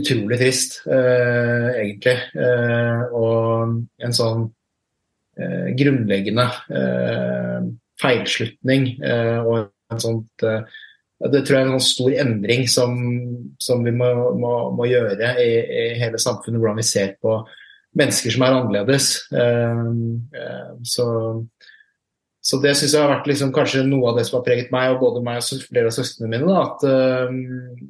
utrolig 0.00 0.38
trist, 0.40 0.80
eh, 0.90 1.68
egentlig. 1.84 2.16
Eh, 2.34 3.14
og 3.16 3.78
en 4.02 4.16
sånn 4.16 4.44
eh, 5.38 5.70
grunnleggende 5.78 6.48
eh, 6.76 7.70
feilslutning 8.00 8.92
og 9.04 9.56
en 9.92 10.00
sånt 10.00 10.44
det 11.28 11.42
tror 11.44 11.58
jeg 11.58 11.66
er 11.66 11.68
en 11.68 11.76
sånn 11.76 11.90
stor 11.90 12.14
endring 12.22 12.62
som, 12.70 12.94
som 13.60 13.82
vi 13.84 13.92
må, 13.92 14.08
må, 14.40 14.52
må 14.72 14.86
gjøre 14.88 15.34
i, 15.42 15.50
i, 15.60 15.82
hele 16.00 16.20
samfunnet. 16.20 16.60
Hvordan 16.62 16.80
vi 16.80 16.86
ser 16.88 17.10
på 17.20 17.34
mennesker 17.98 18.32
som 18.32 18.44
er 18.46 18.56
annerledes. 18.56 19.10
Uh, 19.34 19.90
uh, 20.32 20.70
så, 20.86 21.06
så, 22.40 22.60
det 22.62 22.76
syns 22.78 22.94
jeg 22.94 23.02
har 23.02 23.12
vært 23.12 23.28
liksom 23.28 23.52
kanskje 23.52 23.84
noe 23.88 24.12
av 24.12 24.20
det 24.20 24.24
som 24.28 24.38
har 24.38 24.46
preget 24.46 24.72
meg 24.72 24.94
og 24.94 25.02
både 25.02 25.24
meg 25.26 25.42
og 25.42 25.66
flere 25.66 25.90
av 25.90 25.96
søstrene 25.98 26.30
mine. 26.30 26.48
Da, 26.48 26.62
at 26.70 26.86
uh, 26.88 27.84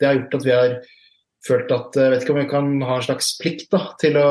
det 0.00 0.08
har 0.08 0.16
gjort 0.20 0.38
at 0.38 0.48
vi 0.48 0.56
har 0.56 0.78
følt 1.44 1.70
at 1.72 1.96
Jeg 1.96 2.12
vet 2.12 2.24
ikke 2.24 2.32
om 2.34 2.38
vi 2.42 2.48
kan 2.50 2.66
ha 2.84 2.96
en 2.98 3.04
slags 3.04 3.30
plikt 3.40 3.70
da, 3.72 3.82
til 4.00 4.16
å 4.20 4.30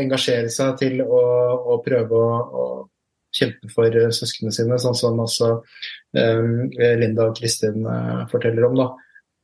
engasjere 0.00 0.52
seg, 0.52 0.76
til 0.80 1.02
å, 1.04 1.22
å 1.76 1.80
prøve 1.84 2.16
å, 2.16 2.28
å 2.36 2.68
kjempe 3.36 3.70
for 3.72 3.90
eh, 3.90 4.12
søsknene 4.14 4.54
sine, 4.54 4.78
sånn 4.80 4.96
som 4.96 5.22
også 5.22 5.50
um, 5.56 6.52
Linda 7.00 7.28
og 7.30 7.38
Kristin 7.38 7.86
uh, 7.86 8.24
forteller 8.30 8.68
om. 8.68 8.78
Da. 8.80 8.88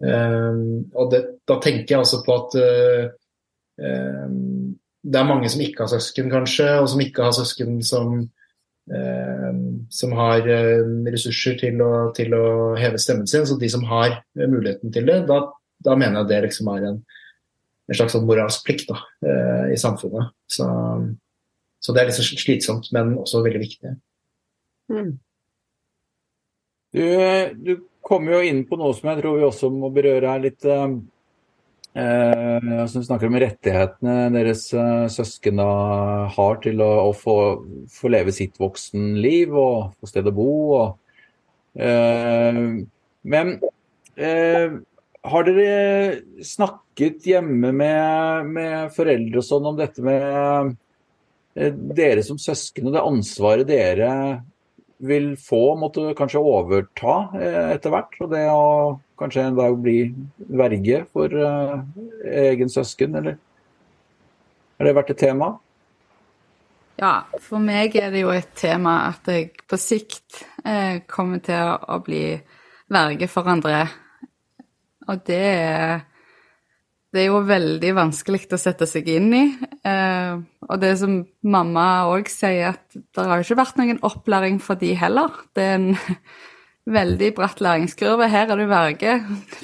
Um, 0.03 0.63
og 0.99 1.13
det, 1.13 1.23
da 1.49 1.59
tenker 1.63 1.95
jeg 1.95 2.05
også 2.05 2.23
på 2.27 2.37
at 2.41 2.57
uh, 2.59 3.09
um, 3.79 4.73
det 5.03 5.19
er 5.19 5.27
mange 5.29 5.51
som 5.51 5.65
ikke 5.65 5.85
har 5.85 5.93
søsken, 5.93 6.31
kanskje, 6.31 6.69
og 6.81 6.89
som 6.93 7.03
ikke 7.03 7.27
har 7.27 7.35
søsken 7.35 7.81
som, 7.83 8.21
som 9.91 10.13
har 10.15 10.45
ressurser 11.11 11.57
til 11.59 11.81
å, 11.83 11.89
til 12.15 12.37
å, 12.39 12.45
heve 12.79 13.01
stemmen 13.03 13.27
sin. 13.27 13.43
Så 13.47 13.57
de 13.59 13.67
som 13.73 13.83
har 13.91 14.21
muligheten 14.39 14.95
til 14.95 15.09
det, 15.11 15.17
da, 15.27 15.41
da 15.83 15.97
mener 15.99 16.21
jeg 16.21 16.31
det 16.31 16.39
liksom 16.45 16.71
er 16.71 16.87
en, 16.93 17.01
en 17.03 17.99
slags 17.99 18.15
sånn 18.15 18.29
moralsk 18.31 18.63
plikt 18.69 18.93
da, 18.93 19.01
i 19.75 19.81
samfunnet. 19.83 20.31
Så 20.47 20.69
så 21.83 21.95
det 21.95 22.03
er 22.03 22.11
litt 22.11 22.39
slitsomt, 22.39 22.93
men 22.95 23.17
også 23.19 23.43
veldig 23.43 23.61
viktig. 23.65 23.97
Mm. 24.93 25.17
Du, 26.93 27.07
du 27.59 27.73
kommer 28.05 28.37
jo 28.37 28.45
inn 28.47 28.63
på 28.69 28.79
noe 28.79 28.95
som 28.95 29.11
jeg 29.11 29.23
tror 29.23 29.41
vi 29.41 29.49
også 29.49 29.71
må 29.75 29.91
berøre 29.95 30.31
her 30.31 30.45
litt. 30.45 30.63
Eh, 30.63 30.95
eh 31.99 32.85
som 32.89 33.05
snakker 33.05 33.29
om 33.29 33.39
rettighetene 33.43 34.31
deres 34.37 34.69
eh, 34.77 35.09
søsken 35.13 35.59
da 35.59 35.73
har 36.37 36.63
til 36.63 36.85
å, 36.85 36.93
å 37.09 37.11
få, 37.17 37.37
få, 37.91 38.13
leve 38.15 38.35
sitt 38.37 38.61
voksenliv 38.63 39.57
og 39.57 39.97
få 39.99 40.13
sted 40.13 40.31
å 40.31 40.35
bo. 40.37 40.55
Og, 40.79 41.19
eh, 41.83 42.63
men 43.35 43.53
eh, 44.15 44.79
har 45.33 45.51
dere 45.51 46.47
snakket 46.47 47.27
hjemme 47.27 47.75
med, 47.75 48.55
med 48.55 48.95
foreldre 48.95 49.43
og 49.43 49.49
sånn 49.51 49.69
om 49.73 49.83
dette 49.83 50.05
med 50.05 50.23
Eh, 50.63 50.82
dere 51.55 52.23
som 52.25 52.39
søsken 52.41 52.89
og 52.89 52.95
det 52.97 53.05
ansvaret 53.05 53.69
dere 53.69 54.13
vil 55.03 55.33
få, 55.41 55.75
måtte 55.79 56.13
kanskje 56.19 56.43
overta 56.47 57.17
eh, 57.35 57.73
etter 57.75 57.93
hvert. 57.93 58.15
Og 58.23 58.31
det 58.31 58.45
å 58.51 59.01
kanskje 59.19 59.49
en 59.49 59.59
dag 59.59 59.75
bli 59.83 59.97
verge 60.63 61.03
for 61.11 61.35
uh, 61.35 61.83
egen 62.23 62.71
søsken, 62.71 63.19
eller? 63.19 63.39
Har 64.79 64.89
det 64.89 64.95
vært 64.97 65.13
et 65.15 65.21
tema? 65.23 65.53
Ja, 67.03 67.13
for 67.43 67.63
meg 67.63 67.97
er 67.99 68.13
det 68.15 68.23
jo 68.23 68.33
et 68.35 68.53
tema 68.59 69.09
at 69.09 69.27
jeg 69.31 69.53
på 69.67 69.79
sikt 69.81 70.43
eh, 70.67 71.03
kommer 71.11 71.43
til 71.43 71.75
å 71.83 71.99
bli 72.05 72.25
verge 72.93 73.29
for 73.31 73.49
andre. 73.51 73.85
Og 75.09 75.23
det 75.27 75.43
er 75.43 76.03
det 77.13 77.21
er 77.21 77.29
jo 77.29 77.43
veldig 77.45 77.91
vanskelig 77.97 78.47
å 78.57 78.61
sette 78.61 78.87
seg 78.89 79.11
inn 79.13 79.29
i. 79.37 79.43
Eh, 79.85 80.39
og 80.65 80.81
det 80.81 80.95
som 81.01 81.19
mamma 81.45 82.07
òg 82.09 82.31
sier, 82.33 82.73
at 82.73 82.97
det 82.97 83.27
har 83.29 83.45
ikke 83.45 83.59
vært 83.61 83.81
noen 83.81 84.01
opplæring 84.09 84.57
for 84.65 84.81
de 84.81 84.95
heller. 84.97 85.35
Det 85.53 85.67
er 85.67 85.75
en 85.77 85.91
veldig 86.99 87.31
bratt 87.37 87.61
læringskurve. 87.61 88.31
Her 88.33 88.55
er 88.55 88.63
du 88.63 88.65
verge. 88.71 89.19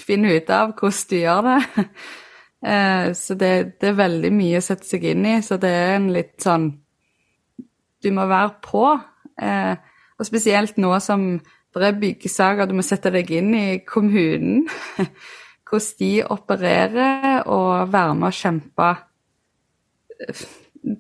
Finn 0.05 0.29
ut 0.29 0.53
av 0.53 0.75
hvordan 0.77 1.07
du 1.09 1.17
gjør 1.23 1.47
det. 1.49 1.87
Eh, 2.59 3.13
så 3.15 3.37
det, 3.39 3.79
det, 3.79 3.93
er 3.93 4.01
veldig 4.01 4.33
mye 4.35 4.59
å 4.59 4.65
sette 4.67 4.83
seg 4.83 5.05
inn 5.07 5.25
i. 5.31 5.37
Så 5.47 5.61
det 5.63 5.71
er 5.71 5.93
en 5.95 6.09
litt 6.11 6.37
sånn 6.43 6.73
Du 8.03 8.09
må 8.15 8.25
være 8.31 8.57
på. 8.63 8.83
Eh, 9.41 9.75
og 10.19 10.27
spesielt 10.27 10.77
nå 10.77 10.91
som 11.01 11.31
det 11.79 11.87
er 11.87 12.01
byggesaker, 12.01 12.67
du 12.67 12.75
må 12.75 12.83
sette 12.83 13.13
deg 13.15 13.31
inn 13.39 13.53
i 13.55 13.67
kommunen. 13.87 14.65
hvordan 15.69 15.99
de 16.01 16.13
opererer, 16.25 17.43
og 17.47 17.93
være 17.93 18.17
med 18.17 18.29
å 18.31 18.37
kjempe 18.39 18.89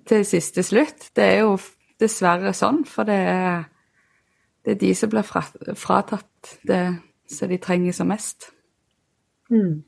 til 0.09 0.25
siste 0.27 0.62
slutt. 0.66 1.11
Det 1.16 1.25
er 1.25 1.43
jo 1.43 1.57
dessverre 1.99 2.55
sånn, 2.55 2.85
for 2.87 3.09
det 3.09 3.19
er, 3.33 3.66
det 4.64 4.77
er 4.77 4.81
de 4.85 4.95
som 4.97 5.12
blir 5.12 5.27
fratatt 5.27 6.59
det 6.69 6.83
som 7.29 7.51
de 7.51 7.59
trenger 7.61 7.97
som 7.97 8.11
mest. 8.11 8.51
Mm. 9.53 9.83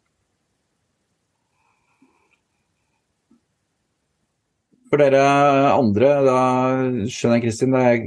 For 4.91 4.99
dere 4.99 5.21
andre, 5.71 6.09
da 6.27 6.39
skjønner 7.07 7.39
jeg 7.39 7.45
Kristin, 7.45 7.77
det 7.77 7.83
er, 7.87 8.01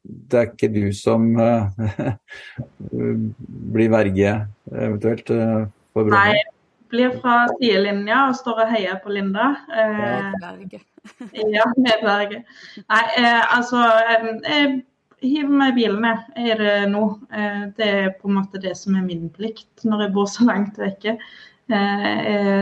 det 0.00 0.38
er 0.40 0.46
ikke 0.48 0.70
du 0.72 0.86
som 0.96 1.26
uh, 1.36 1.68
blir 3.74 3.92
verge 3.92 4.32
eventuelt? 4.70 5.34
Nei, 5.94 6.34
blir 6.90 7.14
fra 7.22 7.44
sidelinja 7.56 8.26
og 8.28 8.36
står 8.38 8.64
og 8.64 8.70
heier 8.74 9.00
på 9.02 9.12
Linda. 9.14 9.52
Eh, 9.70 10.30
ja, 11.56 11.66
medverge. 11.80 12.44
Nei, 12.82 13.04
eh, 13.18 13.42
altså 13.56 13.82
Jeg 14.44 14.80
hiver 15.20 15.52
meg 15.52 15.72
i 15.72 15.78
bilene 15.78 16.12
er 16.38 16.60
det 16.60 16.74
nå. 16.92 17.04
Eh, 17.32 17.62
det 17.76 17.88
er 18.02 18.12
på 18.18 18.28
en 18.30 18.38
måte 18.40 18.60
det 18.62 18.74
som 18.78 18.96
er 18.96 19.06
min 19.06 19.28
plikt 19.32 19.84
når 19.86 20.06
jeg 20.06 20.14
bor 20.16 20.28
så 20.30 20.46
langt 20.48 20.80
vekke. 20.80 21.16
Eh, 21.70 22.60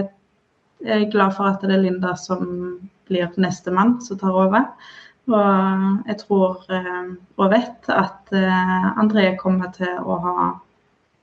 jeg 0.85 1.03
er 1.03 1.11
glad 1.12 1.35
for 1.35 1.51
at 1.51 1.64
det 1.64 1.74
er 1.74 1.83
Linda 1.83 2.14
som 2.18 2.79
blir 3.09 3.31
nestemann 3.41 3.99
som 4.05 4.20
tar 4.20 4.37
over. 4.37 4.70
Og 5.29 6.09
jeg 6.09 6.20
tror 6.24 6.64
eh, 6.72 7.12
og 7.37 7.53
vet 7.53 7.91
at 7.93 8.33
André 8.33 9.33
kommer 9.41 9.72
til 9.76 9.99
å 10.01 10.22
ha 10.24 10.39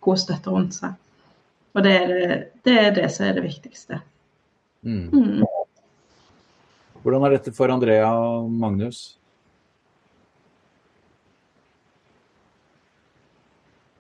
god 0.06 0.22
støtte 0.22 0.54
rundt 0.54 0.78
seg. 0.78 0.94
Og 1.76 1.84
det 1.84 1.92
er 1.92 2.08
det, 2.08 2.40
det, 2.66 2.78
er 2.80 2.94
det 2.96 3.10
som 3.12 3.26
er 3.28 3.36
det 3.36 3.44
viktigste. 3.44 4.00
Mm. 4.82 5.10
Mm. 5.12 5.44
Hvordan 7.04 7.26
er 7.28 7.36
dette 7.36 7.54
for 7.54 7.70
Andrea 7.70 8.08
og 8.16 8.52
Magnus? 8.52 9.18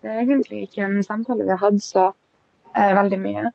Det 0.01 0.13
er 0.13 0.21
egentlig 0.21 0.61
ikke 0.61 0.85
en 0.85 1.03
samtale 1.03 1.43
vi 1.43 1.49
har 1.49 1.61
hatt 1.63 1.83
så 1.83 2.07
eh, 2.77 2.95
veldig 2.95 3.19
mye. 3.19 3.51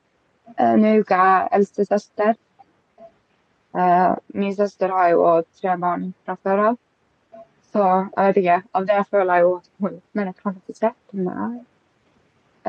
Eh, 0.58 0.76
nå 0.76 0.88
er 0.88 0.96
jo 0.98 1.04
ikke 1.06 1.18
jeg 1.22 1.48
eldste 1.58 1.86
søster. 1.86 2.36
Eh, 3.78 4.14
min 4.34 4.54
søster 4.56 4.92
har 4.92 5.12
jo 5.14 5.26
tre 5.60 5.76
barn 5.78 6.08
fra 6.26 6.36
før 6.42 6.64
av. 6.72 6.78
Så 7.72 7.84
jeg 7.86 8.26
vet 8.26 8.40
ikke. 8.42 8.62
Av 8.74 8.86
det 8.86 9.02
føler 9.10 9.34
jeg 9.34 9.46
jo 9.46 9.52
at 9.56 9.68
hun 9.78 9.92
er 9.94 10.00
mer 10.18 10.32
kvalifisert 10.42 11.14
enn 11.14 11.28
meg. 11.28 11.60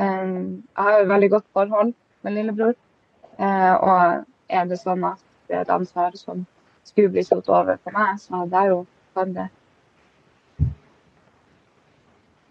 Eh, 0.02 0.32
jeg 0.34 0.88
har 0.88 0.98
jo 0.98 1.10
veldig 1.12 1.30
godt 1.36 1.46
forhold 1.52 1.94
med 2.22 2.36
lillebror. 2.38 2.74
Eh, 3.38 3.74
og 3.74 4.24
er 4.52 4.66
det 4.70 4.80
sånn 4.82 5.06
at 5.08 5.22
det 5.48 5.58
er 5.58 5.64
et 5.66 5.74
ansvar 5.74 6.16
som 6.18 6.44
skulle 6.86 7.14
bli 7.14 7.24
satt 7.24 7.48
over 7.48 7.78
på 7.82 7.94
meg, 7.94 8.18
så 8.20 8.42
hadde 8.42 8.60
jeg 8.60 8.74
jo 8.74 8.82
tatt 9.14 9.34
det. 9.38 9.48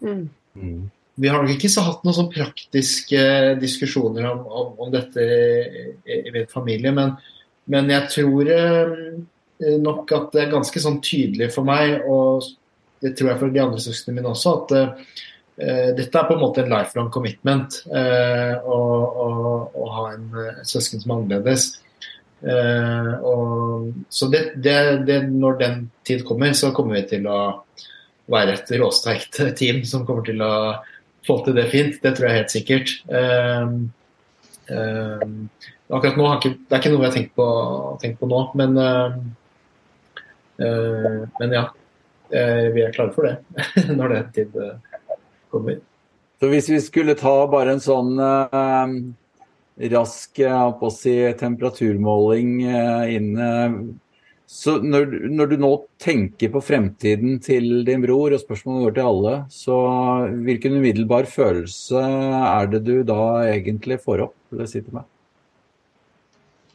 Mm. 0.02 0.26
Mm 0.56 0.90
vi 1.14 1.28
har 1.28 1.42
nok 1.42 1.52
ikke 1.54 1.70
så 1.70 1.84
hatt 1.84 2.04
noen 2.06 2.16
sånn 2.16 2.32
praktiske 2.32 3.20
diskusjoner 3.60 4.26
om, 4.30 4.46
om, 4.48 4.72
om 4.80 4.92
dette 4.92 5.22
i, 5.22 6.16
i 6.16 6.32
min 6.32 6.48
familie, 6.50 6.92
men, 6.96 7.14
men 7.72 7.90
jeg 7.92 8.08
tror 8.14 8.52
eh, 8.54 9.76
nok 9.82 10.14
at 10.16 10.32
det 10.32 10.44
er 10.46 10.54
ganske 10.54 10.82
sånn 10.82 11.02
tydelig 11.04 11.50
for 11.54 11.68
meg, 11.68 12.00
og 12.08 12.48
det 13.04 13.12
tror 13.18 13.32
jeg 13.32 13.42
for 13.42 13.52
de 13.52 13.62
andre 13.62 13.82
søsknene 13.82 14.20
mine 14.20 14.32
også, 14.32 14.54
at 14.62 14.74
uh, 14.78 15.20
dette 15.56 16.16
er 16.16 16.28
på 16.28 16.34
en 16.34 16.40
måte 16.40 16.62
en 16.62 16.72
lifelong 16.72 17.10
commitment 17.12 17.82
uh, 17.92 18.56
å, 18.64 19.88
ha 19.92 20.04
en, 20.14 20.28
en 20.32 20.68
søsken 20.68 21.02
som 21.02 21.12
er 21.12 21.18
annerledes. 21.18 21.66
Uh, 22.42 23.10
og, 23.20 23.90
så 24.10 24.30
det, 24.32 24.40
det, 24.64 24.76
det, 25.06 25.18
når 25.28 25.58
den 25.60 25.82
tid 26.08 26.24
kommer, 26.26 26.54
så 26.56 26.72
kommer 26.74 26.96
vi 26.98 27.04
til 27.10 27.28
å 27.30 27.40
være 28.32 28.56
et 28.56 28.72
råsterkt 28.80 29.42
team 29.58 29.82
som 29.88 30.06
kommer 30.08 30.24
til 30.26 30.40
å 30.42 30.54
få 31.26 31.36
til 31.44 31.58
det 31.58 31.68
fint. 31.74 32.00
Det 32.00 32.14
tror 32.16 32.28
jeg 32.30 32.40
helt 32.40 32.54
sikkert. 32.54 32.94
Akkurat 35.92 36.16
nå 36.16 36.30
ikke, 36.38 36.54
Det 36.64 36.72
er 36.72 36.80
ikke 36.80 36.92
noe 36.94 37.04
jeg 37.04 37.10
har 37.10 37.16
tenkt 37.18 37.34
på, 37.36 37.46
tenkt 38.00 38.22
på 38.22 38.30
nå, 38.30 38.40
men, 38.58 38.80
men 40.56 41.54
ja. 41.58 41.66
Vi 42.32 42.80
er 42.80 42.94
klare 42.96 43.12
for 43.12 43.28
det 43.28 43.34
når 43.98 44.16
den 44.16 44.32
tid 44.32 44.56
kommer. 44.56 44.91
Så 45.52 46.50
hvis 46.50 46.70
vi 46.72 46.80
skulle 46.82 47.14
ta 47.18 47.34
bare 47.50 47.76
en 47.76 47.82
sånn 47.82 48.16
rask 49.92 50.40
si, 50.96 51.16
temperaturmåling 51.38 52.56
inn 53.12 53.28
så 54.52 54.74
når, 54.84 55.14
når, 55.32 55.48
du 55.48 55.62
nå 55.62 55.70
tenker 56.02 56.50
på 56.52 56.60
fremtiden 56.60 57.38
til 57.40 57.86
din 57.88 58.02
bror, 58.04 58.34
og 58.34 58.42
spørsmålet 58.42 58.84
går 58.84 58.94
til 58.98 59.08
alle, 59.08 59.32
så 59.48 59.76
hvilken 60.44 60.76
umiddelbar 60.76 61.28
følelse 61.30 62.02
er 62.02 62.68
det 62.74 62.82
du 62.84 62.98
da 63.08 63.22
egentlig 63.46 64.02
får 64.02 64.26
opp? 64.26 64.34
Vil 64.52 64.60
jeg 64.60 64.72
si 64.74 64.82
til 64.84 64.98
meg? 64.98 65.08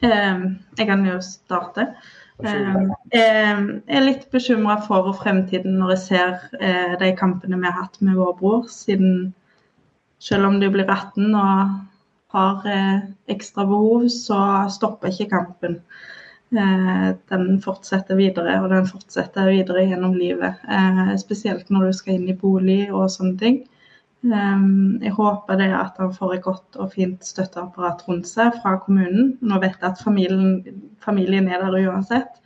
Um, 0.02 0.42
jeg 0.74 0.90
kan 0.90 1.06
jo 1.06 1.20
starte. 1.22 1.86
Um, 1.86 2.17
jeg 2.44 3.80
er 3.88 4.04
litt 4.04 4.28
bekymra 4.30 4.76
for 4.86 5.10
fremtiden 5.18 5.78
når 5.80 5.94
jeg 5.94 6.02
ser 6.04 6.34
uh, 6.60 6.94
de 7.00 7.10
kampene 7.18 7.58
vi 7.58 7.66
har 7.66 7.78
hatt 7.80 7.98
med 8.04 8.18
vår 8.20 8.36
bror, 8.38 8.68
siden 8.70 9.32
selv 10.22 10.50
om 10.50 10.60
du 10.60 10.68
blir 10.70 10.86
18 10.86 11.34
og 11.34 11.76
har 12.34 12.64
ekstra 13.32 13.64
behov, 13.64 14.08
så 14.12 14.38
stopper 14.74 15.14
ikke 15.14 15.30
kampen. 15.30 15.78
Eh, 16.56 17.08
den 17.28 17.58
fortsetter 17.60 18.16
videre, 18.16 18.54
og 18.62 18.70
den 18.72 18.86
fortsetter 18.88 19.50
videre 19.52 19.84
gjennom 19.84 20.14
livet. 20.16 20.56
Eh, 20.64 21.10
spesielt 21.20 21.68
når 21.70 21.90
du 21.90 21.96
skal 21.98 22.14
inn 22.14 22.30
i 22.32 22.36
bolig 22.36 22.86
og 22.88 23.10
sånne 23.12 23.36
ting. 23.40 23.58
Eh, 24.24 24.64
jeg 25.04 25.14
håper 25.18 25.60
det 25.60 25.68
at 25.76 26.00
han 26.02 26.14
får 26.14 26.34
et 26.34 26.44
godt 26.46 26.80
og 26.82 26.92
fint 26.96 27.24
støtteapparat 27.24 28.02
rundt 28.08 28.28
seg 28.30 28.58
fra 28.62 28.76
kommunen. 28.84 29.36
Nå 29.40 29.60
vet 29.62 29.78
jeg 29.78 29.92
at 29.92 30.02
familien, 30.02 30.82
familien 31.04 31.48
er 31.48 31.64
der 31.64 31.78
uansett, 31.88 32.42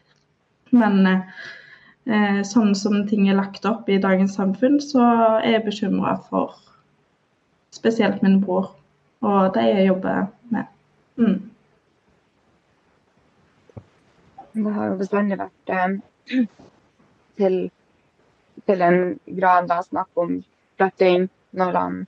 men 0.72 1.06
sånn 2.48 2.72
som 2.74 3.04
ting 3.06 3.28
er 3.30 3.36
lagt 3.38 3.62
opp 3.68 3.86
i 3.86 4.00
dagens 4.02 4.34
samfunn, 4.34 4.80
så 4.82 5.04
er 5.38 5.52
jeg 5.52 5.66
bekymra 5.68 6.16
for 6.26 6.56
spesielt 7.70 8.24
min 8.24 8.40
bror 8.42 8.72
og 9.22 9.54
de 9.54 9.60
jeg 9.60 9.86
jobber 9.86 10.26
med. 10.50 10.64
Mm. 11.16 11.50
Det 14.54 14.72
har 14.72 14.90
jo 14.90 14.96
bestandig 15.00 15.38
vært 15.40 15.72
eh, 15.72 16.42
til, 17.40 17.54
til, 18.66 18.82
en 18.88 18.98
grad 19.38 19.70
da 19.70 19.78
snakk 19.86 20.10
om 20.20 20.34
flytting 20.76 21.28
når 21.59 21.78
han, 21.78 21.98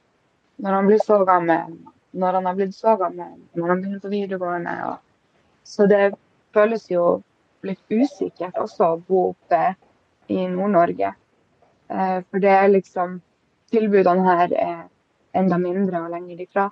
når 0.56 0.78
han 0.78 0.88
blir 0.88 1.02
så 1.04 1.20
gammel. 1.28 1.76
Når 2.14 2.38
han 2.38 2.46
har 2.46 2.54
blitt 2.54 2.74
så 2.76 2.94
gammel, 2.96 3.32
når 3.58 3.68
han 3.68 3.80
begynner 3.82 4.02
på 4.02 4.12
videregående. 4.12 4.74
Og, 4.88 5.40
så 5.66 5.86
det 5.90 6.14
føles 6.54 6.86
jo 6.90 7.04
litt 7.66 7.80
usikkert 7.90 8.58
også 8.60 8.92
å 8.92 9.02
bo 9.08 9.28
oppe 9.32 9.74
i 10.30 10.46
Nord-Norge. 10.48 11.14
Eh, 11.88 12.18
for 12.30 12.44
det 12.44 12.52
er 12.54 12.72
liksom 12.72 13.20
Tilbudene 13.74 14.22
her 14.22 14.52
er 14.54 14.82
enda 15.34 15.56
mindre 15.58 16.04
og 16.04 16.12
lenger 16.12 16.42
ifra. 16.44 16.68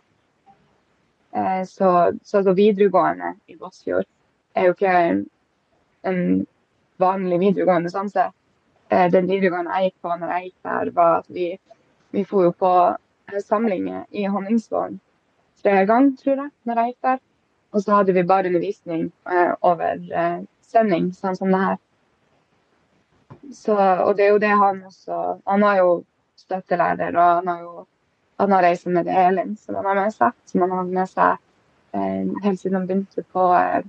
Eh, 1.35 1.63
så, 1.67 2.13
så, 2.23 2.43
så 2.45 2.53
videregående 2.55 3.33
i 3.51 3.57
Båtsfjord 3.59 4.07
er 4.55 4.69
jo 4.69 4.75
ikke 4.77 4.93
en 6.07 6.21
vanlig 7.03 7.41
videregående 7.41 7.91
stanse. 7.91 8.29
Eh, 8.93 9.09
den 9.11 9.27
videregående 9.31 9.75
jeg 9.81 9.91
gikk 9.91 10.05
på 10.05 10.15
når 10.15 10.35
jeg 10.35 10.45
gikk 10.47 10.69
der, 10.69 10.93
var 10.95 11.19
at 11.23 11.33
vi, 11.33 11.49
vi 12.13 12.25
for 12.29 12.49
jo 12.49 12.53
på 12.57 12.73
eh, 13.33 13.41
samlinger 13.43 14.05
i 14.11 14.27
Honningsvåg 14.29 14.99
tre 15.63 15.85
ganger, 15.87 16.17
tror 16.19 16.43
jeg, 16.45 16.51
når 16.67 16.81
jeg 16.81 16.93
gikk 16.93 17.09
der. 17.09 17.23
Og 17.73 17.85
så 17.85 17.95
hadde 17.97 18.15
vi 18.17 18.27
bare 18.29 18.51
undervisning 18.51 19.07
eh, 19.31 19.55
over 19.61 20.03
eh, 20.23 20.43
sending, 20.67 21.13
sånn 21.17 21.39
som 21.39 21.53
det 21.53 21.63
her. 21.63 21.81
Så, 23.53 23.77
og 23.77 24.17
det 24.17 24.27
er 24.27 24.35
jo 24.35 24.41
det 24.41 24.51
han 24.55 24.85
også 24.87 25.17
Han 25.51 25.65
har 25.67 25.79
jo 25.81 25.89
støttelærer, 26.39 27.17
og 27.17 27.41
han 27.41 27.49
har 27.51 27.65
jo 27.65 27.73
han 28.43 28.53
har 28.53 28.63
reist 28.63 28.87
med 28.87 29.09
Elin, 29.09 29.57
som 29.57 29.75
han 29.75 29.87
har 29.87 29.95
med 29.95 30.15
seg. 30.15 30.33
Som 30.51 30.65
han 30.65 30.73
har 30.75 30.87
med 30.89 31.11
seg 31.11 31.37
eh, 31.95 32.31
helt 32.43 32.61
siden 32.61 32.81
han 32.81 32.87
begynte 32.89 33.23
på, 33.23 33.45
eh, 33.55 33.85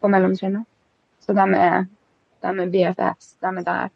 på 0.00 0.10
mellomtrinnet. 0.10 0.66
Så 1.22 1.36
de 1.36 1.44
er, 1.54 1.86
de 2.42 2.50
er 2.64 2.72
BFFs, 2.72 3.36
de 3.44 3.52
er 3.52 3.68
der. 3.68 3.92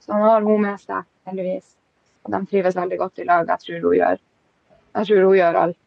Så 0.00 0.12
han 0.12 0.22
har 0.22 0.46
hun 0.46 0.62
med 0.62 0.78
seg, 0.80 1.08
heldigvis. 1.26 1.74
Og 2.24 2.34
de 2.34 2.40
trives 2.50 2.76
veldig 2.76 2.98
godt 3.00 3.22
i 3.22 3.26
lag. 3.28 3.48
Jeg 3.48 3.64
tror 3.64 3.86
hun 3.86 3.96
gjør, 3.96 4.20
jeg 4.96 5.08
tror 5.08 5.24
hun 5.24 5.36
gjør 5.38 5.60
alt 5.64 5.78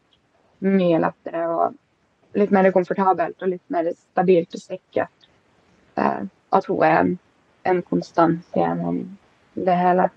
mye 0.64 1.00
lettere 1.02 1.44
og 1.52 2.38
litt 2.38 2.54
mer 2.54 2.70
komfortabelt 2.74 3.42
og 3.42 3.52
litt 3.52 3.64
mer 3.72 3.90
stabilt 3.94 4.56
og 4.56 4.62
sikkert. 4.62 5.28
Eh, 6.00 6.20
at 6.54 6.68
hun 6.70 6.82
er 6.82 6.98
en, 6.98 7.14
en 7.70 7.80
konstant 7.86 8.58
gjennom 8.58 9.00
det 9.54 9.78
hele. 9.78 10.08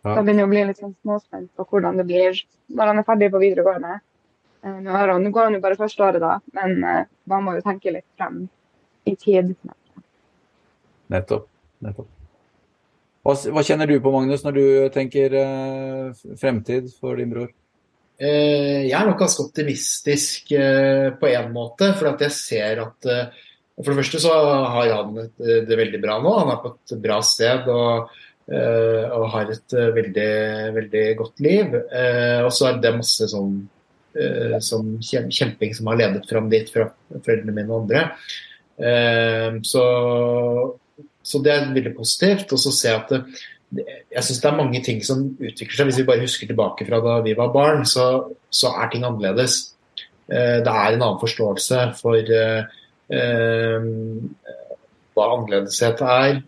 Ja. 0.00 0.14
Da 0.16 0.22
begynner 0.22 0.46
jeg 0.46 0.48
å 0.48 0.52
bli 0.54 0.62
litt 0.70 0.80
sånn 0.80 0.94
småspent 1.02 1.50
på 1.56 1.66
hvordan 1.68 1.98
det 2.00 2.06
blir 2.08 2.38
når 2.72 2.92
han 2.92 3.02
er 3.02 3.06
ferdig 3.06 3.28
på 3.34 3.42
videregående. 3.42 3.98
Eh, 4.64 4.78
nå, 4.80 4.94
han, 4.94 5.12
nå 5.22 5.32
går 5.34 5.50
han 5.50 5.58
jo 5.58 5.64
bare 5.64 5.78
første 5.80 6.06
året, 6.06 6.22
da, 6.24 6.38
men 6.56 6.80
uh, 6.84 7.02
man 7.30 7.44
må 7.46 7.58
jo 7.58 7.66
tenke 7.66 7.92
litt 7.94 8.08
frem 8.16 8.46
i 9.08 9.16
tid. 9.16 9.52
Nettopp. 11.12 11.46
Nettopp. 11.84 12.19
Hva, 13.20 13.34
hva, 13.52 13.62
kjenner 13.64 13.88
du 13.88 13.98
på, 14.00 14.12
Magnus, 14.14 14.44
når 14.46 14.56
du 14.56 14.66
tenker 14.94 15.34
eh, 15.36 16.22
fremtid 16.40 16.88
for 16.96 17.20
din 17.20 17.32
bror? 17.32 17.50
Eh, 18.20 18.86
jeg 18.86 18.96
er 18.96 19.08
nok 19.08 19.20
ganske 19.20 19.44
optimistisk 19.44 20.54
på 20.54 21.30
en 21.30 21.52
måte, 21.52 21.92
for 21.98 22.12
at 22.14 22.24
jeg 22.24 22.36
ser 22.36 22.82
at 22.86 23.12
For 23.80 23.92
det 23.92 24.00
første 24.02 24.20
så 24.20 24.32
har 24.72 24.90
han 24.92 25.14
det, 25.16 25.60
det 25.68 25.78
veldig 25.78 26.00
bra 26.02 26.18
nå. 26.20 26.32
Han 26.42 26.52
er 26.52 26.58
på 26.64 26.74
et 26.74 26.98
bra 27.00 27.20
sted. 27.24 27.68
og 27.68 28.10
og 28.50 29.24
har 29.30 29.50
et 29.52 29.72
veldig, 29.94 30.30
veldig 30.74 31.02
godt 31.20 31.38
liv. 31.44 31.74
og 32.42 32.48
så 32.50 32.64
er 32.66 32.80
det 32.82 32.90
masse 32.96 33.28
sånn 33.30 33.52
som 34.66 34.88
kjemping 34.98 35.76
som 35.76 35.86
har 35.86 36.00
ledet 36.00 36.26
fram 36.26 36.48
dit 36.50 36.66
fra 36.66 36.88
foreldrene 37.12 37.54
mine 37.54 37.70
og 37.70 37.84
andre. 37.84 38.02
Så, 39.70 39.84
så, 41.22 41.40
det 41.44 41.52
er 41.54 41.72
veldig 41.74 41.94
positivt. 41.96 42.52
Og 42.52 42.62
så 42.62 42.72
ser 42.74 42.94
jeg 42.94 43.00
at 43.04 43.10
det, 43.70 43.84
jeg 44.10 44.26
syns 44.26 44.40
det 44.42 44.48
er 44.50 44.58
mange 44.58 44.82
ting 44.86 45.02
som 45.06 45.22
utvikler 45.38 45.76
seg. 45.76 45.90
Hvis 45.90 46.00
vi 46.00 46.08
bare 46.08 46.24
husker 46.24 46.50
tilbake 46.50 46.86
fra 46.88 47.02
da 47.04 47.18
vi 47.26 47.36
var 47.38 47.52
barn, 47.54 47.84
så, 47.86 48.06
så 48.50 48.74
er 48.74 48.90
ting 48.90 49.06
annerledes. 49.06 49.60
Uh, 50.30 50.58
det 50.62 50.70
er 50.70 50.94
en 50.94 51.02
annen 51.02 51.20
forståelse 51.22 51.84
for 52.00 52.34
hva 55.10 55.24
annerledeshet 55.34 55.98
er. 56.06 56.42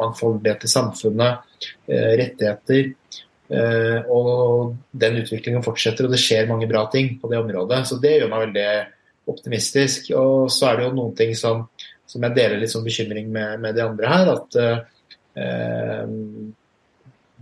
mangfoldighet 0.00 0.64
i 0.64 0.70
samfunnet 0.72 1.52
Eh, 1.86 2.12
rettigheter. 2.18 2.92
Eh, 3.52 4.10
og 4.10 4.76
den 4.96 5.18
utviklingen 5.20 5.64
fortsetter, 5.64 6.06
og 6.06 6.14
det 6.14 6.20
skjer 6.22 6.48
mange 6.48 6.68
bra 6.70 6.86
ting 6.92 7.16
på 7.20 7.30
det 7.30 7.40
området. 7.42 7.82
Så 7.88 7.98
det 8.02 8.16
gjør 8.16 8.30
meg 8.32 8.46
veldig 8.46 8.68
optimistisk. 9.32 10.12
Og 10.16 10.50
så 10.52 10.70
er 10.70 10.78
det 10.78 10.86
jo 10.86 10.94
noen 10.96 11.16
ting 11.18 11.34
som, 11.38 11.66
som 12.12 12.24
jeg 12.26 12.36
deler 12.36 12.60
litt 12.60 12.72
sånn 12.72 12.86
bekymring 12.86 13.26
med, 13.32 13.60
med, 13.62 13.74
de 13.76 13.82
andre 13.84 14.06
her. 14.12 14.26
At 14.36 14.48
eh, 14.62 14.78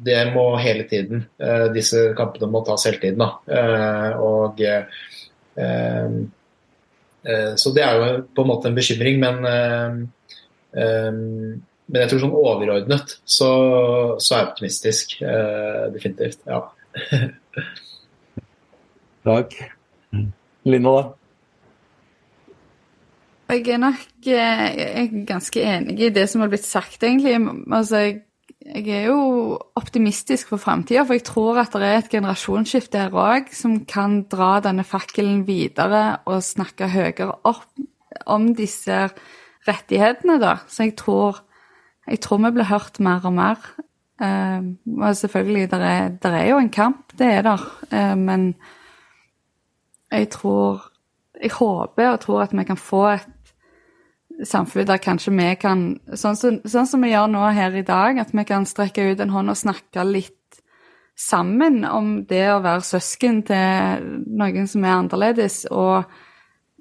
det 0.01 0.21
må 0.33 0.45
hele 0.62 0.85
tiden 0.89 1.18
eh, 1.43 1.66
Disse 1.75 1.99
kampene 2.16 2.47
må 2.49 2.62
tas 2.64 2.87
hele 2.89 3.01
tiden. 3.03 3.21
Eh, 3.51 4.11
og 4.23 4.61
eh, 4.64 4.85
Så 7.61 7.68
det 7.77 7.83
er 7.85 7.93
jo 7.99 8.05
på 8.33 8.43
en 8.47 8.49
måte 8.49 8.68
en 8.71 8.79
bekymring, 8.79 9.16
men 9.21 9.37
men 11.91 12.05
jeg 12.05 12.11
tror 12.11 12.21
sånn 12.23 12.35
overordnet 12.39 13.16
så, 13.27 13.51
så 14.23 14.35
er 14.35 14.43
jeg 14.43 14.51
optimistisk. 14.53 15.14
Eh, 15.27 15.87
definitivt. 15.95 16.45
Ja. 16.47 16.61
Takk. 19.27 19.57
Linda, 20.71 20.93
da? 20.95 21.03
Jeg 23.51 23.67
er 23.75 23.81
nok 23.83 24.27
eh, 24.31 24.65
jeg 24.79 24.91
er 25.03 25.23
ganske 25.27 25.63
enig 25.63 25.97
i 26.01 26.11
det 26.15 26.27
som 26.31 26.45
har 26.45 26.51
blitt 26.53 26.67
sagt, 26.67 27.03
egentlig. 27.03 27.35
Altså, 27.73 28.05
jeg, 28.05 28.21
jeg 28.63 28.89
er 29.01 29.09
jo 29.09 29.59
optimistisk 29.81 30.53
for 30.53 30.63
framtida, 30.63 31.03
for 31.03 31.19
jeg 31.19 31.27
tror 31.27 31.59
at 31.65 31.75
det 31.75 31.89
er 31.89 31.99
et 31.99 32.13
generasjonsskifte 32.13 33.03
her 33.03 33.17
òg 33.17 33.51
som 33.57 33.81
kan 33.91 34.23
dra 34.31 34.59
denne 34.65 34.87
fakkelen 34.87 35.45
videre 35.49 36.21
og 36.31 36.45
snakke 36.47 36.93
høyere 36.93 37.33
opp 37.49 37.67
om 38.31 38.53
disse 38.55 39.09
rettighetene, 39.67 40.39
da. 40.43 40.59
Så 40.71 40.87
jeg 40.89 40.99
tror 41.01 41.43
jeg 42.11 42.21
tror 42.21 42.41
vi 42.43 42.51
blir 42.57 42.67
hørt 42.67 43.01
mer 43.01 43.25
og 43.25 43.35
mer. 43.37 43.71
Uh, 44.21 44.77
og 45.01 45.17
selvfølgelig, 45.17 45.71
det 45.71 45.81
er, 45.81 46.11
er, 46.29 46.47
jo 46.51 46.59
en 46.59 46.71
kamp, 46.71 47.13
det 47.19 47.27
er 47.27 47.43
der. 47.43 47.63
Uh, 47.93 48.19
men 48.19 48.55
jeg 50.11 50.31
tror 50.31 50.87
Jeg 51.43 51.51
håper 51.51 52.09
og 52.09 52.21
tror 52.21 52.43
at 52.43 52.53
vi 52.53 52.65
kan 52.65 52.77
få 52.77 53.07
et 53.09 53.29
samfunn 54.47 54.88
der 54.88 55.01
kanskje 55.03 55.32
vi 55.36 55.49
kan 55.61 55.84
sånn 56.14 56.36
som, 56.38 56.59
sånn 56.64 56.88
som 56.88 57.05
vi 57.05 57.12
gjør 57.12 57.28
nå 57.32 57.45
her 57.57 57.76
i 57.76 57.86
dag, 57.86 58.18
at 58.22 58.32
vi 58.32 58.45
kan 58.49 58.66
strekke 58.68 59.11
ut 59.12 59.20
en 59.20 59.34
hånd 59.34 59.53
og 59.53 59.59
snakke 59.59 60.05
litt 60.09 60.36
sammen 61.20 61.84
om 61.84 62.24
det 62.28 62.47
å 62.49 62.62
være 62.64 62.84
søsken 62.86 63.43
til 63.49 64.07
noen 64.41 64.68
som 64.70 64.84
er 64.84 64.97
annerledes. 64.97 65.66
og 65.70 66.05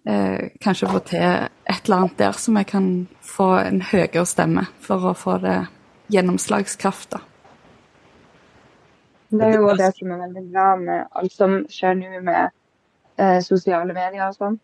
eh, 0.08 0.52
kanskje 0.62 0.88
få 0.90 1.00
til 1.00 1.26
et 1.26 1.82
eller 1.86 1.98
annet 1.98 2.18
der, 2.18 2.32
så 2.32 2.54
vi 2.56 2.64
kan 2.64 3.08
få 3.22 3.50
en 3.60 3.82
høyere 3.82 4.26
stemme 4.26 4.66
for 4.80 5.12
å 5.12 5.18
få 5.18 5.38
det 5.44 5.58
gjennomslagskraft. 6.14 7.20
Det 9.30 9.46
er 9.46 9.60
jo 9.60 9.76
det 9.78 9.92
som 9.98 10.12
er 10.12 10.24
veldig 10.24 10.46
bra 10.54 10.70
med 10.80 11.06
alt 11.20 11.36
som 11.36 11.60
skjer 11.70 12.00
nå 12.00 12.24
med 12.26 12.50
eh, 13.20 13.38
sosiale 13.46 13.94
medier 13.94 14.26
og 14.30 14.40
sånn. 14.40 14.58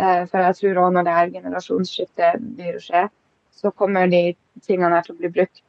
Eh, 0.00 0.22
for 0.30 0.40
jeg 0.40 0.56
tror 0.56 0.78
òg 0.80 0.94
når 0.94 1.04
det 1.06 1.14
her 1.16 1.32
generasjonsskiftet 1.34 2.44
blir 2.56 2.78
å 2.78 2.82
skje, 2.84 3.02
så 3.52 3.72
kommer 3.76 4.08
de 4.08 4.22
tingene 4.64 4.94
her 4.94 5.04
til 5.04 5.16
å 5.16 5.18
bli 5.18 5.30
brukt 5.34 5.60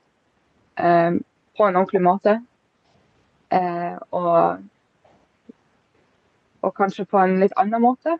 eh, 0.79 1.17
på 1.57 1.65
en 1.65 1.79
ordentlig 1.79 2.03
måte. 2.05 2.37
Eh, 3.51 3.97
og, 4.15 4.61
og 6.63 6.75
kanskje 6.77 7.07
på 7.11 7.19
en 7.19 7.41
litt 7.41 7.57
annen 7.59 7.83
måte. 7.83 8.17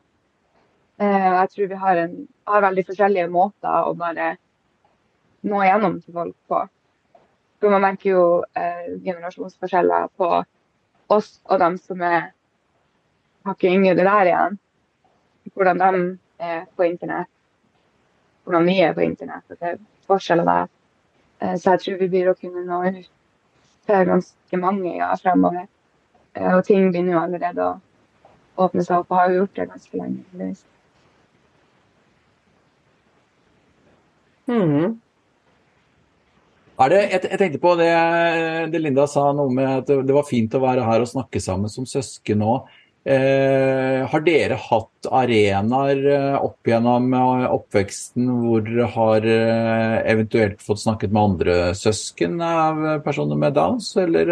Jeg 1.02 1.50
tror 1.50 1.70
vi 1.72 1.78
har, 1.82 1.98
en, 1.98 2.12
har, 2.46 2.62
veldig 2.62 2.84
forskjellige 2.86 3.30
måter 3.34 3.88
å 3.88 3.96
bare 3.98 4.36
nå 5.50 5.62
igjennom 5.64 5.96
til 5.98 6.14
folk 6.14 6.36
på. 6.52 6.60
For 7.58 7.74
man 7.74 7.82
merker 7.88 8.12
jo 8.12 8.26
generasjonsforskjeller 9.08 10.12
på 10.20 10.30
oss 11.16 11.32
og 11.48 11.64
dem 11.64 11.80
som 11.82 12.04
er 12.06 12.28
hakket 13.50 13.80
yngre 13.80 13.96
der 13.98 14.30
igjen. 14.30 14.60
Hvordan 15.54 15.80
de 15.80 16.18
er 16.40 16.66
på 16.76 16.84
internett, 16.88 17.30
hvordan 18.44 18.66
vi 18.66 18.80
er 18.82 18.94
på 18.94 19.02
internett. 19.06 19.44
og 19.50 19.58
det 19.60 19.68
er 19.74 19.78
forskjeller 20.08 20.48
der. 20.48 20.68
Eh, 21.42 21.58
så 21.58 21.76
jeg 21.76 21.80
tror 21.84 22.00
vi 22.00 22.10
blir 22.10 22.32
å 22.32 22.38
kunne 22.38 22.66
nå 22.66 22.82
ut 22.88 23.12
til 23.86 24.10
ganske 24.10 24.58
mange 24.58 24.96
ja, 24.98 25.14
fremover. 25.22 25.68
Eh, 26.34 26.52
og 26.56 26.66
ting 26.66 26.92
begynner 26.92 27.18
jo 27.18 27.24
allerede 27.24 27.70
å 27.70 28.66
åpne 28.66 28.84
seg 28.86 29.00
opp, 29.02 29.12
og 29.12 29.18
har 29.18 29.32
jo 29.32 29.40
gjort 29.42 29.56
det 29.56 29.70
ganske 29.72 30.02
lenge. 30.02 30.52
Mm. 34.52 35.00
Det, 36.82 36.98
jeg, 36.98 37.22
jeg, 37.30 37.38
tenkte 37.38 37.60
på 37.62 37.76
det, 37.78 37.92
det, 38.74 38.80
Linda 38.82 39.06
sa 39.08 39.28
noe 39.38 39.54
med 39.54 39.70
at 39.70 39.90
det 40.08 40.16
var 40.16 40.26
fint 40.26 40.56
å 40.58 40.64
være 40.64 40.86
her 40.88 41.04
og 41.04 41.12
snakke 41.12 41.42
sammen 41.44 41.70
som 41.70 41.86
søsken 41.86 42.42
nå. 42.42 42.56
Eh, 43.02 44.04
har 44.06 44.22
dere 44.22 44.60
hatt 44.62 45.08
arenaer 45.10 46.02
eh, 46.06 46.36
opp 46.38 46.68
gjennom 46.70 47.08
eh, 47.18 47.46
oppveksten 47.50 48.28
hvor 48.44 48.62
dere 48.62 48.90
har 48.94 49.26
eh, 49.26 49.96
eventuelt 50.12 50.62
fått 50.62 50.84
snakket 50.84 51.10
med 51.10 51.22
andre 51.24 51.56
søsken 51.74 52.36
av 52.46 53.02
personer 53.02 53.40
med 53.42 53.56
Downs, 53.58 53.88
eller, 53.98 54.30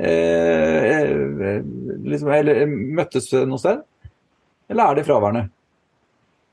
eh, 0.00 1.20
liksom, 2.06 2.32
eller 2.32 2.62
møttes 2.72 3.28
noe 3.44 3.60
sted? 3.60 3.84
Eller 4.72 4.86
er 4.86 4.96
det 4.96 5.06
fraværende? 5.10 5.44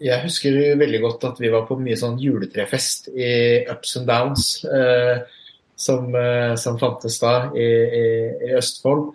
Jeg 0.03 0.25
husker 0.25 0.59
veldig 0.79 1.01
godt 1.05 1.23
at 1.31 1.39
vi 1.39 1.55
var 1.55 1.63
på 1.71 1.79
mye 1.79 1.95
sånn 1.99 2.19
juletrefest 2.19 3.13
i 3.15 3.31
Ups 3.71 3.95
and 4.01 4.11
Downs, 4.11 4.51
eh, 4.67 5.23
som, 5.79 6.11
som, 6.59 6.75
fantes 6.75 7.15
da 7.23 7.33
i, 7.55 7.63
i, 7.63 8.07
i 8.49 8.55
Østfold. 8.59 9.13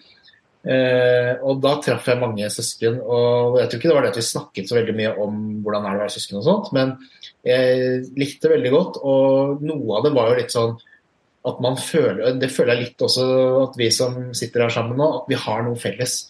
Eh, 0.65 1.35
og 1.45 1.59
da 1.61 1.75
traff 1.85 2.07
jeg 2.09 2.21
mange 2.21 2.49
søsken. 2.53 2.97
Og 3.03 3.61
jeg 3.61 3.69
tror 3.69 3.81
ikke 3.81 3.91
det 3.91 3.97
var 3.99 4.07
det 4.07 4.13
at 4.15 4.21
vi 4.21 4.27
snakket 4.31 4.71
så 4.71 4.79
veldig 4.79 4.97
mye 4.97 5.13
om 5.25 5.39
hvordan 5.65 5.85
er 5.85 5.95
det 5.95 6.01
å 6.01 6.05
være 6.07 6.17
søsken 6.17 6.41
og 6.41 6.47
sånt, 6.49 6.73
men 6.77 6.97
jeg 7.45 8.03
likte 8.21 8.53
veldig 8.53 8.75
godt. 8.75 9.01
Og 9.05 9.65
noe 9.65 9.99
av 9.99 10.07
det 10.07 10.15
var 10.17 10.31
jo 10.31 10.41
litt 10.41 10.55
sånn 10.55 10.77
at 11.45 11.59
man 11.61 11.75
føler 11.77 12.39
Det 12.41 12.49
føler 12.49 12.73
jeg 12.73 12.87
litt 12.87 13.03
også 13.05 13.25
at 13.67 13.75
vi 13.77 13.91
som 13.93 14.15
sitter 14.33 14.65
her 14.65 14.73
sammen 14.73 14.97
nå, 14.97 15.09
at 15.21 15.27
vi 15.29 15.37
har 15.37 15.65
noe 15.67 15.77
felles. 15.81 16.23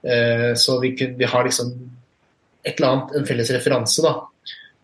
Eh, 0.00 0.52
så 0.56 0.78
vi, 0.80 0.94
kunne, 0.96 1.18
vi 1.20 1.28
har 1.28 1.44
liksom 1.44 1.74
et 2.62 2.78
eller 2.78 2.88
annet, 2.88 3.16
en 3.18 3.26
felles 3.28 3.50
referanse. 3.52 4.04
da. 4.04 4.14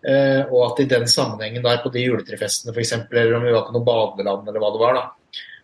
Eh, 0.09 0.43
og 0.47 0.61
at 0.67 0.83
i 0.85 0.91
den 0.91 1.09
sammenhengen 1.11 1.65
der 1.65 1.81
på 1.83 1.91
de 1.95 2.05
juletrefestene 2.05 2.75
f.eks., 2.75 2.93
eller 3.09 3.39
om 3.39 3.47
vi 3.49 3.55
var 3.57 3.65
på 3.67 3.75
noe 3.75 3.87
badeland 3.87 4.47
eller 4.47 4.63
hva 4.63 4.71
det 4.75 4.83
var, 4.83 4.99
da, 4.99 5.07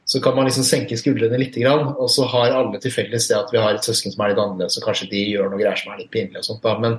så 0.05 0.21
kan 0.21 0.37
man 0.37 0.45
liksom 0.49 0.67
senke 0.69 0.99
skuldrene 1.01 1.39
litt, 1.41 1.57
og 1.65 2.09
så 2.13 2.27
har 2.29 2.53
alle 2.53 2.81
til 2.83 2.93
felles 2.93 3.29
det 3.31 3.39
at 3.39 3.53
vi 3.53 3.63
har 3.63 3.77
et 3.77 3.87
søsken 3.87 4.13
som 4.13 4.25
er 4.25 4.35
litt 4.35 4.43
annerledes, 4.43 4.77
og 4.79 4.85
kanskje 4.89 5.09
de 5.13 5.23
gjør 5.33 5.49
noe 5.49 5.61
greier 5.61 5.81
som 5.81 5.95
er 5.95 6.03
litt 6.03 6.13
pinlig 6.13 6.43
og 6.43 6.49
sånt. 6.51 6.63
da, 6.65 6.77
Men, 6.83 6.99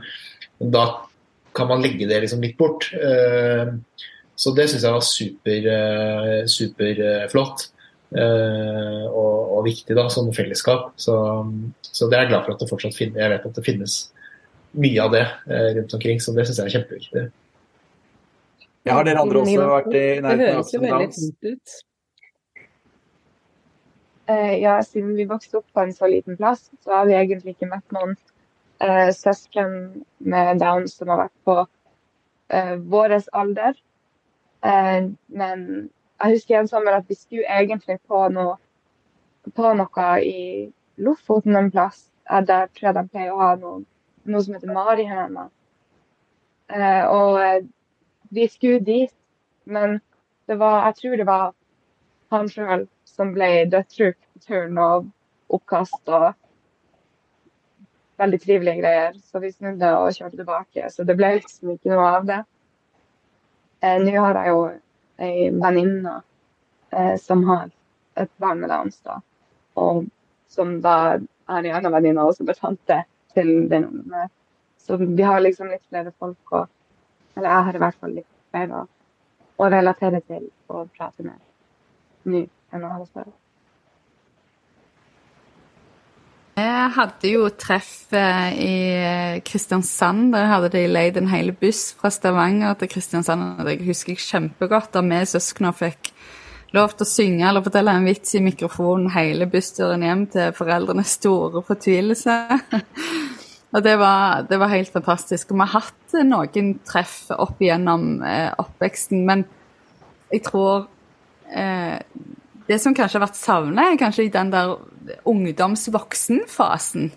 da 0.74 0.86
kan 1.56 1.70
man 1.70 1.86
legge 1.86 2.10
det 2.10 2.24
liksom 2.24 2.42
litt 2.44 2.58
bort. 2.58 2.90
Eh, 2.98 3.72
så 4.36 4.52
det 4.58 4.68
syns 4.68 4.84
jeg 4.84 4.96
var 4.98 5.06
super, 5.06 5.70
eh, 5.76 6.42
superflott. 6.52 7.70
Uh, 8.16 9.10
og, 9.10 9.40
og, 9.58 9.62
viktig 9.66 9.96
da, 9.98 10.06
som 10.14 10.30
fellesskap. 10.32 10.94
Så, 11.02 11.16
så, 11.84 12.08
det 12.08 12.16
er 12.16 12.22
jeg 12.24 12.30
glad 12.30 12.46
for 12.46 12.54
at 12.54 12.62
det 12.62 12.68
fortsatt 12.70 12.96
finnes. 12.96 13.18
Jeg 13.20 13.32
vet 13.34 13.48
at 13.50 13.58
det 13.58 13.64
finnes 13.66 13.96
mye 14.76 15.02
av 15.04 15.16
det 15.16 15.24
eh, 15.26 15.68
rundt 15.80 15.96
omkring, 15.98 16.22
så 16.24 16.36
det 16.36 16.46
syns 16.48 16.62
jeg 16.62 16.70
er 16.70 16.76
kjempeviktig. 16.78 17.26
Ja, 18.86 18.96
har 19.00 19.08
dere 19.08 19.24
andre 19.24 19.42
også 19.42 19.68
vært 19.72 19.98
i 19.98 20.06
nærheten 20.22 20.62
av 20.62 20.72
jo 20.76 20.82
veldig 20.84 21.10
fint 21.16 21.50
ut. 21.50 21.76
Uh, 24.30 24.56
ja, 24.58 24.80
siden 24.84 25.14
vi 25.16 25.28
vokste 25.30 25.60
opp 25.60 25.68
på 25.74 25.84
en 25.84 25.94
så 25.94 26.08
liten 26.10 26.38
plass, 26.38 26.72
så 26.82 27.00
har 27.00 27.06
vi 27.06 27.18
egentlig 27.18 27.54
ikke 27.56 27.70
møtt 27.70 27.94
noen 27.94 28.16
eh, 28.80 29.12
søsken 29.14 30.04
med 30.18 30.60
Downs 30.60 30.98
som 30.98 31.12
har 31.14 31.26
vært 31.26 31.44
på 31.46 31.58
eh, 32.50 32.76
vår 32.76 33.18
alder. 33.32 33.78
Eh, 34.66 35.10
men 35.28 35.66
jeg 36.22 36.32
husker 36.32 36.60
en 36.60 36.68
sommer 36.68 36.98
at 36.98 37.10
vi 37.10 37.16
skulle 37.16 37.60
egentlig 37.60 38.00
på 38.08 38.28
noe, 38.30 38.58
på 39.56 39.74
noe 39.74 40.10
i 40.24 40.72
Lofoten 40.98 41.56
en 41.56 41.72
plass. 41.72 42.10
Der 42.26 42.68
tror 42.74 42.88
jeg 42.90 42.96
de 42.96 43.08
pleier 43.12 43.34
å 43.34 43.42
ha 43.42 43.52
noe, 43.60 43.84
noe 44.24 44.42
som 44.42 44.56
heter 44.56 44.74
Marihøna. 44.74 45.50
Eh, 46.74 47.04
og 47.06 47.42
eh, 47.44 47.66
vi 48.34 48.48
skulle 48.50 48.80
dit, 48.80 49.14
men 49.66 50.00
det 50.48 50.58
var, 50.60 50.86
jeg 50.88 50.96
tror 51.02 51.18
det 51.18 51.28
var 51.28 51.52
han 52.34 52.50
sjøl 52.50 52.88
som 53.06 53.34
ble 53.36 53.66
dødssyk 53.72 54.18
på 54.18 54.42
turen 54.48 54.80
og 54.82 55.08
oppkast 55.56 56.10
og 56.10 56.34
veldig 58.20 58.40
trivelige 58.42 58.82
greier. 58.82 59.16
Så 59.24 59.40
vi 59.44 59.52
snudde 59.54 59.92
og 60.00 60.14
kjørte 60.16 60.40
tilbake. 60.40 60.90
Så 60.92 61.06
det 61.08 61.18
ble 61.20 61.36
liksom 61.40 61.76
ikke 61.76 61.94
noe 61.94 62.10
av 62.20 62.28
det. 62.30 62.42
Eh, 63.82 64.00
Nå 64.04 64.16
har 64.20 64.42
jeg 64.42 64.54
jo 64.54 64.62
ei 65.26 65.50
venninne 65.54 66.18
eh, 66.92 67.16
som 67.22 67.44
har 67.50 67.70
et 68.20 68.32
barn 68.42 68.62
med 68.64 68.72
Downs, 68.72 69.00
da. 69.06 69.20
Og 69.80 70.06
som 70.52 70.80
da 70.84 70.98
er 71.16 71.70
en 71.70 71.86
av 71.86 71.94
venninna 71.94 72.26
også 72.26 72.48
betante 72.48 73.04
til 73.36 73.70
den 73.70 73.88
ungen. 73.90 74.32
Så 74.80 74.98
vi 75.02 75.24
har 75.24 75.44
liksom 75.44 75.70
litt 75.72 75.84
flere 75.90 76.14
folk 76.20 76.56
å 76.56 76.66
Eller 77.36 77.50
jeg 77.52 77.64
har 77.68 77.76
i 77.76 77.80
hvert 77.84 77.98
fall 78.00 78.14
litt 78.16 78.28
flere 78.48 78.78
å, 78.80 78.84
å 79.60 79.68
relatere 79.68 80.22
til 80.24 80.46
og 80.72 80.86
prate 80.96 81.26
med 81.28 81.36
nå 82.32 82.46
enn 82.76 82.86
å 82.86 82.94
ha 82.94 83.02
det. 83.16 83.26
Jeg 86.56 86.92
hadde 86.96 87.30
jo 87.34 87.48
treff 87.60 88.14
eh, 88.16 88.54
i 88.56 88.76
Kristiansand. 89.44 90.30
Der 90.32 90.48
hadde 90.48 90.70
de 90.72 90.86
leid 90.88 91.18
en 91.20 91.28
hel 91.28 91.52
buss 91.52 91.90
fra 92.00 92.08
Stavanger 92.14 92.78
til 92.80 92.94
Kristiansand. 92.94 93.60
og 93.60 93.68
Det 93.68 93.82
husker 93.84 94.14
jeg 94.14 94.24
kjempegodt. 94.24 94.94
Da 94.94 95.04
vi 95.04 95.20
søsknene 95.28 95.74
fikk 95.76 96.14
lov 96.76 96.96
til 96.96 97.04
å 97.04 97.10
synge 97.10 97.50
eller 97.50 97.64
fortelle 97.66 97.98
en 97.98 98.08
vits 98.08 98.38
i 98.40 98.44
mikrofonen 98.44 99.12
hele 99.14 99.48
bussturen 99.52 100.04
hjem 100.04 100.24
til 100.32 100.56
foreldrenes 100.56 101.18
store 101.20 101.64
fortvilelse. 101.68 102.38
og 103.76 103.84
det 103.84 103.98
var, 104.00 104.48
det 104.48 104.60
var, 104.62 104.72
helt 104.72 104.96
fantastisk. 104.96 105.52
Og 105.52 105.60
vi 105.60 105.68
har 105.68 105.76
hatt 105.76 106.18
noen 106.24 106.74
treff 106.88 107.18
opp 107.36 107.60
igjennom 107.60 108.24
eh, 108.24 108.48
oppveksten, 108.64 109.28
men 109.28 109.44
jeg 110.32 110.48
tror 110.48 110.88
eh, 111.52 112.00
det 112.68 112.80
som 112.82 112.96
kanskje 112.98 113.20
har 113.20 113.28
vært 113.28 113.38
savna, 113.40 113.90
er 113.92 114.00
kanskje 114.02 114.26
i 114.26 114.34
den 114.34 114.50
der 114.54 114.76
ungdoms-voksen-fasen. 115.30 117.12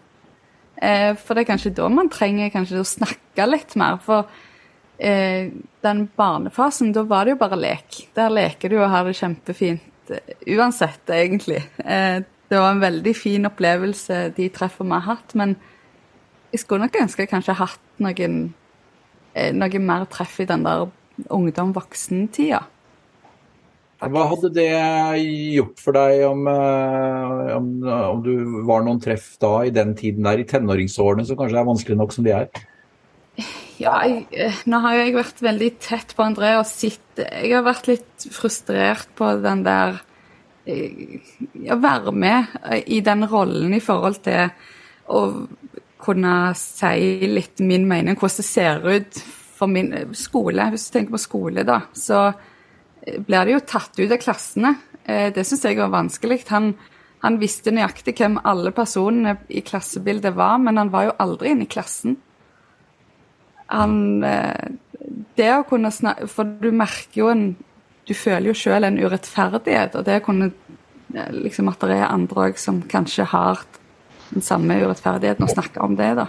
Eh, 0.78 1.14
for 1.16 1.34
det 1.34 1.44
er 1.44 1.50
kanskje 1.52 1.74
da 1.78 1.88
man 1.90 2.10
trenger 2.12 2.52
kanskje 2.54 2.82
å 2.82 2.86
snakke 2.86 3.46
litt 3.48 3.74
mer. 3.80 3.98
For 4.04 4.28
eh, 4.98 5.50
den 5.84 6.04
barnefasen, 6.18 6.92
da 6.94 7.06
var 7.08 7.24
det 7.24 7.36
jo 7.36 7.40
bare 7.40 7.58
lek. 7.58 8.02
Der 8.18 8.34
leker 8.34 8.72
du 8.72 8.78
og 8.82 8.90
har 8.92 9.08
det 9.08 9.16
kjempefint 9.18 10.12
eh, 10.12 10.36
uansett, 10.54 11.02
egentlig. 11.16 11.62
Eh, 11.80 12.20
det 12.48 12.60
var 12.60 12.72
en 12.72 12.84
veldig 12.84 13.16
fin 13.16 13.48
opplevelse, 13.48 14.22
de 14.36 14.48
treffene 14.52 14.92
vi 14.92 15.00
har 15.00 15.16
hatt. 15.16 15.34
Men 15.36 15.56
jeg 16.52 16.62
skulle 16.62 16.86
nok 16.86 17.02
ønske 17.02 17.24
jeg 17.24 17.32
kanskje 17.32 17.58
hatt 17.58 17.84
noen, 18.04 18.40
eh, 19.34 19.52
noe 19.52 19.84
mer 19.84 20.06
treff 20.12 20.38
i 20.40 20.48
den 20.48 20.64
der 20.64 20.88
ungdom-voksen-tida. 21.28 22.62
Hva 23.98 24.24
hadde 24.30 24.52
det 24.54 24.70
gjort 25.56 25.80
for 25.82 25.96
deg 25.96 26.20
om, 26.28 26.44
eh, 26.46 27.54
om, 27.56 27.70
om, 27.82 28.20
du 28.22 28.60
var 28.66 28.84
noen 28.86 29.00
treff 29.02 29.32
da 29.42 29.64
i 29.66 29.72
den 29.74 29.96
tiden 29.98 30.26
der, 30.28 30.38
i 30.38 30.46
tenåringsårene, 30.46 31.24
som 31.26 31.38
kanskje 31.38 31.58
er 31.58 31.66
vanskelig 31.66 31.96
nok 31.98 32.14
som 32.14 32.26
de 32.26 32.34
er? 32.36 32.46
Ja, 33.78 33.96
jeg, 34.06 34.28
eh, 34.30 34.60
nå 34.70 34.78
har 34.84 35.00
jeg 35.00 35.16
vært 35.16 35.42
veldig 35.42 35.70
tett 35.82 36.14
på 36.14 36.26
André 36.26 36.52
og 36.58 36.66
sett 36.70 37.18
Jeg 37.18 37.50
har 37.54 37.64
vært 37.66 37.90
litt 37.90 38.26
frustrert 38.34 39.10
på 39.18 39.32
den 39.42 39.64
der 39.66 39.98
eh, 40.66 41.18
Å 41.74 41.78
være 41.82 42.14
med 42.14 42.54
i 42.86 43.00
den 43.02 43.26
rollen 43.30 43.74
i 43.74 43.82
forhold 43.82 44.20
til 44.26 44.52
å 45.10 45.24
kunne 45.98 46.34
si 46.54 47.26
litt 47.26 47.58
min 47.66 47.88
mening, 47.90 48.14
hvordan 48.14 48.38
det 48.38 48.46
ser 48.46 48.86
ut 48.86 49.18
for 49.58 49.70
min 49.70 49.90
skole. 50.14 50.68
Hvis 50.70 50.86
du 50.86 50.94
tenker 50.94 51.16
på 51.16 51.22
skole, 51.22 51.64
da, 51.66 51.80
så 51.98 52.28
blir 53.02 53.44
det 53.44 53.54
jo 53.54 53.64
tatt 53.66 53.98
ut 53.98 54.12
av 54.12 54.20
klassene. 54.22 54.74
Eh, 55.04 55.28
det 55.34 55.44
syns 55.46 55.64
jeg 55.64 55.78
var 55.78 55.92
vanskelig. 55.92 56.42
Han, 56.52 56.72
han, 57.24 57.38
visste 57.40 57.72
nøyaktig 57.74 58.16
hvem 58.18 58.38
alle 58.44 58.72
personene 58.76 59.38
i 59.48 59.62
klassebildet 59.64 60.36
var, 60.36 60.58
men 60.62 60.80
han 60.80 60.92
var 60.94 61.08
jo 61.08 61.16
aldri 61.24 61.54
inne 61.54 61.66
i 61.66 61.70
klassen. 61.70 62.18
Han 63.68 64.24
eh, 64.24 64.76
Det 65.36 65.48
å 65.52 65.64
kunne 65.68 65.90
snakke 65.92 66.24
For 66.32 66.48
du 66.48 66.70
merker 66.72 67.20
jo 67.20 67.26
en 67.28 67.42
Du 68.08 68.14
føler 68.16 68.48
jo 68.48 68.54
sjøl 68.56 68.86
en 68.88 68.96
urettferdighet, 68.96 69.98
og 69.98 70.06
det 70.06 70.22
å 70.22 70.24
kunne 70.24 70.48
liksom 71.36 71.68
At 71.68 71.84
det 71.84 71.98
er 71.98 72.08
andre 72.08 72.46
òg 72.48 72.56
som 72.60 72.80
kanskje 72.88 73.26
har 73.28 73.60
den 74.30 74.44
samme 74.44 74.78
urettferdigheten, 74.80 75.44
og 75.44 75.52
snakke 75.52 75.80
om 75.80 75.94
det, 75.96 76.08
da. 76.18 76.26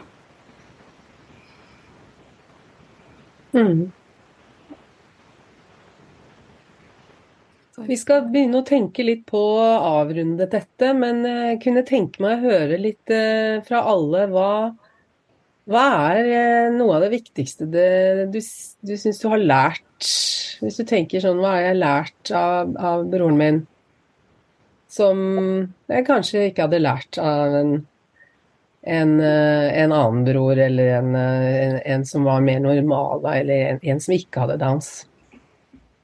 Mm. 3.51 3.89
Vi 7.87 7.95
skal 7.99 8.27
begynne 8.31 8.59
å 8.59 8.65
tenke 8.67 9.03
litt 9.05 9.25
på 9.29 9.39
å 9.39 9.65
avrunde 10.01 10.47
dette, 10.51 10.91
men 10.97 11.23
jeg 11.25 11.55
eh, 11.55 11.59
kunne 11.63 11.83
tenke 11.87 12.21
meg 12.23 12.39
å 12.39 12.51
høre 12.51 12.79
litt 12.81 13.11
eh, 13.13 13.59
fra 13.65 13.83
alle. 13.91 14.25
Hva, 14.33 14.51
hva 15.69 15.83
er 16.09 16.29
eh, 16.29 16.71
noe 16.75 16.97
av 16.97 17.05
det 17.05 17.11
viktigste 17.13 17.69
det, 17.71 17.89
du, 18.33 18.39
du 18.41 18.95
syns 18.99 19.21
du 19.21 19.27
har 19.31 19.43
lært? 19.43 20.09
Hvis 20.59 20.79
du 20.81 20.85
tenker 20.87 21.23
sånn, 21.23 21.39
hva 21.39 21.55
har 21.55 21.69
jeg 21.69 21.79
lært 21.79 22.33
av, 22.35 22.73
av 22.75 23.05
broren 23.11 23.39
min 23.39 23.61
som 24.89 25.19
jeg 25.85 26.05
kanskje 26.07 26.47
ikke 26.49 26.65
hadde 26.65 26.81
lært 26.81 27.19
av 27.21 27.53
en, 27.59 27.75
en, 28.89 29.11
en 29.21 29.93
annen 29.93 30.23
bror, 30.25 30.57
eller 30.57 30.95
en, 30.97 31.13
en, 31.13 32.05
som 32.09 32.25
var 32.25 32.41
mer 32.41 32.63
normal, 32.63 33.21
eller 33.29 33.77
en, 33.77 34.01
som 34.01 34.15
ikke 34.17 34.47
hadde 34.47 34.57
dans? 34.63 34.89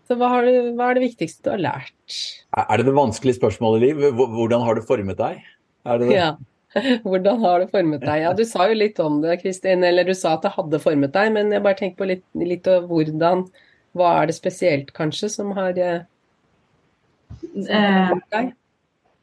Så 0.05 0.17
hva, 0.19 0.29
du, 0.45 0.51
hva, 0.77 0.91
er 0.91 0.99
det 0.99 1.07
viktigste 1.07 1.47
du 1.47 1.51
har 1.55 1.61
lært? 1.63 2.17
Er 2.53 2.77
det 2.77 2.85
det 2.87 2.93
vanskelige 2.95 3.39
spørsmålet, 3.39 3.87
Liv? 3.87 4.03
Hvordan 4.13 4.61
har 4.65 4.77
det 4.77 4.85
formet 4.85 5.17
deg? 5.17 5.39
Det 5.85 5.97
det? 6.03 6.11
Ja. 6.13 6.35
Hvordan 7.07 7.41
har 7.41 7.63
det 7.63 7.71
formet 7.71 8.03
deg? 8.03 8.21
Ja, 8.21 8.33
Du 8.37 8.43
sa 8.45 8.67
jo 8.69 8.77
litt 8.77 8.99
om 9.01 9.21
det, 9.23 9.39
Kristin. 9.41 9.83
Eller 9.87 10.05
du 10.05 10.13
sa 10.17 10.35
at 10.35 10.45
det 10.45 10.53
hadde 10.53 10.81
formet 10.83 11.15
deg, 11.15 11.31
men 11.33 11.49
jeg 11.55 11.65
bare 11.65 11.79
tenker 11.81 12.03
på 12.03 12.09
litt, 12.13 12.25
litt 12.37 12.69
av 12.69 12.89
hvordan 12.91 13.47
Hva 13.95 14.11
er 14.19 14.29
det 14.29 14.35
spesielt, 14.37 14.91
kanskje, 14.93 15.31
som 15.31 15.53
har 15.55 15.77
eh, 15.79 16.01
formet 17.55 18.25
deg? 18.35 18.51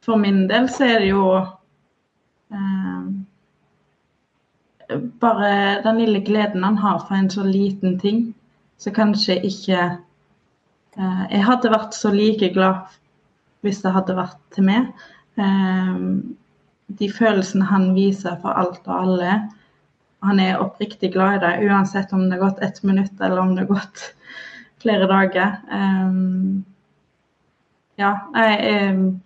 For 0.03 0.19
min 0.19 0.47
del 0.49 0.65
så 0.67 0.87
er 0.89 0.97
det 0.99 1.11
jo 1.13 1.27
eh, 2.51 3.03
bare 5.23 5.51
den 5.85 6.01
lille 6.01 6.23
gleden 6.25 6.65
han 6.65 6.81
har 6.81 7.05
for 7.05 7.15
en 7.15 7.29
så 7.31 7.45
liten 7.47 8.01
ting, 8.01 8.33
så 8.81 8.91
kanskje 8.91 9.37
ikke 9.47 9.77
Eh, 9.83 9.99
jeg 10.97 11.41
hadde 11.47 11.71
vært 11.73 11.95
så 11.97 12.11
like 12.13 12.51
glad 12.53 12.93
hvis 13.63 13.81
det 13.81 13.93
hadde 13.95 14.15
vært 14.17 14.39
til 14.53 14.67
meg. 14.67 14.89
Eh, 15.39 15.99
de 16.99 17.09
følelsene 17.09 17.65
han 17.69 17.93
viser 17.95 18.35
for 18.43 18.53
alt 18.59 18.83
og 18.85 18.95
alle. 18.95 19.37
Han 20.23 20.39
er 20.39 20.61
oppriktig 20.61 21.13
glad 21.15 21.37
i 21.37 21.43
det, 21.43 21.53
uansett 21.69 22.13
om 22.13 22.27
det 22.27 22.37
har 22.37 22.49
gått 22.49 22.63
ett 22.63 22.83
minutt 22.83 23.21
eller 23.21 23.41
om 23.41 23.55
det 23.55 23.65
har 23.65 23.73
gått 23.73 24.03
flere 24.83 25.09
dager. 25.09 25.59
Eh, 25.71 26.19
ja, 28.01 28.15
jeg 28.35 29.19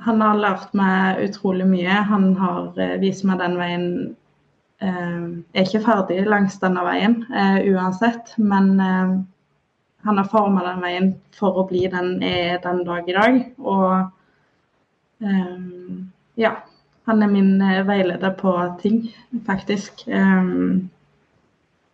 Han 0.00 0.22
har 0.24 0.38
lært 0.40 0.70
meg 0.72 1.18
utrolig 1.26 1.66
mye. 1.68 1.92
Han 2.08 2.30
har 2.40 2.70
vist 3.02 3.24
meg 3.28 3.36
den 3.42 3.58
veien 3.60 3.88
Eh, 3.90 4.19
er 4.80 5.66
ikke 5.66 5.82
ferdig 5.84 6.22
langs 6.28 6.56
denne 6.62 6.82
veien 6.86 7.18
eh, 7.28 7.58
uansett, 7.68 8.32
men 8.40 8.70
eh, 8.80 9.12
han 10.06 10.20
har 10.20 10.32
forma 10.32 10.64
den 10.64 10.84
veien 10.84 11.10
for 11.36 11.60
å 11.60 11.66
bli 11.68 11.84
den 11.92 12.22
er 12.24 12.60
den 12.64 12.84
dag 12.86 13.08
i 13.08 13.16
dag. 13.16 13.34
Og 13.60 13.92
ja, 16.40 16.52
han 17.04 17.20
er 17.20 17.28
min 17.28 17.60
veileder 17.84 18.32
på 18.38 18.54
ting, 18.80 19.02
faktisk. 19.44 20.06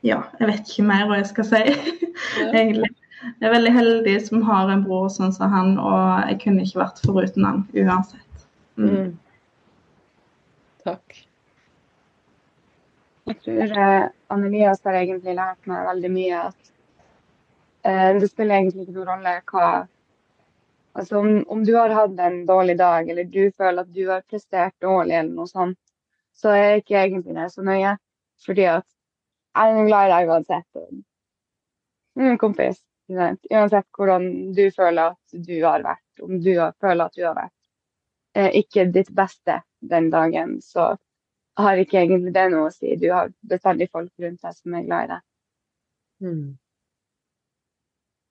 ja, 0.07 0.20
jeg 0.39 0.47
vet 0.47 0.70
ikke 0.70 0.87
mer 0.87 1.09
hva 1.09 1.18
jeg 1.18 1.26
skal 1.32 1.49
si, 1.51 1.64
egentlig. 2.61 2.93
Jeg 3.26 3.49
er 3.49 3.55
veldig 3.57 3.72
heldig 3.74 4.16
som 4.28 4.45
har 4.47 4.70
en 4.70 4.84
bror 4.87 5.09
sånn 5.12 5.34
som 5.34 5.53
han, 5.53 5.76
og 5.82 6.30
jeg 6.30 6.41
kunne 6.45 6.66
ikke 6.66 6.82
vært 6.84 7.03
foruten 7.05 7.49
han 7.49 7.62
uansett. 7.74 8.45
Mm. 8.76 8.91
mm. 8.91 9.14
Takk. 10.87 11.22
Jeg 13.27 13.41
tror 13.43 13.59
Annelias 13.59 14.12
Anne-Elias 14.31 14.85
har 14.87 14.97
egentlig 15.01 15.33
lært 15.35 15.64
meg 15.66 15.87
veldig 15.89 16.11
mye 16.14 16.43
at 16.47 16.68
eh, 17.89 18.11
det 18.20 18.29
spiller 18.31 18.61
egentlig 18.61 18.85
ikke 18.85 18.95
noen 19.01 19.11
rolle 19.11 19.37
hva 19.51 19.70
Altså 20.97 21.18
om, 21.18 21.43
om, 21.53 21.64
du 21.64 21.74
har 21.77 21.93
hatt 21.93 22.20
en 22.24 22.39
dårlig 22.49 22.79
dag, 22.79 23.09
eller 23.11 23.27
du 23.29 23.51
føler 23.53 23.83
at 23.83 23.91
du 23.93 24.07
har 24.09 24.22
prestert 24.24 24.72
dårlig, 24.81 25.12
eller 25.18 25.35
noe 25.37 25.51
sånt, 25.51 25.77
så 26.33 26.55
er 26.57 26.79
ikke 26.79 26.97
egentlig 27.03 27.35
det 27.37 27.51
så 27.53 27.64
nøye. 27.66 27.91
Fordi 28.47 28.64
at 28.79 28.87
jeg 29.59 29.74
er 29.74 29.91
glad 29.91 30.07
i 30.07 30.14
deg 30.14 30.33
uansett. 30.33 30.81
Mm, 32.16 32.39
kompis. 32.41 32.81
Uansett 33.12 33.87
hvordan 33.93 34.31
du 34.57 34.62
føler 34.72 35.12
at 35.12 35.37
du 35.51 35.55
har 35.66 35.85
vært, 35.85 36.24
om 36.24 36.41
du 36.41 36.51
føler 36.81 37.05
at 37.05 37.18
du 37.18 37.27
har 37.27 37.37
vært 37.43 37.55
eh, 38.41 38.51
ikke 38.62 38.89
ditt 38.97 39.12
beste 39.12 39.61
den 39.85 40.09
dagen, 40.14 40.57
så 40.64 40.95
har 41.57 41.80
ikke 41.80 41.98
egentlig 42.02 42.34
det 42.36 42.46
noe 42.52 42.68
å 42.68 42.74
si. 42.74 42.96
Du 43.00 43.09
har 43.12 43.32
bestandig 43.48 43.88
folk 43.92 44.12
rundt 44.22 44.42
deg 44.42 44.57
som 44.57 44.74
er 44.76 44.86
glad 44.86 45.07
i 45.07 45.12
deg. 45.14 45.24
Mm. 46.26 46.48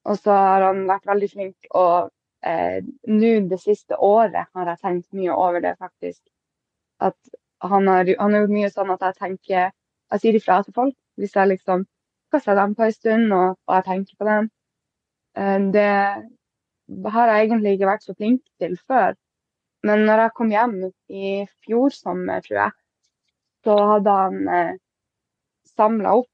Og 0.06 0.20
så 0.22 0.36
har 0.38 0.68
han 0.68 0.84
vært 0.90 1.08
veldig 1.10 1.30
flink, 1.32 1.70
og 1.74 2.12
eh, 2.46 2.86
nå 3.10 3.32
det 3.50 3.60
siste 3.64 3.98
året 3.98 4.52
har 4.54 4.70
jeg 4.72 4.82
tenkt 4.84 5.18
mye 5.18 5.34
over 5.34 5.64
det, 5.64 5.74
faktisk. 5.82 6.22
At 7.02 7.18
han 7.66 7.90
har, 7.90 8.12
han 8.20 8.36
har 8.36 8.46
gjort 8.46 8.54
mye 8.54 8.72
sånn 8.72 8.94
at 8.94 9.02
jeg 9.04 9.18
tenker 9.18 9.74
Jeg 10.14 10.22
sier 10.22 10.36
ifra 10.38 10.60
til 10.64 10.76
folk 10.76 10.94
hvis 11.20 11.34
jeg 11.36 11.50
liksom 11.50 11.86
kaster 12.32 12.56
dem 12.56 12.76
på 12.78 12.84
en 12.86 12.94
stund, 12.94 13.34
og, 13.34 13.56
og 13.66 13.74
jeg 13.80 13.86
tenker 13.88 14.20
på 14.20 14.28
dem. 14.30 14.50
Eh, 15.40 15.60
det 15.74 17.10
har 17.16 17.32
jeg 17.32 17.48
egentlig 17.48 17.76
ikke 17.76 17.90
vært 17.90 18.06
så 18.06 18.14
flink 18.14 18.44
til 18.62 18.78
før. 18.86 19.16
Men 19.86 20.06
når 20.06 20.26
jeg 20.26 20.34
kom 20.38 20.52
hjem 20.54 20.76
i 21.10 21.32
fjor 21.66 21.94
sommer, 21.94 22.42
tror 22.46 22.60
jeg, 22.60 22.76
så 23.66 23.76
hadde 23.92 24.16
han 24.22 24.48
eh, 24.48 24.74
samla 25.76 26.16
opp 26.22 26.32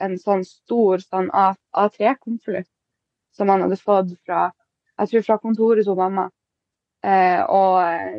en 0.00 0.16
sånn 0.18 0.46
stor 0.48 1.02
sånn 1.04 1.28
A3-konvolutt 1.36 2.70
som 3.36 3.52
han 3.52 3.66
hadde 3.66 3.78
fått 3.80 4.16
fra 4.24 4.48
jeg 5.00 5.08
tror 5.10 5.24
fra 5.24 5.36
kontoret 5.40 5.86
til 5.86 5.96
mamma. 5.96 6.26
Eh, 7.04 7.40
og 7.48 7.76
eh, 7.80 8.18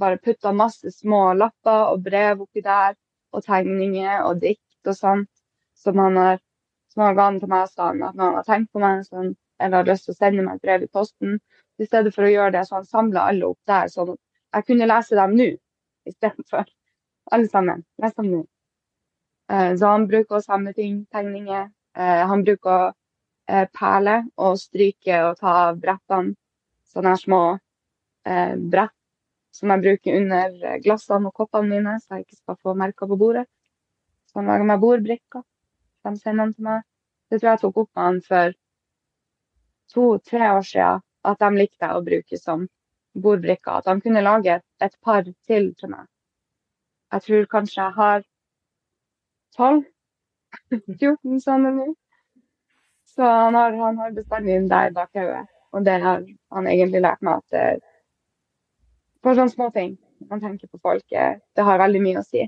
bare 0.00 0.20
putta 0.24 0.52
masse 0.56 0.92
små 0.94 1.34
lapper 1.36 1.92
og 1.92 2.04
brev 2.06 2.40
oppi 2.46 2.62
der, 2.64 2.96
og 3.32 3.44
tegninger 3.44 4.24
og 4.24 4.40
dikt 4.40 4.88
og 4.88 4.96
sånt, 4.96 5.28
som 5.76 6.00
han 6.00 6.16
har 6.16 6.40
som 6.92 7.06
han 7.06 7.16
ga 7.16 7.26
til 7.40 7.48
meg 7.48 7.62
og 7.66 7.72
sa 7.72 7.88
at 7.88 8.16
han 8.20 8.34
har 8.36 8.44
tenkt 8.44 8.72
på 8.72 8.80
meg 8.80 9.04
sånn, 9.06 9.32
eller 9.60 9.80
har 9.80 9.88
lyst 9.88 10.04
til 10.08 10.12
å 10.12 10.18
sende 10.18 10.44
meg 10.44 10.58
et 10.58 10.66
brev 10.66 10.84
i 10.84 10.90
posten, 10.92 11.38
i 11.80 11.88
stedet 11.88 12.12
for 12.14 12.28
å 12.28 12.32
gjøre 12.32 12.52
det, 12.56 12.64
så 12.68 12.78
han 12.78 12.88
samla 12.88 13.28
alle 13.30 13.48
opp 13.48 13.60
der, 13.68 13.88
sånn 13.92 14.12
at 14.12 14.20
jeg 14.58 14.66
kunne 14.68 14.88
lese 14.90 15.16
dem 15.16 15.36
nå 15.38 15.48
istedenfor. 16.10 16.68
Alle 17.32 17.48
sammen. 17.48 17.84
Les 18.02 18.14
dem 18.14 18.30
nå. 18.30 18.40
Eh, 19.52 19.76
så 19.76 19.92
han 19.94 20.06
bruker 20.08 20.38
å 20.38 20.44
samle 20.44 20.72
ting, 20.76 21.04
tegninger. 21.12 21.68
Eh, 21.96 22.22
han 22.28 22.44
bruker 22.44 22.72
å 22.72 22.90
eh, 23.48 23.66
perle 23.72 24.18
og 24.36 24.58
stryke 24.60 25.20
og 25.28 25.38
ta 25.40 25.54
av 25.68 25.80
brettene. 25.80 26.36
Sånne 26.92 27.14
små 27.16 27.44
brett 28.22 28.92
som 29.56 29.70
jeg 29.72 29.82
bruker 29.82 30.18
under 30.18 30.76
glassene 30.84 31.30
og 31.30 31.34
koppene 31.40 31.70
mine, 31.70 31.94
så 31.98 32.18
jeg 32.18 32.26
ikke 32.26 32.36
skal 32.36 32.58
få 32.60 32.74
merker 32.78 33.08
på 33.08 33.16
bordet. 33.18 33.46
Så 34.28 34.38
han 34.38 34.50
lager 34.50 34.68
meg 34.68 34.82
bordbrikker. 34.84 35.42
De 36.04 36.12
sender 36.20 36.44
dem 36.44 36.52
til 36.52 36.66
meg. 36.68 36.84
Det 37.32 37.40
tror 37.40 37.50
jeg 37.50 37.62
tok 37.64 37.80
opp 37.82 37.90
med 37.96 38.04
han 38.04 38.20
for 38.28 38.54
to-tre 39.94 40.52
år 40.52 40.68
siden, 40.68 41.02
at 41.24 41.40
de 41.40 41.50
likte 41.56 41.90
å 41.96 42.04
bruke 42.04 42.38
som 42.38 42.68
bordbrikker. 43.16 43.80
At 43.80 43.88
de 43.88 44.04
kunne 44.04 44.24
lage 44.28 44.60
et 44.60 44.96
par 45.00 45.24
til 45.24 45.72
til 45.80 45.96
meg. 45.96 46.06
Jeg 47.12 47.22
tror 47.26 47.50
kanskje 47.54 47.82
jeg 47.82 47.92
har 47.96 48.22
12-14 49.58 51.40
sånne 51.46 51.74
nå. 51.76 51.88
Så 53.12 53.26
han 53.28 53.54
har, 53.58 53.74
han 53.76 53.98
har 54.00 54.14
bestandig 54.16 54.54
den 54.54 54.70
der 54.70 54.94
bak 54.96 55.10
hodet. 55.16 55.44
Og 55.72 55.84
det 55.84 55.98
har 56.00 56.24
han 56.52 56.66
egentlig 56.68 57.00
lært 57.04 57.22
meg 57.24 57.40
at 57.40 57.54
det, 57.54 57.84
for 59.22 59.36
sånne 59.36 59.52
små 59.52 59.68
ting 59.74 59.96
man 60.30 60.40
tenker 60.40 60.68
på 60.70 60.78
folk, 60.82 61.04
det 61.56 61.64
har 61.66 61.80
veldig 61.82 62.00
mye 62.02 62.20
å 62.20 62.26
si. 62.26 62.44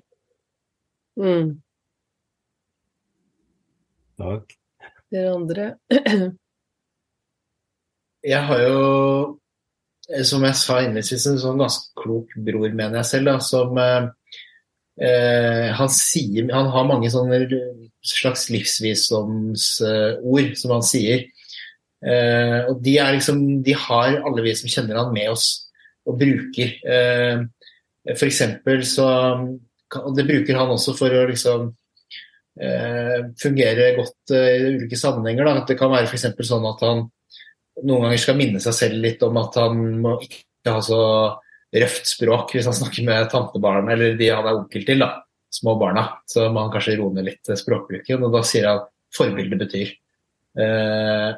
Mm. 1.20 1.54
Takk. 4.20 4.54
Dere 5.10 5.32
andre? 5.34 5.64
jeg 8.32 8.42
har 8.48 8.62
jo, 8.62 8.82
som 10.26 10.46
jeg 10.46 10.58
sa 10.60 10.80
innledningsvis, 10.82 11.26
en 11.30 11.40
sånn 11.42 11.62
ganske 11.62 12.02
klok 12.02 12.34
bror, 12.46 12.68
mener 12.70 13.00
jeg 13.00 13.10
selv, 13.10 13.32
da, 13.32 13.36
som 13.42 13.78
eh, 13.80 13.96
eh, 14.00 14.10
han 14.94 15.90
sier 15.90 16.52
Han 16.54 16.68
har 16.70 16.84
mange 16.86 17.08
sånne 17.10 17.40
slags 18.06 18.44
livsvisdomsord 18.54 20.52
uh, 20.52 20.54
som 20.54 20.74
han 20.76 20.84
sier. 20.86 21.24
Eh, 22.04 22.58
og 22.68 22.82
de 22.84 22.98
er 23.00 23.14
liksom 23.16 23.38
De 23.64 23.72
har 23.86 24.18
alle 24.28 24.42
vi 24.44 24.52
som 24.58 24.68
kjenner 24.68 24.98
han 25.00 25.12
med 25.14 25.30
oss 25.32 25.46
og 26.04 26.18
bruker. 26.20 26.74
Eh, 26.84 27.44
for 28.12 28.28
eksempel 28.28 28.84
så 28.84 29.06
Og 29.94 30.16
det 30.16 30.26
bruker 30.26 30.58
han 30.58 30.72
også 30.74 30.92
for 30.98 31.12
å 31.14 31.26
liksom 31.28 31.68
eh, 32.60 33.20
fungere 33.40 33.92
godt 33.96 34.32
eh, 34.34 34.56
i 34.56 34.72
ulike 34.74 34.98
sammenhenger. 34.98 35.46
Da. 35.46 35.64
Det 35.68 35.78
kan 35.78 35.92
være 35.92 36.08
f.eks. 36.10 36.26
sånn 36.48 36.66
at 36.66 36.82
han 36.82 37.04
noen 37.84 38.08
ganger 38.08 38.22
skal 38.22 38.38
minne 38.38 38.62
seg 38.62 38.74
selv 38.74 38.98
litt 39.04 39.22
om 39.22 39.38
at 39.38 39.56
han 39.60 39.78
må 40.02 40.16
ikke 40.24 40.74
ha 40.74 40.82
så 40.82 41.00
røft 41.74 42.08
språk 42.08 42.54
hvis 42.54 42.68
han 42.68 42.76
snakker 42.76 43.06
med 43.06 43.30
tantebarn 43.32 43.90
eller 43.92 44.18
de 44.18 44.30
han 44.30 44.46
er 44.46 44.58
onkel 44.60 44.84
til, 44.86 45.02
da, 45.02 45.24
små 45.52 45.76
barna. 45.80 46.06
Så 46.30 46.48
må 46.52 46.64
han 46.64 46.72
kanskje 46.74 46.98
roe 47.00 47.14
ned 47.14 47.28
litt 47.28 47.54
språkbruken, 47.62 48.22
og 48.26 48.34
da 48.34 48.44
sier 48.46 48.68
han 48.70 48.84
forbilde 49.14 49.58
betyr. 49.60 49.90
Eh, 50.60 51.30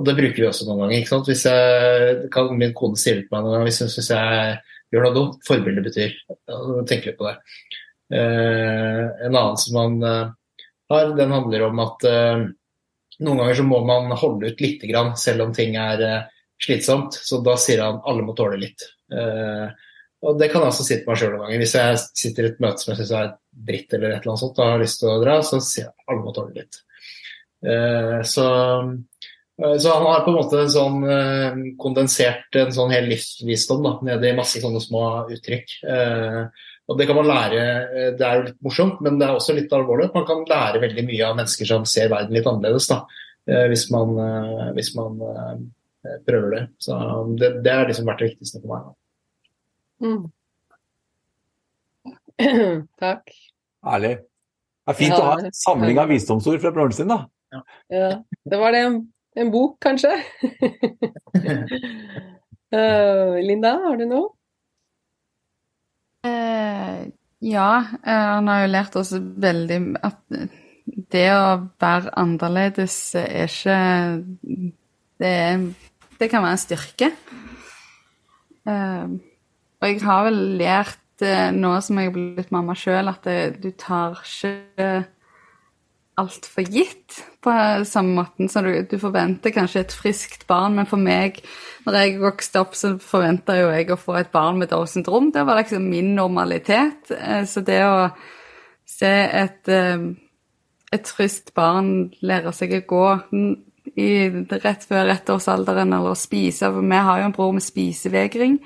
og 0.00 0.06
det 0.06 0.16
bruker 0.16 0.40
vi 0.40 0.48
også 0.48 0.66
noen 0.66 0.84
ganger. 0.84 0.96
ikke 0.98 1.12
sant? 1.12 1.28
Hvis 1.28 1.44
jeg, 1.46 2.28
kan, 2.32 2.50
Min 2.58 2.74
kone 2.76 2.98
sier 2.98 3.18
det 3.18 3.26
til 3.26 3.34
meg 3.34 3.44
noen 3.44 3.56
ganger 3.58 3.68
hvis, 3.68 3.82
hun 3.84 3.92
syns 3.92 4.10
jeg 4.14 4.54
gjør 4.90 5.06
noe 5.06 5.16
dumt. 5.16 5.42
Forbilde 5.46 5.84
betyr. 5.84 6.16
Tenker 6.88 7.10
litt 7.10 7.20
på 7.20 7.28
det. 7.28 7.36
Eh, 8.16 9.02
en 9.26 9.36
annen 9.36 9.60
som 9.60 9.76
man 9.76 9.98
eh, 10.06 10.32
har, 10.90 11.12
den 11.18 11.34
handler 11.36 11.68
om 11.68 11.82
at 11.84 12.06
eh, 12.08 12.46
noen 13.20 13.42
ganger 13.42 13.58
så 13.60 13.66
må 13.68 13.82
man 13.86 14.10
holde 14.18 14.50
ut 14.50 14.62
lite 14.64 14.88
grann, 14.90 15.12
selv 15.20 15.44
om 15.44 15.54
ting 15.54 15.76
er 15.78 16.02
eh, 16.06 16.39
slitsomt. 16.64 17.16
Så 17.16 17.40
da 17.44 17.56
sier 17.60 17.82
han 17.84 18.02
alle 18.08 18.26
må 18.26 18.34
tåle 18.38 18.58
litt. 18.60 18.86
Eh, 19.12 19.66
og 20.20 20.36
det 20.40 20.50
kan 20.52 20.64
jeg 20.64 20.74
også 20.74 20.84
si 20.84 20.98
til 20.98 21.08
meg 21.08 21.20
sjøl 21.20 21.34
noen 21.34 21.46
ganger. 21.46 21.62
Hvis 21.62 21.76
jeg 21.78 22.00
sitter 22.22 22.46
i 22.46 22.50
et 22.52 22.62
møte 22.62 22.82
som 22.82 22.92
jeg 22.92 23.00
syns 23.00 23.14
er 23.16 23.32
dritt 23.70 23.94
eller 23.96 24.12
et 24.12 24.20
eller 24.20 24.34
annet 24.34 24.44
sånt, 24.44 24.60
og 24.60 24.72
har 24.74 24.82
lyst 24.82 25.00
til 25.00 25.12
å 25.12 25.20
dra, 25.22 25.38
så 25.46 25.60
sier 25.64 25.86
jeg 25.86 26.08
alle 26.10 26.24
må 26.24 26.34
tåle 26.36 26.56
litt. 26.60 26.80
Eh, 27.60 28.18
så, 28.28 28.48
så 29.60 29.94
han 29.94 30.08
har 30.08 30.24
på 30.24 30.32
en 30.32 30.38
måte 30.38 30.60
en 30.60 30.72
sånn 30.72 30.98
kondensert 31.80 32.60
en 32.60 32.74
sånn 32.76 32.92
hel 32.92 33.08
livsvisdom 33.12 33.84
da, 33.84 33.94
nede 34.12 34.28
i 34.28 34.36
masse 34.36 34.60
sånne 34.60 34.82
små 34.84 35.06
uttrykk. 35.32 35.78
Og 36.90 36.98
Det 36.98 37.06
kan 37.06 37.20
man 37.20 37.28
lære, 37.30 37.58
eh, 37.94 38.12
det 38.18 38.26
er 38.26 38.36
jo 38.36 38.46
litt 38.48 38.62
morsomt, 38.66 39.00
men 39.00 39.18
det 39.18 39.28
er 39.28 39.36
også 39.36 39.54
litt 39.54 39.70
alvorlig. 39.70 40.10
Man 40.14 40.26
kan 40.26 40.42
lære 40.42 40.82
veldig 40.82 41.04
mye 41.06 41.26
av 41.28 41.36
mennesker 41.38 41.68
som 41.68 41.84
ser 41.86 42.10
verden 42.10 42.34
litt 42.34 42.48
annerledes, 42.50 42.88
da, 42.90 43.06
eh, 43.46 43.68
hvis 43.70 43.90
man, 43.94 44.18
eh, 44.18 44.72
hvis 44.74 44.96
man 44.96 45.20
prøver 46.26 46.56
det. 46.56 46.62
Så 46.80 46.96
det, 47.40 47.52
det 47.64 47.72
har 47.74 47.88
liksom 47.88 48.08
vært 48.08 48.22
det 48.22 48.30
viktigste 48.32 48.62
for 48.62 48.68
meg. 48.72 48.80
Mm. 50.00 50.24
Takk. 53.02 53.32
Herlig. 53.86 54.14
Det 54.80 54.94
er 54.94 54.98
fint 54.98 55.14
ja, 55.14 55.20
å 55.20 55.28
ha 55.28 55.36
en 55.38 55.54
samling 55.54 56.00
av 56.02 56.10
visdomsord 56.10 56.60
fra 56.62 56.72
broren 56.74 56.96
sin, 56.96 57.12
da. 57.12 57.20
Ja. 57.52 57.60
ja. 57.92 58.10
Det 58.50 58.58
var 58.60 58.74
det. 58.74 58.84
En 59.38 59.50
bok, 59.52 59.76
kanskje? 59.82 60.10
uh, 62.74 63.36
Linda, 63.48 63.76
har 63.84 64.00
du 64.00 64.06
noe? 64.10 64.32
Uh, 66.26 67.06
ja, 67.38 67.70
uh, 68.02 68.26
han 68.34 68.50
har 68.50 68.64
jo 68.64 68.72
lært 68.72 68.98
oss 68.98 69.12
veldig 69.14 69.78
at 70.02 70.20
det 71.14 71.28
å 71.32 71.70
være 71.80 72.10
annerledes 72.18 72.96
er 73.20 73.46
ikke 73.46 73.78
Det, 75.20 75.30
er, 75.30 75.64
det 76.20 76.28
kan 76.30 76.44
være 76.44 76.56
en 76.56 76.64
styrke. 76.64 77.12
Eh, 78.68 79.14
og 79.80 79.88
jeg 79.88 80.02
har 80.04 80.26
vel 80.28 80.42
lært 80.60 81.24
eh, 81.24 81.48
nå 81.56 81.72
som 81.84 82.00
jeg 82.00 82.10
er 82.10 82.16
blitt 82.16 82.52
mamma 82.52 82.76
sjøl, 82.76 83.08
at 83.08 83.24
det, 83.24 83.38
du 83.62 83.72
tar 83.80 84.20
ikke 84.20 85.06
alt 86.20 86.46
for 86.50 86.68
gitt 86.68 87.20
på 87.40 87.52
samme 87.88 88.18
måten. 88.18 88.50
Så 88.52 88.62
du, 88.64 88.70
du, 88.88 88.96
forventer 89.00 89.54
kanskje 89.54 89.84
et 89.84 89.94
friskt 89.96 90.46
barn, 90.50 90.76
men 90.76 90.88
for 90.88 91.00
meg, 91.00 91.40
når 91.86 91.98
jeg 92.00 92.18
vokste 92.20 92.60
opp, 92.60 92.76
så 92.76 92.94
forventa 93.00 93.56
jo 93.58 93.70
jeg 93.72 93.88
å 93.92 94.00
få 94.00 94.18
et 94.20 94.32
barn 94.34 94.60
med 94.60 94.72
Downs 94.72 94.96
syndrom. 94.96 95.30
Det 95.34 95.46
var 95.48 95.60
liksom 95.60 95.88
min 95.88 96.12
normalitet. 96.18 97.12
Eh, 97.16 97.46
så 97.48 97.64
det 97.64 97.80
å 97.86 98.10
se 98.88 99.14
et, 99.40 99.72
eh, 99.72 100.06
et 100.92 101.14
friskt 101.16 101.54
barn 101.56 102.10
lære 102.20 102.52
seg 102.56 102.76
å 102.76 102.86
gå 102.92 103.06
i, 103.98 104.28
rett 104.62 104.84
før 104.86 105.10
ettårsalderen, 105.14 105.92
eller 105.96 106.14
å 106.14 106.18
spise 106.18 106.70
For 106.70 106.86
vi 106.86 107.02
har 107.08 107.20
jo 107.20 107.28
en 107.28 107.34
bror 107.36 107.52
med 107.56 107.64
spisevegring. 107.64 108.60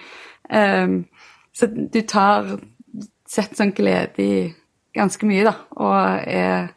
Um, 0.51 1.05
så 1.55 1.71
du 1.71 2.01
tar 2.03 2.57
Setter 3.35 3.57
sånn 3.57 3.73
glede 3.75 4.21
i 4.21 4.35
ganske 4.95 5.27
mye, 5.27 5.47
da, 5.47 5.55
og 5.81 6.27
er 6.29 6.69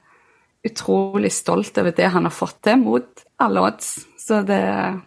utrolig 0.65 1.29
stolt 1.35 1.75
over 1.77 1.93
det 1.93 2.07
han 2.13 2.25
har 2.25 2.33
fått 2.33 2.61
til, 2.65 2.79
mot 2.81 3.25
alle 3.43 3.63
odds. 3.67 3.91
Så 4.17 4.39
det 4.47 4.57
er 4.57 4.97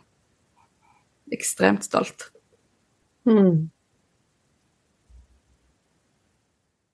ekstremt 1.35 1.89
stolt. 1.89 2.29
Mm. 3.27 3.71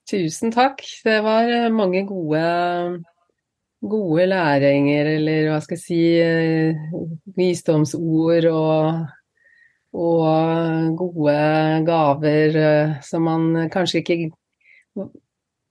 Tusen 0.06 0.54
takk. 0.54 0.82
Det 1.04 1.18
var 1.26 1.50
eh, 1.50 1.68
mange 1.74 2.04
gode, 2.06 2.42
gode 3.80 4.26
læringer, 4.30 5.10
eller 5.16 5.50
hva 5.50 5.60
skal 5.64 5.76
jeg 5.76 5.84
si, 5.84 6.00
eh, 6.22 6.78
visdomsord 7.36 8.48
og, 8.50 9.02
og 9.96 10.96
gode 10.98 11.36
gaver 11.86 12.60
eh, 12.62 12.96
som 13.04 13.28
man 13.28 13.68
kanskje 13.72 14.02
ikke 14.02 14.18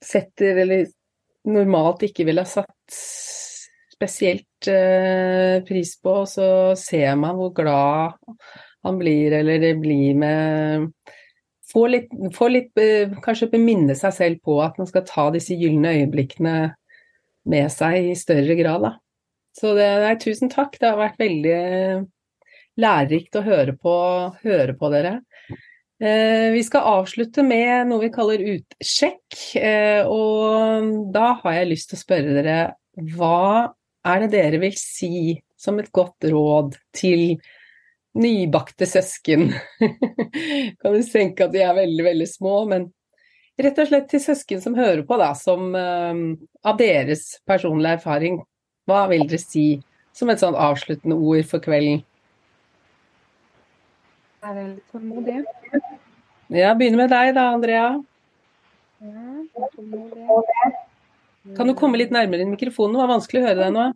setter 0.05 0.61
eller 0.63 0.85
normalt 1.49 2.05
ikke 2.05 2.27
ville 2.27 2.45
ha 2.45 2.49
satt 2.49 2.99
spesielt 3.95 4.67
uh, 4.67 5.61
pris 5.63 5.93
på, 6.03 6.13
og 6.25 6.27
så 6.27 6.47
ser 6.75 7.15
man 7.15 7.37
hvor 7.39 7.53
glad 7.55 8.17
han 8.85 8.97
blir, 8.99 9.33
eller 9.39 9.61
det 9.61 9.75
blir 9.79 10.17
med 10.19 10.89
få 11.71 11.85
litt, 11.89 12.11
få 12.35 12.49
litt 12.51 12.81
Kanskje 13.23 13.49
beminne 13.55 13.95
seg 13.97 14.13
selv 14.13 14.41
på 14.45 14.59
at 14.61 14.75
man 14.77 14.89
skal 14.89 15.05
ta 15.07 15.29
disse 15.33 15.55
gylne 15.57 15.95
øyeblikkene 15.95 16.57
med 17.49 17.71
seg 17.73 18.11
i 18.11 18.17
større 18.17 18.57
grad, 18.59 18.85
da. 18.85 18.93
Så 19.55 19.71
det, 19.77 19.87
nei, 20.03 20.15
tusen 20.19 20.51
takk. 20.51 20.75
Det 20.81 20.89
har 20.89 20.99
vært 20.99 21.21
veldig 21.21 21.59
lærerikt 22.81 23.37
å 23.39 23.45
høre 23.45 23.75
på, 23.79 23.95
høre 24.43 24.75
på 24.75 24.91
dere. 24.91 25.19
Eh, 26.03 26.51
vi 26.51 26.63
skal 26.67 26.89
avslutte 26.99 27.43
med 27.45 27.87
noe 27.87 28.03
vi 28.03 28.11
kaller 28.13 28.43
utsjekk. 28.55 29.39
Eh, 29.61 30.03
og 30.03 31.11
da 31.15 31.31
har 31.43 31.61
jeg 31.61 31.71
lyst 31.71 31.91
til 31.91 31.99
å 31.99 32.03
spørre 32.03 32.35
dere 32.35 32.57
hva 33.15 33.71
er 34.05 34.23
det 34.23 34.33
dere 34.35 34.59
vil 34.61 34.75
si 34.79 35.37
som 35.59 35.79
et 35.79 35.91
godt 35.95 36.27
råd 36.29 36.75
til 36.95 37.37
nybakte 38.19 38.87
søsken? 38.87 39.49
kan 40.81 40.95
du 40.95 41.01
tenke 41.07 41.47
at 41.47 41.55
de 41.55 41.63
er 41.63 41.75
veldig, 41.79 42.03
veldig 42.11 42.29
små, 42.29 42.57
men 42.71 42.89
rett 43.61 43.79
og 43.81 43.89
slett 43.89 44.09
til 44.11 44.21
søsken 44.23 44.61
som 44.63 44.75
hører 44.77 45.03
på, 45.07 45.17
da, 45.21 45.31
som 45.37 45.71
uh, 45.75 46.13
av 46.65 46.79
deres 46.81 47.27
personlige 47.47 47.99
erfaring. 47.99 48.41
Hva 48.85 49.05
vil 49.11 49.25
dere 49.29 49.41
si 49.41 49.67
som 50.15 50.29
et 50.31 50.41
sånn 50.41 50.57
avsluttende 50.57 51.17
ord 51.17 51.47
for 51.49 51.63
kvelden? 51.63 52.03
Være 54.45 54.67
litt 54.75 54.93
tålmodig. 54.93 55.39
Ja, 56.53 56.75
begynner 56.77 57.05
med 57.05 57.13
deg 57.15 57.31
da, 57.37 57.47
Andrea. 57.55 57.87
Ja, 59.01 59.65
tålmodig. 59.73 60.73
Kan 61.57 61.69
du 61.69 61.75
komme 61.77 61.97
litt 62.01 62.13
nærmere 62.13 62.45
inn 62.45 62.53
mikrofonen? 62.53 62.95
Det 62.95 63.03
var 63.03 63.11
vanskelig 63.15 63.41
å 63.41 63.47
høre 63.47 63.61
deg 63.63 63.73
nå. 63.73 63.87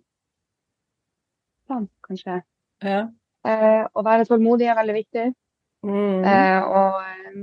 Sånn, 1.70 1.86
kanskje. 2.05 2.41
Ja. 2.86 3.03
Eh, 3.45 3.84
å 3.93 4.03
være 4.05 4.26
tålmodig 4.30 4.68
er 4.70 4.78
veldig 4.78 4.95
viktig. 4.97 5.30
Mm. 5.86 6.26
Eh, 6.28 6.60
og 6.66 6.99
eh, 7.05 7.39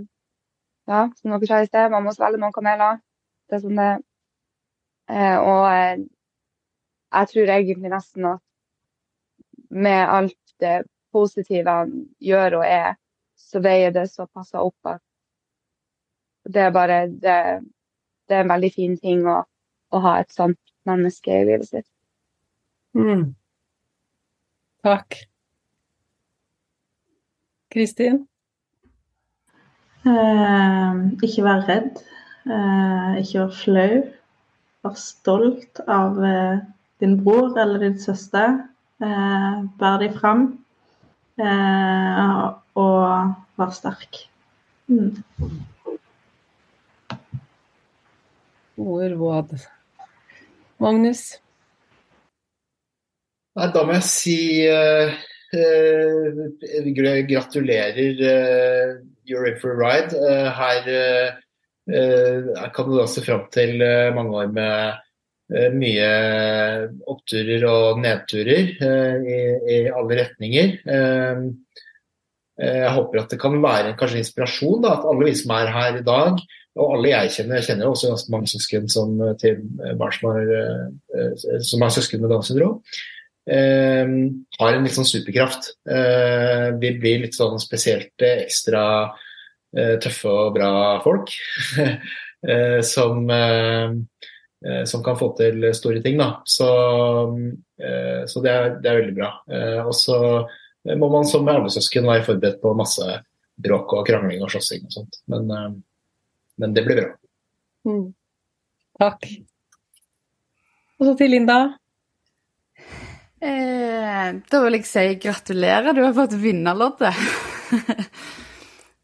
ja, 0.87 1.07
som 1.19 1.33
dere 1.33 1.49
sa 1.49 1.63
i 1.63 1.69
sted, 1.69 1.91
man 1.91 2.05
må 2.07 2.15
svelge 2.15 2.41
noen 2.41 2.55
kameler. 2.55 3.01
Det 3.47 3.59
er 3.59 3.63
sånn 3.63 3.79
det 3.81 3.91
eh, 5.11 5.39
Og 5.39 5.65
eh, 5.71 6.05
jeg 7.17 7.31
tror 7.33 7.53
egentlig 7.55 7.91
nesten 7.93 8.29
at 8.29 8.43
med 9.71 10.03
alt 10.03 10.55
det 10.63 10.77
positive 11.15 11.71
han 11.71 11.93
gjør 12.23 12.61
og 12.61 12.67
er, 12.67 12.95
så 13.37 13.61
veier 13.63 13.93
det 13.95 14.09
såpass 14.11 14.55
opp 14.59 14.91
at 14.91 15.03
det 16.47 16.63
er 16.63 16.71
bare 16.75 16.99
det, 17.11 17.39
det 18.29 18.37
er 18.37 18.45
en 18.45 18.53
veldig 18.53 18.71
fin 18.75 18.95
ting 18.99 19.27
å, 19.27 19.41
å 19.91 20.03
ha 20.05 20.19
et 20.23 20.31
sånt 20.35 20.61
menneske 20.87 21.35
i 21.35 21.47
livet 21.49 21.69
sitt. 21.69 21.89
Mm. 22.97 23.35
Takk. 24.87 25.19
Kristin? 27.75 28.23
Eh, 30.07 30.99
ikke 31.27 31.45
være 31.45 31.65
redd. 31.71 32.03
Eh, 32.47 33.17
ikke 33.23 33.41
være 33.41 33.57
flau. 33.63 33.95
Vær 34.87 34.99
stolt 35.01 35.81
av 35.91 36.21
eh, 36.23 36.61
din 37.03 37.17
bror 37.25 37.57
eller 37.59 37.83
din 37.83 37.99
søster. 37.99 38.61
Eh, 39.03 39.57
bær 39.81 39.99
dem 40.03 40.15
fram. 40.15 40.45
Eh, 41.41 42.45
og 42.79 43.35
vær 43.59 43.73
sterk. 43.75 44.21
Mm. 44.87 45.17
Gode 48.77 49.11
råd. 49.17 49.57
Magnus? 50.79 51.25
Nei, 53.57 53.69
da 53.73 53.83
må 53.89 53.95
jeg 53.97 54.05
si 54.05 54.39
uh, 54.69 55.15
uh, 55.57 56.91
gratulerer 57.31 58.21
uh, 58.21 58.99
You're 59.27 59.47
in 59.47 59.59
for 59.59 59.73
a 59.73 59.77
ride. 59.77 60.13
her 60.59 61.41
kan 62.75 62.89
du 62.89 62.97
da 62.99 63.07
se 63.07 63.23
fram 63.23 63.47
til 63.51 63.79
mange 64.15 64.37
år 64.43 64.53
med 64.55 65.03
mye 65.75 66.11
oppturer 67.07 67.65
og 67.71 68.01
nedturer 68.03 68.71
i, 68.75 69.41
i 69.71 69.79
alle 69.91 70.19
retninger. 70.21 70.77
Jeg 72.57 72.93
håper 72.97 73.21
at 73.21 73.35
det 73.35 73.41
kan 73.43 73.59
være 73.63 73.97
kanskje 73.99 74.23
inspirasjon, 74.23 74.81
da, 74.83 74.95
at 74.97 75.07
alle 75.11 75.29
vi 75.29 75.35
som 75.39 75.53
er 75.59 75.75
her 75.75 76.01
i 76.01 76.07
dag, 76.07 76.41
og 76.77 76.95
alle 76.97 77.13
jeg 77.13 77.35
kjenner, 77.35 77.59
jeg 77.59 77.69
kjenner 77.71 77.91
også 77.91 78.13
ganske 78.13 78.33
mange 78.35 78.51
søsken 78.53 78.89
som, 78.93 79.19
til 79.41 79.61
barn 79.99 80.17
som 81.67 81.85
har 81.85 81.95
søsken 81.95 82.23
med 82.23 82.33
Downs 82.33 82.51
syndrom, 82.51 82.81
eh, 83.51 84.11
har 84.59 84.75
en 84.75 84.87
litt 84.87 84.97
sånn 84.97 85.09
superkraft. 85.09 85.73
Eh, 85.89 86.69
vi 86.81 86.93
blir 87.01 87.25
litt 87.25 87.37
sånn 87.37 87.59
spesielt 87.63 88.27
ekstra 88.27 88.85
eh, 89.77 89.97
tøffe 90.03 90.33
og 90.33 90.55
bra 90.59 90.71
folk. 91.05 91.35
som, 92.87 93.25
som 94.87 95.01
kan 95.03 95.17
få 95.19 95.27
til 95.39 95.65
store 95.75 96.03
ting. 96.05 96.21
Da. 96.21 96.29
Så, 96.47 96.67
så 98.31 98.43
det, 98.45 98.53
er, 98.53 98.77
det, 98.85 98.91
er, 98.91 98.99
veldig 99.01 99.15
bra. 99.17 99.31
og 99.83 99.91
så 99.97 100.19
må 101.01 101.09
man 101.11 101.27
som 101.27 101.43
med 101.49 101.65
være 101.65 102.23
forberedt 102.29 102.61
på 102.63 102.75
masse 102.79 103.17
bråk 103.67 103.97
og 103.97 104.05
krangling 104.07 104.45
og 104.45 104.53
slåssing 104.53 104.85
og 104.87 104.95
sånt. 104.95 105.19
Men, 105.33 105.81
men 106.61 106.77
det 106.77 106.85
blir 106.87 107.01
bra. 107.01 107.09
Mm. 107.89 108.07
Takk. 109.01 109.27
Og 111.01 111.11
så 111.11 111.17
til 111.19 111.35
Linda. 111.35 111.59
Eh, 113.37 114.29
da 114.49 114.61
vil 114.65 114.79
jeg 114.79 114.89
si 114.89 115.05
gratulerer, 115.21 115.93
du 115.93 116.01
har 116.07 116.15
fått 116.17 116.39
vinnerloddet. 116.41 117.19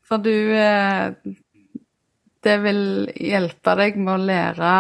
For 0.09 0.23
du 0.25 0.33
eh, 0.57 1.13
Det 2.43 2.57
vil 2.65 2.83
hjelpe 3.13 3.77
deg 3.79 4.01
med 4.01 4.15
å 4.15 4.25
lære 4.25 4.73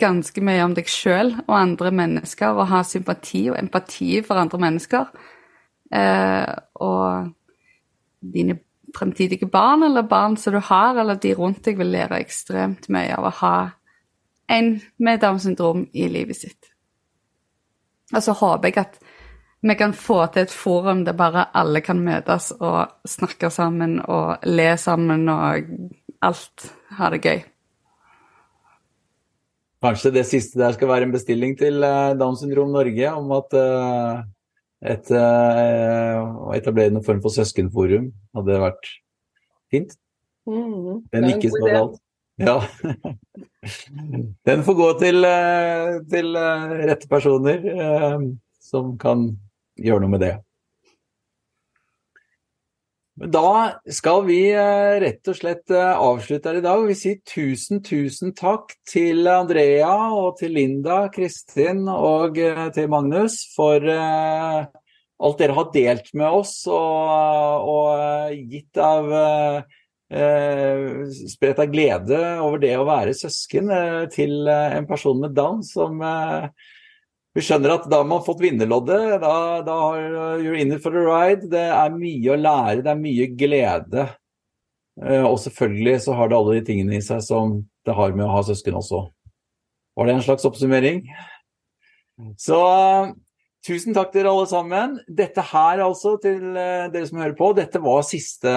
ganske 0.00 0.40
mye 0.40 0.62
om 0.64 0.72
deg 0.72 0.88
sjøl 0.88 1.34
og 1.42 1.54
andre 1.58 1.90
mennesker, 1.92 2.54
og 2.56 2.70
ha 2.70 2.80
sympati 2.86 3.44
og 3.50 3.58
empati 3.58 4.22
for 4.24 4.40
andre 4.40 4.60
mennesker. 4.62 5.10
Eh, 5.92 6.54
og 6.80 7.32
dine 8.22 8.56
fremtidige 8.96 9.50
barn, 9.50 9.82
eller 9.82 10.08
barn 10.08 10.38
som 10.40 10.56
du 10.56 10.62
har, 10.64 10.96
eller 10.96 11.20
de 11.20 11.34
rundt 11.36 11.64
deg, 11.66 11.76
vil 11.80 11.92
lære 11.92 12.22
ekstremt 12.22 12.88
mye 12.92 13.12
av 13.18 13.28
å 13.28 13.36
ha 13.42 13.56
en 14.52 14.78
med 14.96 15.20
Downs 15.20 15.44
syndrom 15.48 15.86
i 15.92 16.08
livet 16.08 16.38
sitt. 16.38 16.71
Og 18.12 18.22
så 18.24 18.34
håper 18.36 18.68
jeg 18.68 18.82
at 18.82 18.98
vi 19.62 19.76
kan 19.78 19.94
få 19.94 20.18
til 20.34 20.42
et 20.42 20.54
forum 20.54 21.04
der 21.06 21.14
bare 21.14 21.46
alle 21.54 21.80
kan 21.84 22.00
møtes 22.02 22.50
og 22.58 23.06
snakke 23.06 23.50
sammen 23.50 24.00
og 24.02 24.42
le 24.50 24.72
sammen 24.76 25.28
og 25.30 25.70
alt. 26.22 26.66
Ha 26.98 27.10
det 27.14 27.22
gøy. 27.22 27.42
Kanskje 29.82 30.12
det 30.14 30.26
siste 30.26 30.60
der 30.60 30.74
skal 30.74 30.90
være 30.90 31.08
en 31.08 31.14
bestilling 31.14 31.56
til 31.58 31.82
uh, 31.82 32.12
Downs 32.18 32.42
syndrom 32.42 32.70
Norge 32.74 33.08
om 33.10 33.32
at 33.34 33.56
uh, 33.58 34.20
et, 34.82 35.10
uh, 35.10 36.18
å 36.46 36.52
etablere 36.54 36.94
noen 36.94 37.06
form 37.06 37.22
for 37.22 37.34
søskenforum 37.34 38.10
hadde 38.36 38.60
vært 38.62 38.92
fint. 39.70 39.96
Mm, 40.46 41.02
ikke 41.06 41.24
nikkes 41.26 41.58
overalt. 41.62 41.98
Ja. 42.42 42.60
Den 44.48 44.64
får 44.66 44.74
gå 44.74 44.86
til, 44.98 45.26
til 46.10 46.32
rette 46.34 47.10
personer 47.10 47.60
som 48.62 48.96
kan 48.98 49.28
gjøre 49.78 50.02
noe 50.02 50.14
med 50.16 50.24
det. 50.24 50.32
Da 53.22 53.78
skal 53.92 54.24
vi 54.26 54.40
rett 55.04 55.28
og 55.30 55.36
slett 55.36 55.70
avslutte 55.70 56.48
her 56.48 56.58
i 56.58 56.64
dag. 56.64 56.82
Vi 56.88 56.96
sier 56.98 57.18
tusen, 57.28 57.82
tusen 57.84 58.32
takk 58.34 58.72
til 58.88 59.28
Andrea 59.30 59.92
og 60.16 60.40
til 60.40 60.56
Linda, 60.56 61.04
Kristin 61.12 61.84
og 61.92 62.40
til 62.74 62.88
Magnus 62.90 63.44
for 63.54 63.84
alt 65.22 65.38
dere 65.38 65.54
har 65.54 65.70
delt 65.76 66.08
med 66.18 66.40
oss 66.40 66.56
og, 66.66 67.68
og 67.76 68.32
gitt 68.50 68.80
av 68.82 69.12
spredt 70.12 71.60
av 71.62 71.70
glede 71.72 72.18
over 72.44 72.60
det 72.60 72.74
å 72.76 72.84
være 72.84 73.14
søsken 73.16 73.70
til 74.12 74.48
en 74.50 74.86
person 74.88 75.20
med 75.22 75.32
Down 75.36 75.62
som 75.64 76.02
vi 77.32 77.40
skjønner 77.40 77.78
at 77.78 77.86
da 77.88 78.02
har 78.02 78.08
man 78.10 78.24
fått 78.26 78.42
vinnerloddet. 78.44 79.22
Da, 79.22 79.36
da 79.64 79.76
you're 80.36 80.58
in 80.58 80.74
it 80.74 80.82
for 80.84 80.92
a 80.92 81.04
ride. 81.06 81.48
Det 81.48 81.64
er 81.64 81.94
mye 81.96 82.34
å 82.34 82.36
lære, 82.36 82.82
det 82.84 82.92
er 82.92 83.00
mye 83.00 83.28
glede. 83.40 84.04
Og 85.00 85.38
selvfølgelig 85.40 85.94
så 86.04 86.16
har 86.18 86.28
det 86.28 86.36
alle 86.36 86.58
de 86.58 86.66
tingene 86.68 86.98
i 86.98 87.04
seg 87.04 87.22
som 87.24 87.62
det 87.88 87.96
har 87.96 88.12
med 88.12 88.26
å 88.26 88.34
ha 88.34 88.42
søsken 88.44 88.76
også. 88.82 89.06
Var 89.96 90.08
det 90.08 90.16
en 90.18 90.26
slags 90.28 90.44
oppsummering? 90.48 91.06
Så 92.36 92.60
tusen 93.66 93.94
takk 93.96 94.10
til 94.12 94.22
dere 94.22 94.32
alle 94.32 94.48
sammen. 94.50 94.98
Dette 95.06 95.44
her 95.52 95.82
altså, 95.84 96.16
til 96.22 96.40
dere 96.56 97.06
som 97.08 97.22
hører 97.22 97.36
på, 97.38 97.52
dette 97.56 97.80
var 97.82 98.02
siste 98.06 98.52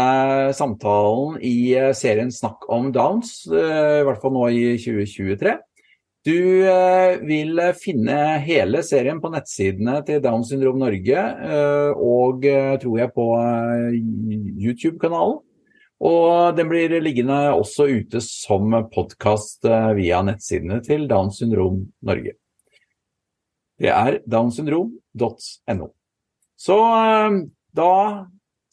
samtalen 0.57 1.39
i 1.45 1.75
serien 1.97 2.33
Snakk 2.33 2.67
om 2.73 2.91
Downs, 2.95 3.43
i 3.49 4.03
hvert 4.05 4.21
fall 4.21 4.35
nå 4.35 4.49
i 4.51 4.67
2023. 4.81 5.55
Du 6.25 6.39
vil 7.29 7.61
finne 7.77 8.19
hele 8.41 8.81
serien 8.81 9.19
på 9.21 9.29
nettsidene 9.29 9.99
til 10.07 10.23
Downs 10.23 10.49
syndrom 10.49 10.79
Norge 10.81 11.25
og 12.01 12.47
tror 12.81 13.01
jeg 13.03 13.13
på 13.13 13.27
YouTube-kanalen. 14.65 15.43
Og 16.03 16.55
den 16.57 16.67
blir 16.67 16.91
liggende 16.99 17.37
også 17.55 17.87
ute 17.87 18.19
som 18.23 18.73
podkast 18.91 19.65
eh, 19.69 19.93
via 19.95 20.19
nettsidene 20.25 20.81
til 20.83 21.07
Downs 21.07 21.39
syndrom 21.39 21.85
Norge. 22.03 22.35
Det 23.81 23.91
er 23.91 24.19
downsyndrom.no. 24.29 25.91
Så 26.55 26.79
eh, 26.79 27.37
da 27.75 27.91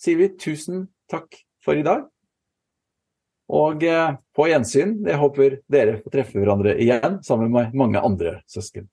sier 0.02 0.20
vi 0.20 0.32
tusen 0.38 0.86
takk 1.10 1.36
for 1.64 1.78
i 1.78 1.84
dag. 1.86 2.06
Og 3.52 3.84
eh, 3.84 4.16
på 4.36 4.48
gjensyn. 4.48 4.98
Jeg 5.06 5.20
håper 5.20 5.60
dere 5.70 6.00
får 6.00 6.14
treffe 6.14 6.40
hverandre 6.40 6.76
igjen 6.80 7.20
sammen 7.26 7.52
med 7.52 7.74
mange 7.76 8.02
andre 8.02 8.40
søsken. 8.50 8.88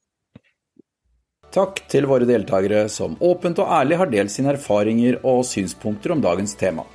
Takk 1.49 1.81
til 1.89 2.05
våre 2.05 2.27
deltakere 2.29 2.83
som 2.93 3.15
åpent 3.25 3.57
og 3.61 3.71
ærlig 3.73 3.97
har 3.97 4.09
delt 4.11 4.33
sine 4.33 4.53
erfaringer 4.53 5.17
og 5.25 5.41
synspunkter 5.49 6.13
om 6.13 6.21
dagens 6.21 6.53
tema. 6.59 6.85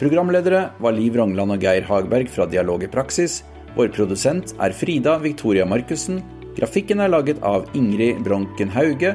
Programledere 0.00 0.70
var 0.80 0.96
Liv 0.96 1.18
Rongland 1.20 1.52
og 1.52 1.60
Geir 1.60 1.84
Hagberg 1.84 2.30
fra 2.32 2.46
Dialog 2.48 2.86
i 2.86 2.88
praksis. 2.88 3.42
Vår 3.76 3.90
produsent 3.92 4.54
er 4.56 4.72
Frida 4.72 5.18
Victoria 5.20 5.66
Markussen. 5.68 6.22
Grafikken 6.60 7.00
er 7.00 7.08
laget 7.08 7.38
av 7.40 7.64
Ingrid 7.72 8.18
Bronken 8.20 8.68
Hauge. 8.74 9.14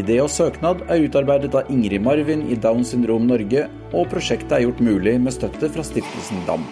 Idé 0.00 0.16
og 0.22 0.30
søknad 0.32 0.80
er 0.88 1.04
utarbeidet 1.04 1.52
av 1.52 1.68
Ingrid 1.72 2.00
Marvin 2.00 2.46
i 2.48 2.56
Down 2.56 2.88
syndrom 2.88 3.28
Norge, 3.28 3.66
og 3.92 4.08
prosjektet 4.08 4.56
er 4.56 4.64
gjort 4.64 4.80
mulig 4.80 5.18
med 5.20 5.36
støtte 5.36 5.68
fra 5.74 5.84
Stiftelsen 5.84 6.40
DAM. 6.48 6.64